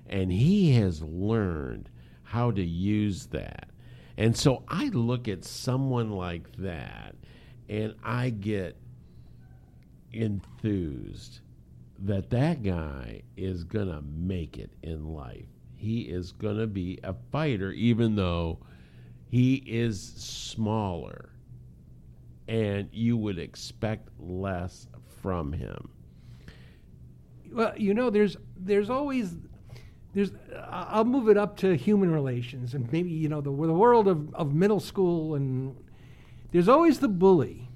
and 0.07 0.31
he 0.31 0.73
has 0.75 1.01
learned 1.01 1.89
how 2.23 2.51
to 2.51 2.63
use 2.63 3.27
that. 3.27 3.69
And 4.17 4.37
so 4.37 4.63
I 4.67 4.85
look 4.89 5.27
at 5.27 5.43
someone 5.43 6.11
like 6.11 6.55
that, 6.57 7.15
and 7.67 7.95
I 8.03 8.29
get 8.29 8.77
enthused 10.13 11.39
that 12.03 12.29
that 12.31 12.63
guy 12.63 13.21
is 13.37 13.63
going 13.63 13.87
to 13.87 14.01
make 14.01 14.57
it 14.57 14.71
in 14.83 15.13
life. 15.13 15.45
He 15.75 16.01
is 16.01 16.31
going 16.33 16.57
to 16.57 16.67
be 16.67 16.99
a 17.03 17.15
fighter, 17.31 17.71
even 17.71 18.15
though 18.15 18.59
he 19.29 19.55
is 19.65 20.01
smaller. 20.01 21.29
And 22.47 22.89
you 22.91 23.15
would 23.17 23.39
expect 23.39 24.09
less 24.19 24.87
from 25.21 25.53
him. 25.53 25.89
Well, 27.51 27.73
you 27.77 27.93
know, 27.93 28.09
there's 28.09 28.35
there's 28.57 28.89
always 28.89 29.35
there's 30.13 30.31
I'll 30.69 31.05
move 31.05 31.29
it 31.29 31.37
up 31.37 31.55
to 31.57 31.75
human 31.75 32.11
relations 32.11 32.73
and 32.73 32.91
maybe 32.91 33.11
you 33.11 33.29
know 33.29 33.41
the 33.41 33.49
the 33.49 33.73
world 33.73 34.07
of, 34.07 34.33
of 34.35 34.53
middle 34.53 34.79
school 34.79 35.35
and 35.35 35.75
there's 36.51 36.67
always 36.67 36.99
the 36.99 37.07
bully 37.07 37.69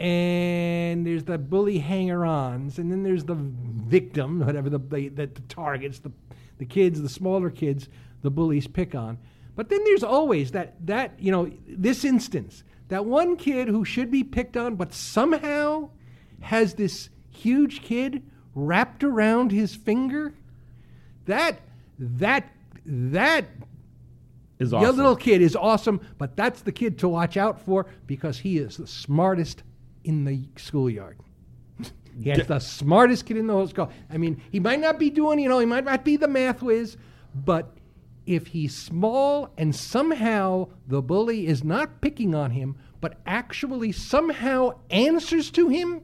and 0.00 1.06
there's 1.06 1.24
the 1.24 1.36
bully 1.36 1.78
hanger-ons 1.78 2.78
and 2.78 2.90
then 2.90 3.02
there's 3.02 3.24
the 3.24 3.34
victim 3.34 4.40
whatever 4.40 4.70
the 4.70 4.78
the, 4.78 5.08
the, 5.08 5.26
targets 5.48 5.98
the 5.98 6.10
the 6.58 6.64
kids 6.64 7.00
the 7.02 7.08
smaller 7.08 7.50
kids 7.50 7.88
the 8.22 8.30
bullies 8.30 8.66
pick 8.66 8.94
on 8.94 9.18
but 9.54 9.68
then 9.68 9.84
there's 9.84 10.02
always 10.02 10.52
that 10.52 10.74
that 10.86 11.12
you 11.18 11.30
know 11.30 11.50
this 11.68 12.02
instance 12.04 12.64
that 12.88 13.04
one 13.04 13.36
kid 13.36 13.68
who 13.68 13.84
should 13.84 14.10
be 14.10 14.24
picked 14.24 14.56
on 14.56 14.74
but 14.74 14.94
somehow 14.94 15.90
has 16.40 16.74
this 16.74 17.10
huge 17.30 17.82
kid 17.82 18.22
wrapped 18.54 19.04
around 19.04 19.52
his 19.52 19.74
finger 19.74 20.32
that 21.26 21.60
that 21.98 22.50
that 22.86 23.44
Is 24.58 24.70
the 24.70 24.78
awesome. 24.78 24.96
little 24.96 25.16
kid 25.16 25.42
is 25.42 25.54
awesome, 25.54 26.00
but 26.18 26.36
that's 26.36 26.62
the 26.62 26.72
kid 26.72 26.98
to 27.00 27.08
watch 27.08 27.36
out 27.36 27.60
for 27.60 27.86
because 28.06 28.38
he 28.38 28.58
is 28.58 28.78
the 28.78 28.86
smartest 28.86 29.62
in 30.04 30.24
the 30.24 30.48
schoolyard. 30.56 31.18
he 32.18 32.30
is 32.30 32.46
the 32.46 32.58
smartest 32.58 33.26
kid 33.26 33.36
in 33.36 33.46
the 33.46 33.52
whole 33.52 33.66
school. 33.66 33.90
I 34.10 34.18
mean, 34.18 34.42
he 34.50 34.60
might 34.60 34.80
not 34.80 34.98
be 34.98 35.10
doing, 35.10 35.38
you 35.38 35.48
know, 35.48 35.58
he 35.58 35.66
might 35.66 35.84
not 35.84 36.04
be 36.04 36.16
the 36.16 36.28
math 36.28 36.62
whiz, 36.62 36.96
but 37.34 37.76
if 38.26 38.48
he's 38.48 38.76
small 38.76 39.50
and 39.56 39.74
somehow 39.74 40.68
the 40.86 41.02
bully 41.02 41.46
is 41.46 41.64
not 41.64 42.00
picking 42.00 42.34
on 42.34 42.52
him, 42.52 42.76
but 43.00 43.18
actually 43.26 43.92
somehow 43.92 44.72
answers 44.90 45.50
to 45.50 45.68
him, 45.68 46.02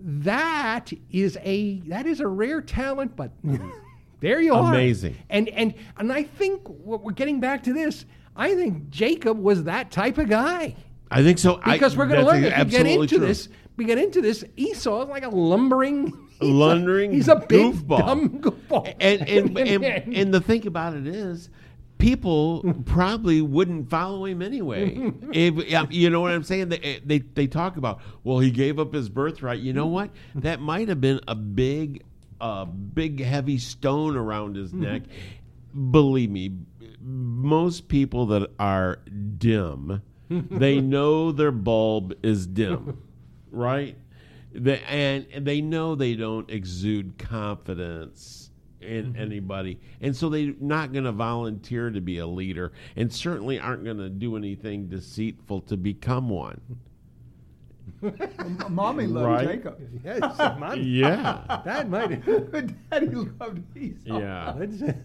that 0.00 0.92
is 1.10 1.38
a 1.42 1.80
that 1.80 2.06
is 2.06 2.20
a 2.20 2.26
rare 2.26 2.60
talent, 2.60 3.16
but 3.16 3.32
there 4.20 4.40
you 4.40 4.54
are. 4.54 4.72
Amazing. 4.72 5.16
And 5.30 5.48
and 5.48 5.74
and 5.96 6.12
I 6.12 6.22
think 6.22 6.66
what 6.68 7.02
we're 7.02 7.12
getting 7.12 7.40
back 7.40 7.62
to 7.64 7.72
this. 7.72 8.04
I 8.38 8.54
think 8.54 8.90
Jacob 8.90 9.38
was 9.38 9.64
that 9.64 9.90
type 9.90 10.18
of 10.18 10.28
guy 10.28 10.76
I 11.10 11.22
think 11.22 11.38
so. 11.38 11.60
I- 11.64 11.74
because 11.74 11.96
we're 11.96 12.06
going 12.06 12.20
to 12.20 12.26
learn 12.26 12.44
if 12.44 12.64
we 12.64 12.70
get 12.70 12.86
into 12.86 13.06
true. 13.18 13.26
this. 13.26 13.48
We 13.76 13.84
get 13.84 13.98
into 13.98 14.22
this. 14.22 14.42
Esau 14.56 15.02
is 15.02 15.08
like 15.08 15.24
a 15.24 15.28
lumbering, 15.28 16.06
he's 16.40 16.48
a- 16.48 16.52
Lumbering 16.52 17.12
He's 17.12 17.28
a 17.28 17.36
big 17.36 17.74
goofball. 17.74 17.98
dumb 17.98 18.28
goofball. 18.40 18.94
and 19.00 19.28
and, 19.28 19.58
and 19.84 20.14
and 20.16 20.34
the 20.34 20.40
thing 20.40 20.66
about 20.66 20.94
it 20.94 21.06
is 21.06 21.50
people 21.98 22.74
probably 22.86 23.40
wouldn't 23.42 23.88
follow 23.90 24.24
him 24.26 24.40
anyway. 24.42 25.12
if, 25.32 25.90
you 25.90 26.10
know 26.10 26.20
what 26.20 26.32
I'm 26.32 26.42
saying? 26.42 26.68
They, 26.70 27.00
they 27.04 27.18
they 27.18 27.46
talk 27.46 27.76
about, 27.76 28.00
well, 28.24 28.38
he 28.38 28.50
gave 28.50 28.78
up 28.78 28.92
his 28.94 29.08
birthright. 29.08 29.60
You 29.60 29.72
know 29.74 29.86
what? 29.86 30.10
That 30.34 30.60
might 30.60 30.88
have 30.88 31.00
been 31.00 31.20
a 31.28 31.34
big, 31.34 32.02
uh, 32.40 32.64
big 32.64 33.22
heavy 33.22 33.58
stone 33.58 34.16
around 34.16 34.56
his 34.56 34.72
neck. 34.72 35.02
Believe 35.90 36.30
me, 36.30 36.52
most 37.02 37.88
people 37.88 38.26
that 38.26 38.50
are 38.58 38.98
dim, 39.38 40.00
they 40.28 40.80
know 40.80 41.32
their 41.32 41.52
bulb 41.52 42.14
is 42.22 42.46
dim, 42.46 42.98
right? 43.50 43.96
They, 44.52 44.80
and, 44.88 45.26
and 45.32 45.46
they 45.46 45.60
know 45.60 45.94
they 45.94 46.14
don't 46.14 46.50
exude 46.50 47.18
confidence 47.18 48.50
in 48.80 49.12
mm-hmm. 49.12 49.22
anybody, 49.22 49.80
and 50.00 50.14
so 50.14 50.28
they're 50.28 50.54
not 50.60 50.92
going 50.92 51.04
to 51.04 51.12
volunteer 51.12 51.90
to 51.90 52.00
be 52.00 52.18
a 52.18 52.26
leader, 52.26 52.72
and 52.96 53.12
certainly 53.12 53.58
aren't 53.58 53.84
going 53.84 53.98
to 53.98 54.08
do 54.08 54.36
anything 54.36 54.88
deceitful 54.88 55.62
to 55.62 55.76
become 55.76 56.28
one. 56.28 56.60
M- 58.02 58.58
Mommy 58.70 59.06
loved 59.06 59.26
Right. 59.26 59.48
Jacob. 59.48 59.80
Yes, 60.04 60.38
Mom, 60.58 60.74
Yeah, 60.82 61.60
that 61.64 61.88
might. 61.88 62.24
Daddy 62.90 63.06
loved 63.06 63.76
Esau. 63.76 64.18
yeah, 64.18 64.54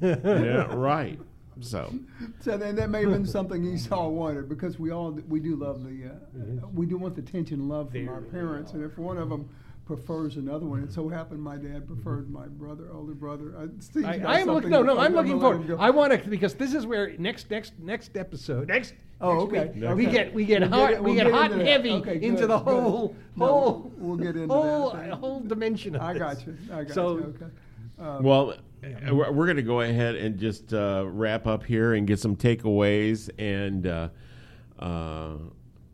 yeah, 0.01 0.73
right. 0.73 1.19
So, 1.59 1.93
So 2.39 2.57
then 2.57 2.75
that 2.77 2.89
may 2.89 3.01
have 3.01 3.11
been 3.11 3.25
something 3.25 3.63
Esau 3.65 4.07
wanted 4.07 4.47
because 4.49 4.79
we 4.79 4.91
all 4.91 5.11
we 5.11 5.39
do 5.39 5.55
love 5.55 5.83
the 5.83 6.11
uh, 6.11 6.67
we 6.73 6.85
do 6.85 6.97
want 6.97 7.15
the 7.15 7.21
attention 7.21 7.59
and 7.59 7.69
love 7.69 7.91
from 7.91 8.07
our 8.09 8.21
parents, 8.21 8.71
and 8.73 8.83
if 8.83 8.97
one 8.97 9.17
of 9.17 9.29
them 9.29 9.49
prefers 9.85 10.37
another 10.37 10.65
one, 10.65 10.81
it 10.83 10.93
so 10.93 11.09
happened 11.09 11.41
my 11.41 11.57
dad 11.57 11.85
preferred 11.85 12.31
my 12.31 12.45
brother, 12.47 12.85
older 12.93 13.13
brother. 13.13 13.53
Uh, 13.57 13.67
I, 14.05 14.19
I 14.19 14.39
am 14.39 14.47
looking. 14.47 14.69
something 14.69 14.71
No, 14.71 14.81
no, 14.83 14.95
that- 14.95 15.01
I'm 15.01 15.13
looking 15.13 15.37
gonna 15.39 15.47
let 15.49 15.55
him 15.61 15.67
forward. 15.67 15.81
I 15.81 15.89
want 15.89 16.23
to 16.23 16.29
because 16.29 16.53
this 16.53 16.73
is 16.73 16.85
where 16.85 17.13
next, 17.17 17.49
next, 17.51 17.73
next 17.79 18.15
episode. 18.15 18.67
Next. 18.69 18.93
Oh, 19.19 19.33
next 19.33 19.43
okay. 19.43 19.71
week, 19.73 19.83
Okay. 19.83 19.93
We 19.93 20.05
get 20.05 20.33
we 20.33 20.45
get 20.45 20.61
We'll 20.61 20.69
hot 20.69 20.89
get 20.89 20.93
it- 20.97 21.03
we 21.03 21.11
we'll 21.11 21.15
get 21.15 21.23
get 21.25 21.33
hot 21.33 21.51
and 21.51 21.61
that. 21.61 21.67
heavy 21.67 21.91
Okay, 21.91 22.15
into 22.21 22.41
good, 22.41 22.49
the 22.49 22.57
good. 22.59 22.63
whole 22.63 23.15
No, 23.35 23.45
whole 23.45 23.91
we'll 23.97 24.17
get 24.17 24.35
into 24.35 24.47
whole 24.53 24.91
that. 24.91 25.11
whole 25.13 25.41
dimension 25.41 25.95
of 25.95 26.01
I 26.01 26.17
got 26.17 26.45
you. 26.47 26.57
I 26.71 26.83
got 26.85 26.93
So- 26.93 27.17
you. 27.17 27.23
Okay. 27.35 27.45
Um, 27.99 28.23
well, 28.23 28.55
uh, 28.83 29.15
we're, 29.15 29.31
we're 29.31 29.45
going 29.45 29.57
to 29.57 29.63
go 29.63 29.81
ahead 29.81 30.15
and 30.15 30.39
just 30.39 30.73
uh, 30.73 31.03
wrap 31.07 31.47
up 31.47 31.63
here 31.63 31.93
and 31.93 32.07
get 32.07 32.19
some 32.19 32.35
takeaways. 32.35 33.29
And 33.37 33.85
uh, 33.85 34.09
uh, 34.79 35.37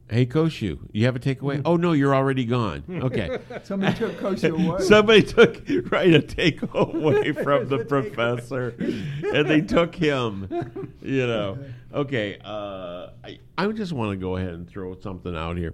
hey, 0.09 0.25
Koshu, 0.25 0.79
you 0.91 1.05
have 1.05 1.15
a 1.15 1.19
takeaway? 1.19 1.61
oh 1.65 1.75
no, 1.75 1.91
you're 1.93 2.15
already 2.15 2.45
gone. 2.45 2.83
Okay. 2.89 3.39
somebody 3.63 3.97
took 3.97 4.13
Kosha 4.19 4.51
away. 4.51 4.81
Somebody 4.85 5.23
took 5.23 5.55
right 5.91 6.13
a 6.13 6.19
takeaway 6.19 7.33
from 7.43 7.67
the 7.67 7.85
professor, 7.85 8.75
and 8.79 9.49
they 9.49 9.61
took 9.61 9.95
him. 9.95 10.91
You 11.01 11.27
know. 11.27 11.59
Okay. 11.93 12.37
Uh, 12.43 13.09
I 13.23 13.39
I 13.57 13.67
just 13.67 13.93
want 13.93 14.11
to 14.11 14.17
go 14.17 14.37
ahead 14.37 14.53
and 14.53 14.67
throw 14.67 14.97
something 14.99 15.35
out 15.35 15.57
here. 15.57 15.73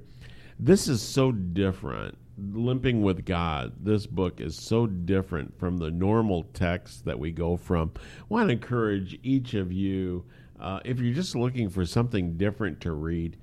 This 0.60 0.88
is 0.88 1.02
so 1.02 1.32
different. 1.32 2.18
Limping 2.52 3.02
with 3.02 3.26
God. 3.26 3.74
This 3.80 4.06
book 4.06 4.42
is 4.42 4.56
so 4.56 4.88
different 4.88 5.58
from 5.58 5.78
the 5.78 5.92
normal 5.92 6.44
text 6.54 7.06
that 7.06 7.18
we 7.18 7.32
go 7.32 7.58
from. 7.58 7.92
I 7.96 8.24
want 8.30 8.50
to 8.50 8.54
encourage 8.54 9.20
each 9.24 9.54
of 9.54 9.72
you, 9.72 10.26
uh, 10.60 10.80
if 10.84 11.00
you're 11.00 11.14
just 11.14 11.36
looking 11.36 11.70
for 11.70 11.86
something 11.86 12.38
different 12.38 12.82
to 12.82 12.92
read, 12.92 13.38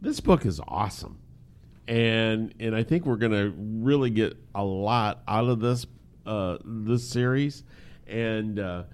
this 0.00 0.20
book 0.20 0.44
is 0.44 0.60
awesome 0.66 1.18
and 1.86 2.54
and 2.60 2.74
I 2.74 2.82
think 2.82 3.04
we're 3.04 3.16
going 3.16 3.32
to 3.32 3.52
really 3.56 4.10
get 4.10 4.36
a 4.54 4.64
lot 4.64 5.22
out 5.28 5.48
of 5.48 5.60
this 5.60 5.86
uh, 6.26 6.58
this 6.64 7.06
series, 7.06 7.64
and 8.06 8.58
uh, 8.58 8.84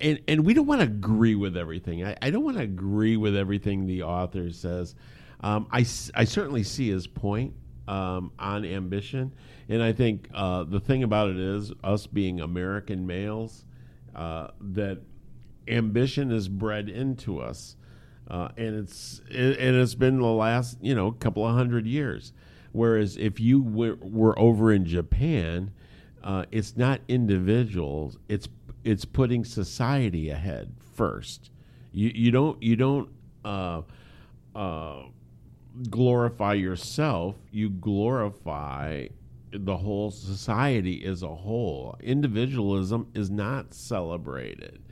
and 0.00 0.20
and 0.28 0.44
we 0.44 0.54
don't 0.54 0.66
want 0.66 0.80
to 0.80 0.86
agree 0.86 1.34
with 1.34 1.56
everything. 1.56 2.04
I, 2.04 2.16
I 2.22 2.30
don't 2.30 2.44
want 2.44 2.58
to 2.58 2.62
agree 2.62 3.16
with 3.16 3.36
everything 3.36 3.86
the 3.86 4.04
author 4.04 4.50
says. 4.50 4.94
Um, 5.40 5.66
I 5.70 5.82
certainly 5.82 6.62
see 6.62 6.88
his 6.88 7.06
point 7.06 7.54
um, 7.88 8.32
on 8.38 8.64
ambition, 8.64 9.32
and 9.68 9.82
I 9.82 9.92
think 9.92 10.28
uh, 10.34 10.64
the 10.64 10.80
thing 10.80 11.02
about 11.02 11.30
it 11.30 11.38
is 11.38 11.72
us 11.84 12.06
being 12.06 12.40
American 12.40 13.06
males 13.06 13.64
uh, 14.14 14.48
that 14.60 15.00
ambition 15.68 16.32
is 16.32 16.48
bred 16.48 16.88
into 16.88 17.40
us, 17.40 17.76
uh, 18.28 18.48
and 18.56 18.74
it's 18.74 19.20
it, 19.30 19.58
and 19.58 19.76
it's 19.76 19.94
been 19.94 20.18
the 20.18 20.26
last 20.26 20.78
you 20.80 20.94
know 20.94 21.12
couple 21.12 21.46
of 21.46 21.54
hundred 21.54 21.86
years. 21.86 22.32
Whereas 22.72 23.16
if 23.16 23.40
you 23.40 23.62
were, 23.62 23.96
were 24.02 24.38
over 24.38 24.70
in 24.70 24.84
Japan, 24.84 25.70
uh, 26.22 26.44
it's 26.50 26.76
not 26.76 27.00
individuals; 27.08 28.18
it's 28.28 28.48
it's 28.84 29.04
putting 29.04 29.44
society 29.44 30.30
ahead 30.30 30.72
first. 30.94 31.50
You 31.92 32.10
you 32.14 32.30
don't 32.30 32.62
you 32.62 32.76
don't 32.76 33.10
uh, 33.44 33.82
uh, 34.54 35.02
glorify 35.90 36.54
yourself; 36.54 37.36
you 37.50 37.70
glorify 37.70 39.08
the 39.52 39.76
whole 39.76 40.10
society 40.10 41.04
as 41.04 41.22
a 41.22 41.34
whole. 41.34 41.96
Individualism 42.00 43.08
is 43.14 43.30
not 43.30 43.72
celebrated 43.74 44.82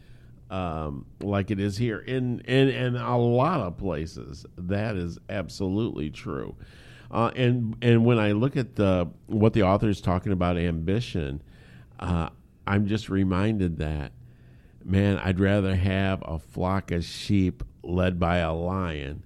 um, 0.51 1.07
like 1.21 1.51
it 1.51 1.59
is 1.59 1.77
here 1.77 1.99
in, 1.99 2.41
in 2.41 2.69
in 2.69 2.97
a 2.97 3.19
lot 3.19 3.61
of 3.61 3.77
places. 3.77 4.47
That 4.57 4.97
is 4.97 5.19
absolutely 5.29 6.11
true. 6.11 6.55
Uh, 7.11 7.31
and 7.35 7.77
and 7.83 8.05
when 8.05 8.19
I 8.19 8.33
look 8.33 8.57
at 8.57 8.77
the 8.77 9.09
what 9.27 9.53
the 9.53 9.63
author 9.63 9.89
is 9.89 10.01
talking 10.01 10.33
about 10.33 10.57
ambition, 10.57 11.43
uh, 11.99 12.29
I'm 12.67 12.87
just 12.87 13.09
reminded 13.09 13.79
that 13.79 14.13
man, 14.85 15.19
I'd 15.19 15.41
rather 15.41 15.75
have 15.75 16.23
a 16.27 16.39
flock 16.39 16.91
of 16.91 17.05
sheep 17.05 17.63
led 17.83 18.21
by 18.21 18.39
a 18.39 18.53
lion 18.53 19.25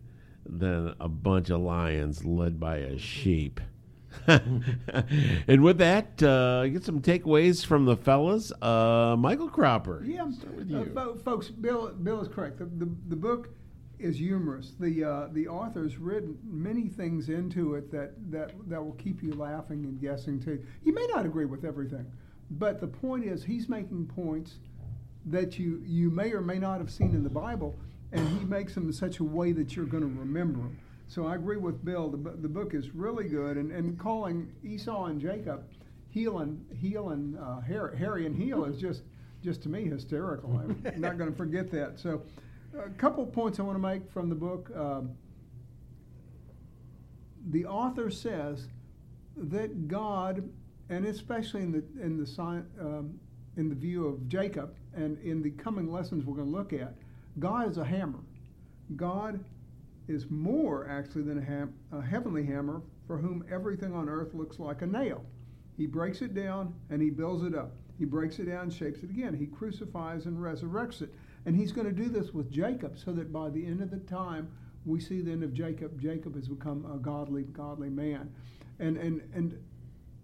than 0.48 0.94
a 1.00 1.08
bunch 1.08 1.50
of 1.50 1.60
lions 1.60 2.24
led 2.24 2.58
by 2.58 2.76
a 2.76 2.98
sheep. 2.98 3.60
and 4.26 5.62
with 5.62 5.78
that, 5.78 6.22
uh, 6.22 6.66
get 6.68 6.84
some 6.84 7.00
takeaways 7.00 7.64
from 7.64 7.84
the 7.84 7.96
fellas. 7.96 8.52
Uh, 8.60 9.16
Michael 9.18 9.48
Cropper. 9.48 10.02
Yeah, 10.04 10.30
start 10.30 10.54
with 10.54 10.96
uh, 10.96 11.14
folks, 11.22 11.48
Bill, 11.48 11.88
Bill 11.88 12.20
is 12.20 12.28
correct. 12.28 12.58
The, 12.58 12.64
the, 12.64 12.90
the 13.08 13.16
book 13.16 13.50
is 13.98 14.18
humorous. 14.18 14.74
The 14.78 15.04
uh, 15.04 15.28
the 15.32 15.48
author's 15.48 15.98
written 15.98 16.38
many 16.44 16.88
things 16.88 17.28
into 17.28 17.74
it 17.74 17.90
that, 17.90 18.12
that 18.30 18.52
that 18.68 18.82
will 18.82 18.92
keep 18.92 19.22
you 19.22 19.32
laughing 19.32 19.84
and 19.84 20.00
guessing 20.00 20.40
too. 20.40 20.64
You 20.84 20.94
may 20.94 21.06
not 21.12 21.26
agree 21.26 21.46
with 21.46 21.64
everything, 21.64 22.06
but 22.52 22.80
the 22.80 22.86
point 22.86 23.24
is 23.24 23.44
he's 23.44 23.68
making 23.68 24.06
points 24.06 24.56
that 25.26 25.58
you 25.58 25.82
you 25.84 26.10
may 26.10 26.32
or 26.32 26.40
may 26.40 26.58
not 26.58 26.78
have 26.78 26.90
seen 26.90 27.14
in 27.14 27.22
the 27.22 27.30
Bible, 27.30 27.78
and 28.12 28.26
he 28.38 28.44
makes 28.44 28.74
them 28.74 28.86
in 28.86 28.92
such 28.92 29.18
a 29.18 29.24
way 29.24 29.52
that 29.52 29.76
you're 29.76 29.86
going 29.86 30.02
to 30.02 30.20
remember 30.20 30.58
them. 30.58 30.78
So 31.06 31.26
I 31.26 31.34
agree 31.34 31.56
with 31.56 31.84
Bill. 31.84 32.10
The, 32.10 32.18
the 32.30 32.48
book 32.48 32.74
is 32.74 32.94
really 32.94 33.28
good, 33.28 33.56
and, 33.56 33.72
and 33.72 33.98
calling 33.98 34.52
Esau 34.62 35.06
and 35.06 35.20
Jacob 35.20 35.64
heel 36.10 36.38
and 36.38 36.64
heel 36.74 37.10
and 37.10 37.38
uh, 37.38 37.60
Harry, 37.60 37.96
Harry 37.96 38.26
and 38.26 38.36
heel 38.36 38.64
is 38.64 38.80
just 38.80 39.02
just 39.42 39.62
to 39.62 39.68
me 39.68 39.84
hysterical. 39.84 40.50
I'm 40.58 40.82
not 41.00 41.16
going 41.16 41.30
to 41.30 41.36
forget 41.36 41.70
that. 41.70 42.00
So, 42.00 42.22
a 42.76 42.90
couple 42.90 43.24
points 43.26 43.60
I 43.60 43.62
want 43.62 43.76
to 43.76 43.82
make 43.82 44.10
from 44.10 44.28
the 44.28 44.34
book. 44.34 44.70
Um, 44.74 45.12
the 47.50 47.64
author 47.66 48.10
says 48.10 48.66
that 49.36 49.86
God, 49.86 50.48
and 50.88 51.06
especially 51.06 51.62
in 51.62 51.72
the 51.72 51.84
in 52.02 52.16
the 52.16 52.40
um, 52.80 53.18
in 53.56 53.68
the 53.68 53.74
view 53.74 54.06
of 54.06 54.28
Jacob, 54.28 54.74
and 54.94 55.18
in 55.22 55.42
the 55.42 55.50
coming 55.50 55.90
lessons 55.90 56.24
we're 56.24 56.36
going 56.36 56.50
to 56.50 56.56
look 56.56 56.72
at, 56.72 56.94
God 57.38 57.70
is 57.70 57.78
a 57.78 57.84
hammer. 57.84 58.20
God 58.96 59.44
is 60.08 60.30
more 60.30 60.88
actually 60.88 61.22
than 61.22 61.38
a, 61.38 61.96
a 61.96 62.02
heavenly 62.02 62.44
hammer 62.44 62.82
for 63.06 63.18
whom 63.18 63.44
everything 63.50 63.94
on 63.94 64.08
earth 64.08 64.34
looks 64.34 64.58
like 64.58 64.82
a 64.82 64.86
nail. 64.86 65.24
He 65.76 65.86
breaks 65.86 66.22
it 66.22 66.34
down 66.34 66.74
and 66.90 67.00
he 67.00 67.10
builds 67.10 67.44
it 67.44 67.54
up. 67.54 67.72
He 67.98 68.04
breaks 68.04 68.38
it 68.38 68.44
down, 68.44 68.70
shapes 68.70 69.02
it 69.02 69.10
again. 69.10 69.34
He 69.34 69.46
crucifies 69.46 70.26
and 70.26 70.38
resurrects 70.38 71.02
it. 71.02 71.14
And 71.46 71.54
he's 71.54 71.72
going 71.72 71.86
to 71.86 71.92
do 71.92 72.08
this 72.08 72.32
with 72.32 72.50
Jacob 72.50 72.98
so 72.98 73.12
that 73.12 73.32
by 73.32 73.50
the 73.50 73.64
end 73.64 73.82
of 73.82 73.90
the 73.90 73.98
time, 73.98 74.50
we 74.86 75.00
see 75.00 75.20
the 75.20 75.32
end 75.32 75.42
of 75.42 75.52
Jacob. 75.52 76.00
Jacob 76.00 76.34
has 76.34 76.48
become 76.48 76.90
a 76.92 76.98
godly, 76.98 77.42
godly 77.44 77.90
man. 77.90 78.32
And, 78.78 78.96
and, 78.96 79.20
and 79.34 79.58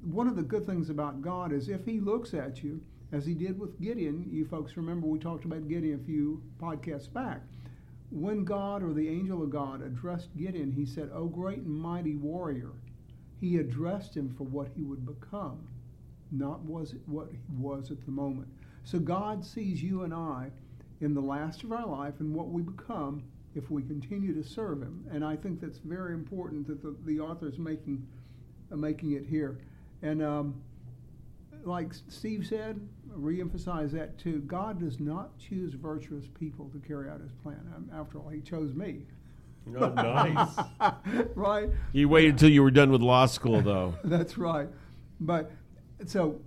one 0.03 0.29
of 0.29 0.37
the 0.37 0.43
good 0.43 0.67
things 0.67 0.91
about 0.91 1.23
God 1.23 1.53
is 1.53 1.69
if 1.69 1.85
he 1.85 2.01
looks 2.01 2.35
at 2.35 2.63
you, 2.63 2.81
as 3.13 3.27
he 3.27 3.35
did 3.35 3.59
with 3.59 3.81
Gideon, 3.81 4.29
you 4.31 4.45
folks 4.45 4.77
remember 4.77 5.07
we 5.07 5.19
talked 5.19 5.45
about 5.45 5.69
Gideon 5.69 6.01
a 6.01 6.05
few 6.05 6.43
podcasts 6.61 7.13
back. 7.13 7.43
When 8.11 8.45
God 8.45 8.83
or 8.83 8.93
the 8.93 9.09
angel 9.09 9.43
of 9.43 9.51
God 9.51 9.83
addressed 9.83 10.37
Gideon, 10.37 10.73
he 10.73 10.87
said, 10.87 11.11
O 11.13 11.27
great 11.27 11.59
and 11.59 11.75
mighty 11.75 12.17
warrior. 12.17 12.73
He 13.41 13.59
addressed 13.59 14.17
him 14.17 14.35
for 14.37 14.45
what 14.45 14.69
he 14.75 14.83
would 14.83 15.05
become, 15.05 15.69
not 16.31 16.61
was 16.63 16.95
what 17.07 17.29
he 17.31 17.39
was 17.59 17.91
at 17.91 18.05
the 18.05 18.11
moment. 18.11 18.49
So 18.85 18.99
God 18.99 19.45
sees 19.45 19.83
you 19.83 20.03
and 20.03 20.15
I 20.15 20.51
in 21.01 21.15
the 21.15 21.21
last 21.21 21.65
of 21.65 21.73
our 21.73 21.87
life 21.87 22.15
and 22.21 22.35
what 22.35 22.49
we 22.49 22.63
become 22.63 23.23
if 23.55 23.71
we 23.71 23.83
continue 23.83 24.35
to 24.35 24.49
serve 24.49 24.83
him. 24.83 25.05
And 25.11 25.25
I 25.25 25.37
think 25.37 25.61
that's 25.61 25.79
very 25.79 26.15
important 26.15 26.67
that 26.67 26.83
the, 26.83 26.97
the 27.05 27.21
author 27.21 27.49
is 27.49 27.59
making, 27.59 28.07
uh, 28.73 28.77
making 28.77 29.13
it 29.13 29.25
here. 29.27 29.59
And 30.03 30.23
um, 30.23 30.63
like 31.67 31.93
Steve 32.09 32.47
said, 32.47 32.81
reemphasize 33.17 33.91
that 33.93 34.19
too. 34.19 34.41
God 34.41 34.81
does 34.81 35.01
not 35.01 35.39
choose 35.39 35.75
virtuous 35.75 36.27
people 36.39 36.69
to 36.71 36.79
carry 36.87 37.09
out 37.09 37.21
His 37.21 37.33
plan. 37.43 37.61
Um, 37.75 37.91
After 37.93 38.19
all, 38.19 38.29
He 38.29 38.41
chose 38.41 38.75
me, 38.75 39.07
Oh, 39.79 39.89
nice. 39.89 40.57
right? 41.35 41.71
you 41.93 42.09
waited 42.09 42.33
until 42.33 42.51
you 42.51 42.63
were 42.63 42.71
done 42.71 42.91
with 42.91 43.01
law 43.01 43.25
school, 43.27 43.63
though. 43.63 43.95
That's 44.05 44.37
right. 44.37 44.69
But 45.21 45.51
so 46.07 46.41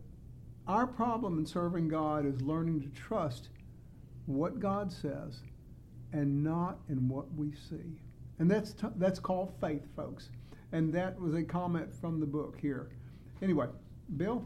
our 0.68 0.86
problem 0.86 1.40
in 1.40 1.46
serving 1.46 1.88
God 1.88 2.26
is 2.26 2.42
learning 2.42 2.82
to 2.82 2.90
trust 2.90 3.50
what 4.28 4.60
God 4.60 4.92
says 4.92 5.40
and 6.14 6.44
not 6.44 6.78
in 6.90 7.08
what 7.10 7.34
we 7.36 7.54
see. 7.54 8.02
And 8.40 8.52
that's 8.52 8.74
t- 8.74 8.88
that's 8.98 9.20
called 9.20 9.52
faith, 9.60 9.84
folks. 9.96 10.30
And 10.74 10.94
that 10.94 11.20
was 11.20 11.34
a 11.34 11.44
comment 11.44 11.94
from 11.94 12.20
the 12.20 12.26
book 12.26 12.58
here. 12.62 12.90
Anyway, 13.42 13.68
Bill, 14.18 14.46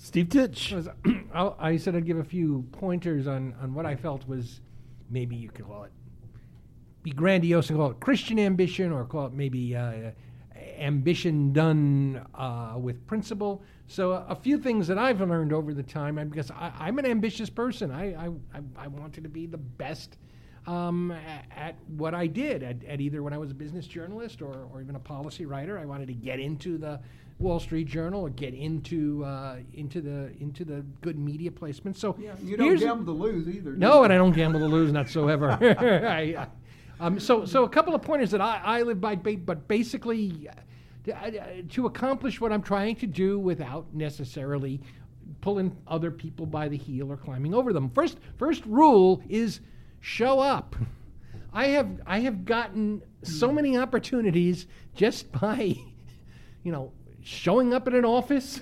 Steve 0.00 0.28
Titch. 0.28 0.72
I'll- 1.34 1.56
I 1.58 1.76
said 1.76 1.94
I'd 1.96 2.06
give 2.06 2.18
a 2.18 2.24
few 2.24 2.62
pointers 2.72 3.26
on, 3.26 3.54
on 3.60 3.74
what 3.74 3.84
I 3.84 3.96
felt 3.96 4.26
was 4.28 4.60
maybe 5.10 5.34
you 5.36 5.50
could 5.50 5.66
call 5.66 5.84
it 5.84 5.92
be 7.02 7.10
grandiose 7.12 7.68
and 7.70 7.78
call 7.78 7.90
it 7.90 8.00
Christian 8.00 8.38
ambition, 8.40 8.90
or 8.92 9.04
call 9.04 9.26
it 9.26 9.32
maybe 9.32 9.74
uh, 9.76 10.10
ambition 10.78 11.52
done 11.52 12.24
uh, 12.34 12.74
with 12.76 13.04
principle. 13.06 13.62
So 13.86 14.12
a, 14.12 14.26
a 14.30 14.34
few 14.34 14.58
things 14.58 14.86
that 14.88 14.98
I've 14.98 15.20
learned 15.20 15.52
over 15.52 15.72
the 15.74 15.82
time, 15.82 16.16
because 16.28 16.50
I, 16.50 16.72
I'm 16.78 16.98
an 16.98 17.06
ambitious 17.06 17.50
person, 17.50 17.90
I, 17.92 18.14
I, 18.14 18.26
I, 18.54 18.60
I 18.76 18.86
wanted 18.88 19.22
to 19.24 19.30
be 19.30 19.46
the 19.46 19.58
best 19.58 20.16
um, 20.66 21.12
a- 21.12 21.58
at 21.58 21.76
what 21.96 22.14
I 22.14 22.26
did, 22.26 22.62
at, 22.64 22.84
at 22.84 23.00
either 23.00 23.22
when 23.22 23.32
I 23.32 23.38
was 23.38 23.52
a 23.52 23.54
business 23.54 23.86
journalist 23.86 24.42
or, 24.42 24.68
or 24.72 24.80
even 24.80 24.96
a 24.96 25.00
policy 25.00 25.46
writer. 25.46 25.78
I 25.78 25.84
wanted 25.86 26.08
to 26.08 26.14
get 26.14 26.40
into 26.40 26.78
the 26.78 27.00
Wall 27.38 27.60
Street 27.60 27.86
Journal 27.86 28.22
or 28.22 28.30
get 28.30 28.54
into 28.54 29.24
uh, 29.24 29.56
into 29.74 30.00
the 30.00 30.32
into 30.40 30.64
the 30.64 30.84
good 31.00 31.18
media 31.18 31.50
placement. 31.50 31.96
So 31.96 32.16
yeah, 32.18 32.34
you 32.42 32.56
don't 32.56 32.76
gamble 32.78 33.04
to 33.04 33.12
lose 33.12 33.48
either. 33.48 33.72
do 33.72 33.78
no, 33.78 34.02
and 34.04 34.12
I 34.12 34.16
don't 34.16 34.32
gamble 34.32 34.60
to 34.60 34.66
lose 34.66 34.92
whatsoever. 34.92 35.52
I, 35.62 36.36
I, 36.36 36.46
um, 37.00 37.20
so, 37.20 37.44
so 37.44 37.64
a 37.64 37.68
couple 37.68 37.94
of 37.94 38.02
pointers 38.02 38.30
that 38.32 38.40
I, 38.40 38.60
I 38.62 38.82
live 38.82 39.00
by, 39.00 39.14
but 39.14 39.68
basically, 39.68 40.48
uh, 41.08 41.12
uh, 41.12 41.30
to 41.70 41.86
accomplish 41.86 42.40
what 42.40 42.52
I'm 42.52 42.62
trying 42.62 42.96
to 42.96 43.06
do 43.06 43.38
without 43.38 43.94
necessarily 43.94 44.80
pulling 45.40 45.76
other 45.86 46.10
people 46.10 46.46
by 46.46 46.68
the 46.68 46.76
heel 46.76 47.12
or 47.12 47.16
climbing 47.16 47.54
over 47.54 47.72
them. 47.72 47.90
First, 47.90 48.18
first 48.36 48.64
rule 48.66 49.22
is 49.28 49.60
show 50.00 50.40
up. 50.40 50.74
I 51.52 51.68
have 51.68 52.00
I 52.06 52.20
have 52.20 52.44
gotten 52.44 53.02
so 53.22 53.52
many 53.52 53.76
opportunities 53.76 54.66
just 54.94 55.30
by, 55.40 55.76
you 56.64 56.72
know, 56.72 56.92
showing 57.28 57.74
up 57.74 57.86
at 57.86 57.92
an 57.94 58.06
office 58.06 58.60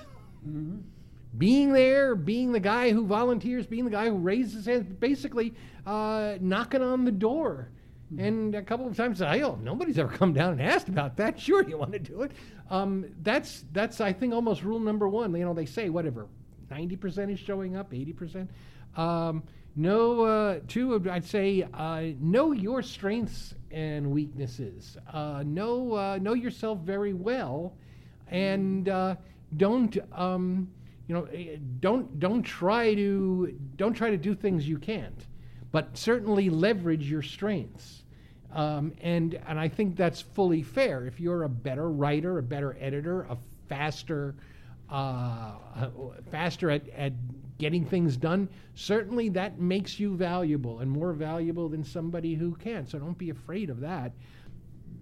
being 1.39 1.73
there, 1.73 2.17
being 2.17 2.53
the 2.53 2.61
guy 2.61 2.91
who 2.91 3.07
volunteers, 3.07 3.67
being 3.67 3.85
the 3.85 3.91
guy 3.91 4.09
who 4.09 4.17
raises 4.17 4.55
his 4.55 4.67
hand, 4.67 4.99
basically 4.99 5.55
uh, 5.87 6.37
knocking 6.41 6.83
on 6.83 7.05
the 7.05 7.13
door. 7.13 7.71
And 8.19 8.55
a 8.55 8.63
couple 8.63 8.87
of 8.87 8.97
times, 8.97 9.21
I 9.21 9.41
oh, 9.41 9.59
nobody's 9.63 9.99
ever 9.99 10.13
come 10.13 10.33
down 10.33 10.53
and 10.53 10.63
asked 10.63 10.89
about 10.89 11.17
that. 11.17 11.39
Sure, 11.47 11.69
you 11.69 11.77
want 11.77 11.93
to 11.93 11.99
do 11.99 12.23
it. 12.23 12.33
Um, 12.71 13.07
that's 13.23 13.65
that's 13.73 14.01
I 14.01 14.13
think 14.13 14.33
almost 14.33 14.63
rule 14.63 14.81
number 14.81 15.09
one. 15.09 15.35
You 15.35 15.45
know, 15.45 15.55
they 15.55 15.67
say 15.67 15.89
whatever, 15.89 16.29
ninety 16.71 16.97
percent 16.97 17.31
is 17.31 17.39
showing 17.39 17.77
up, 17.77 17.93
eighty 17.93 18.13
percent. 18.13 18.51
Um, 18.97 19.43
no, 19.75 20.23
uh, 20.23 20.61
two, 20.69 21.05
I'd 21.11 21.25
say 21.25 21.67
uh, 21.75 22.03
know 22.21 22.53
your 22.53 22.81
strengths 22.81 23.55
and 23.73 24.11
weaknesses. 24.11 24.97
Uh, 25.13 25.43
know 25.45 25.95
uh, 25.95 26.19
know 26.23 26.35
yourself 26.35 26.79
very 26.79 27.13
well, 27.13 27.75
and 28.29 28.89
uh, 28.89 29.17
don't 29.57 29.97
um, 30.13 30.69
you 31.07 31.15
know 31.15 31.25
eh, 31.25 31.57
don't 31.81 32.19
don't 32.19 32.43
try 32.43 32.95
to 32.95 33.59
don't 33.77 33.95
try 33.95 34.11
to 34.11 34.17
do 34.17 34.35
things 34.35 34.69
you 34.69 34.79
can't 34.79 35.27
but 35.73 35.95
certainly 35.95 36.49
leverage 36.49 37.11
your 37.11 37.21
strengths. 37.21 38.05
Um, 38.53 38.95
and 39.03 39.39
and 39.47 39.61
I 39.61 39.69
think 39.69 39.95
that's 39.95 40.23
fully 40.23 40.63
fair. 40.63 41.07
If 41.07 41.21
you're 41.21 41.43
a 41.43 41.49
better 41.49 41.91
writer 41.91 42.39
a 42.39 42.43
better 42.43 42.77
editor 42.81 43.23
a 43.23 43.37
faster 43.69 44.37
uh, 44.89 45.57
faster 46.31 46.71
at, 46.71 46.89
at 46.91 47.13
getting 47.59 47.85
things 47.85 48.17
done 48.17 48.49
certainly 48.75 49.29
that 49.31 49.59
makes 49.59 49.99
you 49.99 50.15
valuable 50.15 50.79
and 50.79 50.91
more 50.91 51.13
valuable 51.13 51.69
than 51.69 51.83
somebody 51.83 52.35
who 52.35 52.55
can 52.55 52.87
so 52.87 52.99
don't 52.99 53.19
be 53.19 53.31
afraid 53.31 53.69
of 53.69 53.81
that 53.81 54.13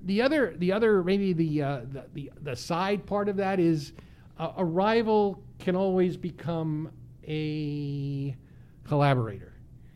the 0.04 0.22
other 0.22 0.54
the 0.56 0.72
other 0.72 1.02
maybe 1.02 1.32
the 1.32 1.62
uh, 1.62 1.80
the, 1.90 2.04
the 2.14 2.30
the 2.42 2.56
side 2.56 3.06
part 3.06 3.28
of 3.28 3.36
that 3.36 3.58
is 3.60 3.92
uh, 4.38 4.52
a 4.56 4.64
rival 4.64 5.42
can 5.58 5.76
always 5.76 6.16
become 6.16 6.90
a 7.26 8.36
collaborator. 8.84 9.52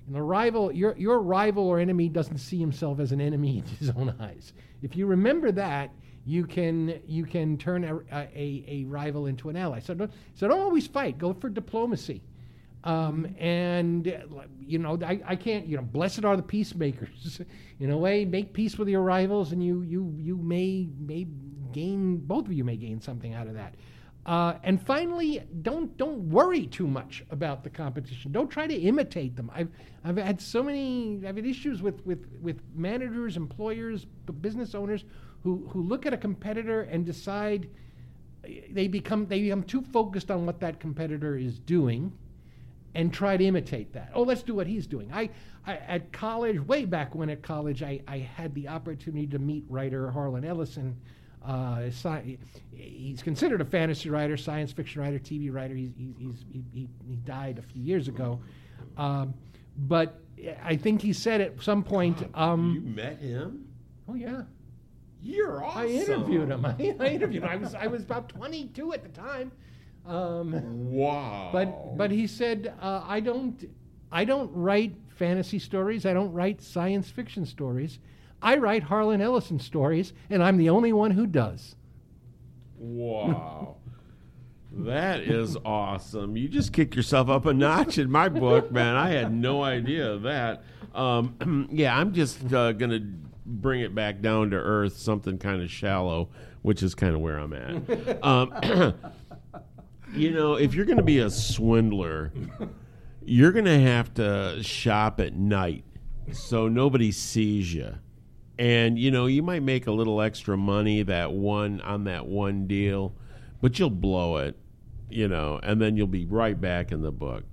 And 0.07 0.17
a 0.17 0.23
rival, 0.23 0.73
your 0.73 0.97
your 0.97 1.21
rival 1.21 1.65
or 1.65 1.79
enemy 1.79 2.09
doesn't 2.09 2.39
see 2.39 2.59
himself 2.59 3.01
as 3.01 3.13
an 3.13 3.21
enemy 3.21 3.59
in 3.65 3.65
his 3.65 3.91
own 3.91 4.15
eyes. 4.21 4.53
If 4.83 4.97
you 4.97 5.07
remember 5.07 5.53
that, 5.53 5.91
you 6.25 6.45
can 6.45 7.01
you 7.07 7.25
can 7.25 7.59
turn 7.59 7.85
a, 7.85 7.97
a, 8.13 8.65
a 8.67 8.85
rival 8.87 9.27
into 9.27 9.51
an 9.51 9.57
ally. 9.57 9.81
So 9.81 9.95
don't, 9.95 10.11
so 10.35 10.49
don't 10.49 10.61
always 10.61 10.87
fight. 10.87 11.19
Go 11.19 11.33
for 11.35 11.49
diplomacy. 11.49 12.23
Um, 12.85 13.35
and 13.39 14.07
you 14.61 14.79
know, 14.79 14.99
I, 15.05 15.21
I 15.27 15.37
can't. 15.37 15.67
You 15.67 15.77
know, 15.77 15.83
blessed 15.83 16.25
are 16.25 16.37
the 16.37 16.43
peacemakers. 16.43 17.41
In 17.81 17.91
a 17.91 17.99
way, 17.99 18.25
make 18.25 18.53
peace 18.53 18.79
with 18.79 18.89
your 18.89 19.03
rivals, 19.03 19.53
and 19.53 19.63
you 19.63 19.83
you 19.83 20.15
you 20.17 20.37
may 20.37 20.89
may 20.99 21.27
gain. 21.73 22.19
Both 22.19 22.47
of 22.47 22.53
you 22.53 22.65
may 22.65 22.77
gain 22.77 23.01
something 23.01 23.35
out 23.35 23.47
of 23.47 23.55
that. 23.55 23.75
Uh, 24.27 24.55
and 24.63 24.81
finally, 24.81 25.43
don't 25.63 25.97
don't 25.97 26.29
worry 26.29 26.67
too 26.67 26.87
much 26.87 27.25
about 27.31 27.65
the 27.65 27.71
competition. 27.71 28.31
Don't 28.31 28.49
try 28.49 28.67
to 28.67 28.75
imitate 28.75 29.35
them. 29.35 29.51
I've 29.55 29.71
I've 30.05 30.17
had 30.17 30.41
so 30.41 30.63
many 30.63 31.21
I've 31.27 31.37
had 31.37 31.47
issues 31.47 31.83
with 31.83 32.05
with 32.07 32.27
with 32.41 32.61
managers, 32.75 33.37
employers, 33.37 34.07
business 34.41 34.75
owners 34.75 35.05
who 35.43 35.69
who 35.73 35.83
look 35.83 36.07
at 36.07 36.13
a 36.13 36.17
competitor 36.17 36.83
and 36.83 37.05
decide 37.05 37.69
they 38.71 38.87
become 38.87 39.27
they 39.27 39.41
become 39.41 39.63
too 39.63 39.83
focused 39.83 40.31
on 40.31 40.47
what 40.47 40.61
that 40.61 40.79
competitor 40.79 41.37
is 41.37 41.59
doing 41.59 42.13
and 42.99 43.15
try 43.15 43.37
to 43.37 43.45
imitate 43.45 43.93
that. 43.93 44.11
Oh, 44.13 44.23
let's 44.23 44.43
do 44.43 44.57
what 44.57 44.67
he's 44.67 44.89
doing. 44.89 45.09
I, 45.13 45.31
I 45.65 45.77
at 45.77 46.13
college, 46.13 46.59
way 46.67 46.85
back 46.85 47.15
when 47.15 47.31
at 47.31 47.43
college, 47.43 47.81
I, 47.81 48.01
I 48.09 48.19
had 48.19 48.53
the 48.57 48.67
opportunity 48.67 49.29
to 49.29 49.39
meet 49.39 49.65
writer 49.69 50.11
Harlan 50.11 50.45
Ellison. 50.45 50.97
Uh, 51.47 51.83
sci- 51.87 52.39
he's 52.73 53.23
considered 53.23 53.61
a 53.61 53.65
fantasy 53.65 54.11
writer, 54.11 54.37
science 54.37 54.73
fiction 54.73 55.01
writer, 55.01 55.21
TV 55.21 55.55
writer. 55.55 55.77
He's, 55.77 55.93
he's, 55.97 56.15
he's, 56.19 56.45
he, 56.51 56.65
he, 56.73 56.89
he 57.09 57.17
died 57.25 57.59
a 57.59 57.63
few 57.63 57.81
years 57.81 58.09
ago. 58.09 58.41
Um, 58.97 59.33
but 59.77 60.21
I 60.65 60.77
think 60.77 61.01
he 61.01 61.13
said 61.13 61.41
at 61.41 61.63
some 61.63 61.85
point, 61.85 62.19
you 62.21 62.29
um, 62.35 62.97
met 62.97 63.21
him? 63.21 63.69
oh 64.09 64.15
yeah, 64.15 64.43
You're 65.23 65.65
awesome. 65.65 65.83
I 65.83 65.87
interviewed 65.87 66.49
him. 66.49 66.67
I, 66.67 66.97
I 66.99 67.09
interviewed 67.11 67.45
him. 67.45 67.49
I 67.49 67.55
was 67.55 67.77
I 67.77 67.87
was 67.87 68.03
about 68.03 68.29
22 68.29 68.93
at 68.93 69.05
the 69.05 69.09
time. 69.11 69.53
Um, 70.09 70.91
Wow. 70.91 71.51
but 71.53 71.97
but 71.97 72.11
he 72.11 72.27
said 72.27 72.73
uh, 72.81 73.03
I 73.07 73.21
don't 73.21 73.69
I 74.11 74.25
don't 74.25 74.51
write 74.55 74.95
fantasy 75.09 75.59
stories. 75.59 76.07
I 76.07 76.13
don't 76.15 76.33
write 76.33 76.63
science 76.63 77.11
fiction 77.11 77.45
stories. 77.45 77.99
I 78.41 78.57
write 78.57 78.85
Harlan 78.85 79.21
Ellison 79.21 79.59
stories, 79.61 80.13
and 80.31 80.43
I'm 80.43 80.57
the 80.57 80.71
only 80.71 80.93
one 80.93 81.11
who 81.11 81.27
does. 81.27 81.77
Wow. 82.79 83.77
That 84.71 85.23
is 85.23 85.57
awesome. 85.65 86.37
You 86.37 86.47
just 86.47 86.75
kicked 86.75 86.95
yourself 86.95 87.31
up 87.31 87.47
a 87.47 87.55
notch 87.55 87.97
in 87.97 88.11
my 88.11 88.29
book, 88.29 88.71
man. 88.71 88.97
I 88.97 89.09
had 89.09 89.33
no 89.33 89.63
idea 89.65 90.13
of 90.13 90.23
that. 90.23 90.63
Um, 90.95 91.69
yeah, 91.73 91.97
I'm 91.99 92.13
just 92.13 92.53
uh, 92.53 92.73
going 92.73 92.91
to 92.91 93.01
bring 93.47 93.81
it 93.81 93.95
back 93.95 94.21
down 94.21 94.51
to 94.51 94.57
earth, 94.57 94.99
something 94.99 95.39
kind 95.39 95.63
of 95.63 95.71
shallow, 95.71 96.29
which 96.63 96.83
is 96.83 96.95
kind 96.95 97.15
of 97.15 97.21
where 97.23 97.39
I'm 97.39 97.55
at. 97.55 98.23
Um, 98.23 98.95
you 100.15 100.31
know, 100.31 100.55
if 100.55 100.75
you're 100.75 100.85
going 100.85 100.99
to 100.99 101.05
be 101.05 101.19
a 101.19 101.31
swindler, 101.31 102.33
you're 103.23 103.53
going 103.53 103.65
to 103.65 103.81
have 103.81 104.15
to 104.15 104.63
shop 104.63 105.21
at 105.21 105.35
night 105.35 105.85
so 106.33 106.69
nobody 106.69 107.13
sees 107.13 107.73
you. 107.73 107.95
And 108.59 108.99
you 108.99 109.11
know, 109.11 109.27
you 109.27 109.43
might 109.43 109.63
make 109.63 109.87
a 109.87 109.93
little 109.93 110.21
extra 110.21 110.57
money 110.57 111.03
that 111.05 111.33
one 111.33 111.81
on 111.83 112.05
that 112.05 112.27
one 112.27 112.67
deal, 112.67 113.15
but 113.61 113.79
you'll 113.79 113.91
blow 113.91 114.39
it, 114.39 114.57
you 115.09 115.29
know, 115.29 115.61
and 115.63 115.81
then 115.81 115.97
you'll 115.97 116.09
be 116.09 116.27
right 116.27 116.61
back 116.61 116.91
in 116.91 117.03
the 117.03 117.13
book. 117.13 117.45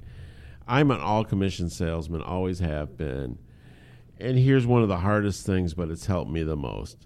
I'm 0.67 0.89
an 0.89 0.99
all 0.99 1.23
commission 1.23 1.69
salesman, 1.69 2.21
always 2.21 2.59
have 2.59 2.97
been. 2.97 3.37
And 4.19 4.39
here's 4.39 4.65
one 4.65 4.81
of 4.81 4.87
the 4.87 4.97
hardest 4.97 5.45
things, 5.45 5.73
but 5.73 5.89
it's 5.89 6.07
helped 6.07 6.31
me 6.31 6.41
the 6.41 6.55
most. 6.55 7.05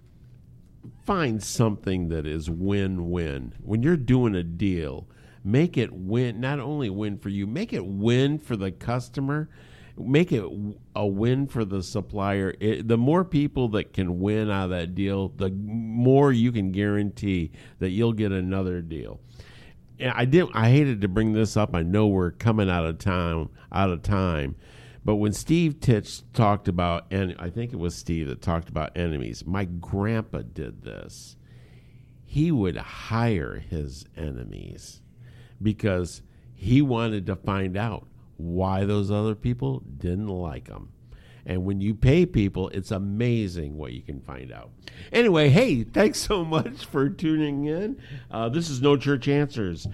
Find 1.06 1.44
something 1.44 2.08
that 2.10 2.26
is 2.26 2.50
win 2.50 3.10
win. 3.10 3.54
When 3.62 3.84
you're 3.84 3.98
doing 3.98 4.34
a 4.34 4.44
deal, 4.44 5.08
make 5.44 5.78
it 5.78 5.92
win, 5.92 6.40
not 6.40 6.60
only 6.60 6.90
win 6.90 7.18
for 7.18 7.30
you, 7.30 7.48
make 7.48 7.74
it 7.74 7.86
win 7.86 8.40
for 8.40 8.56
the 8.56 8.72
customer, 8.72 9.50
make 9.98 10.32
it 10.32 10.44
a 10.96 11.06
win 11.06 11.48
for 11.48 11.66
the 11.66 11.84
supplier. 11.84 12.56
It, 12.60 12.88
the 12.88 12.98
more 12.98 13.24
people 13.24 13.70
that 13.70 13.94
can 13.94 14.20
win 14.20 14.50
out 14.50 14.66
of 14.66 14.70
that 14.72 14.96
deal, 14.96 15.30
the 15.30 15.50
more 15.50 16.32
you 16.32 16.52
can 16.52 16.72
guarantee 16.72 17.52
that 17.80 17.90
you'll 17.90 18.14
get 18.14 18.32
another 18.32 18.82
deal. 18.82 19.20
yeah, 19.98 20.14
I 20.16 20.26
did. 20.26 20.48
I 20.54 20.70
hated 20.70 21.02
to 21.02 21.08
bring 21.08 21.34
this 21.34 21.58
up. 21.58 21.76
I 21.76 21.84
know 21.84 22.08
we're 22.08 22.32
coming 22.32 22.70
out 22.70 22.86
of 22.86 22.98
time. 23.00 23.50
Out 23.72 23.90
of 23.90 24.02
time. 24.02 24.56
But 25.04 25.16
when 25.16 25.34
Steve 25.34 25.80
Titch 25.80 26.22
talked 26.34 26.68
about, 26.68 27.06
and 27.12 27.36
I 27.40 27.50
think 27.50 27.72
it 27.74 27.80
was 27.80 27.96
Steve 27.96 28.28
that 28.28 28.42
talked 28.42 28.70
about 28.70 28.98
enemies, 28.98 29.46
my 29.46 29.66
grandpa 29.66 30.42
did 30.54 30.84
this. 30.84 31.36
He 32.26 32.52
would 32.52 32.78
hire 32.78 33.56
his 33.56 34.06
enemies 34.16 35.02
because 35.62 36.22
he 36.54 36.82
wanted 36.82 37.26
to 37.28 37.36
find 37.36 37.78
out 37.78 38.08
why 38.38 38.86
those 38.86 39.12
other 39.12 39.36
people 39.36 39.84
didn't 39.98 40.28
like 40.28 40.68
him. 40.68 40.90
And 41.46 41.66
when 41.66 41.82
you 41.82 41.96
pay 41.96 42.26
people, 42.26 42.70
it's 42.70 42.92
amazing 42.92 43.78
what 43.78 43.94
you 43.94 44.02
can 44.02 44.22
find 44.22 44.52
out. 44.52 44.72
Anyway, 45.12 45.50
hey, 45.50 45.84
thanks 45.84 46.20
so 46.20 46.46
much 46.46 46.86
for 46.86 47.10
tuning 47.10 47.66
in. 47.66 48.02
Uh, 48.30 48.50
this 48.50 48.70
is 48.70 48.82
No 48.82 48.98
Church 48.98 49.28
Answers. 49.28 49.88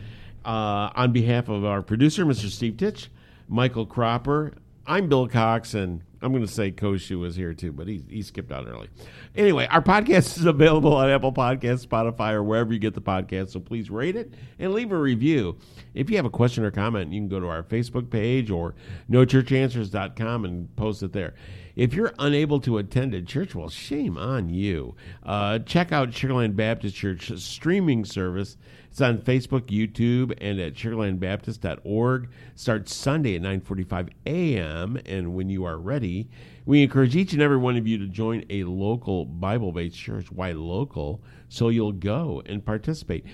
Uh, 0.44 0.92
on 0.96 1.12
behalf 1.12 1.50
of 1.50 1.66
our 1.66 1.82
producer, 1.82 2.26
Mr. 2.26 2.50
Steve 2.50 2.78
Titch, 2.78 3.10
Michael 3.48 3.86
Cropper, 3.86 4.54
I'm 4.86 5.10
Bill 5.10 5.28
Cox, 5.28 5.74
and 5.74 6.04
I'm 6.26 6.32
going 6.32 6.44
to 6.44 6.52
say 6.52 6.72
Koshu 6.72 7.20
was 7.20 7.36
here 7.36 7.54
too, 7.54 7.72
but 7.72 7.88
he, 7.88 8.04
he 8.10 8.24
skipped 8.24 8.52
out 8.52 8.68
early. 8.68 8.90
Anyway, 9.36 9.68
our 9.68 9.82
podcast 9.82 10.40
is 10.40 10.46
available 10.46 10.96
on 10.96 11.08
Apple 11.08 11.32
Podcasts, 11.32 11.86
Spotify, 11.86 12.32
or 12.32 12.42
wherever 12.42 12.74
you 12.74 12.80
get 12.80 12.96
the 12.96 13.02
podcast. 13.02 13.52
So 13.52 13.60
please 13.60 13.92
rate 13.92 14.16
it 14.16 14.34
and 14.58 14.74
leave 14.74 14.92
a 14.92 14.98
review. 14.98 15.58
If 15.94 16.10
you 16.10 16.16
have 16.16 16.26
a 16.26 16.32
question 16.32 16.64
or 16.64 16.72
comment, 16.72 17.14
you 17.14 17.22
can 17.22 17.30
go 17.30 17.40
to 17.40 17.48
our 17.48 17.62
Facebook 17.62 18.10
page 18.10 18.50
or 18.50 18.74
nochurchanswers.com 19.08 20.46
and 20.46 20.76
post 20.76 21.04
it 21.04 21.14
there. 21.14 21.36
If 21.76 21.94
you're 21.94 22.14
unable 22.20 22.62
to 22.62 22.78
attend 22.78 23.14
a 23.14 23.22
church, 23.22 23.54
well, 23.54 23.68
shame 23.68 24.18
on 24.18 24.50
you. 24.50 24.96
Uh, 25.24 25.60
check 25.60 25.92
out 25.92 26.12
Sugarland 26.12 26.56
Baptist 26.56 26.96
Church 26.96 27.30
streaming 27.38 28.06
service. 28.06 28.56
It's 28.90 29.02
on 29.02 29.18
Facebook, 29.18 29.64
YouTube, 29.64 30.38
and 30.40 30.58
at 30.62 30.76
sugarlandbaptist.org. 30.76 32.30
Starts 32.56 32.96
Sunday 32.96 33.36
at 33.36 33.42
9:45 33.42 34.10
a.m. 34.26 34.98
And 35.06 35.36
when 35.36 35.50
you 35.50 35.66
are 35.66 35.78
ready, 35.78 36.30
we 36.66 36.82
encourage 36.82 37.14
each 37.14 37.34
and 37.34 37.42
every 37.42 37.58
one 37.58 37.76
of 37.76 37.86
you 37.86 37.98
to 37.98 38.08
join 38.08 38.46
a 38.50 38.64
local 38.64 39.26
Bible-based 39.26 39.98
church. 39.98 40.32
Why 40.32 40.54
local? 40.54 41.22
So 41.50 41.68
you'll 41.68 41.92
go 41.92 42.42
and 42.46 42.66
participate. 42.66 43.26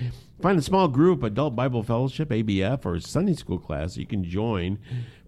Find 0.41 0.57
a 0.57 0.63
small 0.63 0.87
group, 0.87 1.21
Adult 1.21 1.55
Bible 1.55 1.83
Fellowship, 1.83 2.29
ABF, 2.29 2.87
or 2.87 2.99
Sunday 2.99 3.35
school 3.35 3.59
class 3.59 3.97
you 3.97 4.07
can 4.07 4.23
join 4.23 4.79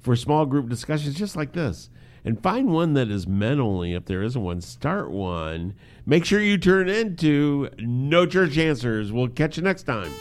for 0.02 0.16
small 0.16 0.48
group 0.48 0.68
discussions 0.68 1.14
just 1.14 1.36
like 1.36 1.54
this 1.54 1.92
and 2.26 2.42
find 2.42 2.70
one 2.72 2.94
that 2.94 3.10
is 3.10 3.28
men 3.28 3.60
only. 3.60 3.94
If 3.94 4.06
there 4.06 4.24
isn't 4.24 4.42
one, 4.42 4.62
start 4.62 5.12
one. 5.12 5.74
Make 6.06 6.26
sure 6.26 6.40
you 6.40 6.58
turn 6.58 6.90
into 6.90 7.70
No 7.80 8.26
Church 8.26 8.58
Answers. 8.58 9.12
We'll 9.12 9.30
catch 9.30 9.58
you 9.58 9.64
next 9.64 9.84
time. 9.84 10.12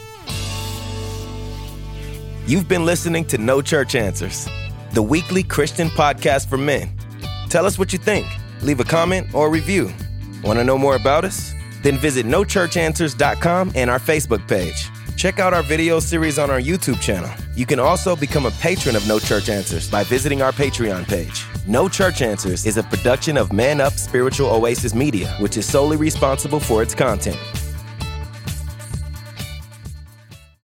You've 2.46 2.68
been 2.68 2.84
listening 2.84 3.24
to 3.26 3.38
No 3.38 3.62
Church 3.62 3.94
Answers, 3.94 4.48
the 4.92 5.02
weekly 5.02 5.42
Christian 5.42 5.88
podcast 5.88 6.48
for 6.48 6.58
men. 6.58 6.90
Tell 7.48 7.66
us 7.66 7.78
what 7.78 7.92
you 7.92 7.98
think. 7.98 8.26
Leave 8.62 8.80
a 8.80 8.84
comment 8.84 9.32
or 9.34 9.50
review. 9.50 9.92
Want 10.42 10.58
to 10.58 10.64
know 10.64 10.76
more 10.78 10.96
about 10.96 11.24
us? 11.24 11.52
Then 11.82 11.98
visit 11.98 12.26
nochurchanswers.com 12.26 13.72
and 13.74 13.90
our 13.90 13.98
Facebook 13.98 14.46
page. 14.48 14.88
Check 15.22 15.38
out 15.38 15.54
our 15.54 15.62
video 15.62 16.00
series 16.00 16.36
on 16.36 16.50
our 16.50 16.60
YouTube 16.60 17.00
channel. 17.00 17.30
You 17.54 17.64
can 17.64 17.78
also 17.78 18.16
become 18.16 18.44
a 18.44 18.50
patron 18.50 18.96
of 18.96 19.06
No 19.06 19.20
Church 19.20 19.48
Answers 19.48 19.88
by 19.88 20.02
visiting 20.02 20.42
our 20.42 20.50
Patreon 20.50 21.06
page. 21.06 21.44
No 21.64 21.88
Church 21.88 22.22
Answers 22.22 22.66
is 22.66 22.76
a 22.76 22.82
production 22.82 23.36
of 23.36 23.52
Man 23.52 23.80
Up 23.80 23.92
Spiritual 23.92 24.50
Oasis 24.50 24.96
Media, 24.96 25.32
which 25.38 25.56
is 25.56 25.64
solely 25.64 25.96
responsible 25.96 26.58
for 26.58 26.82
its 26.82 26.92
content. 26.92 27.38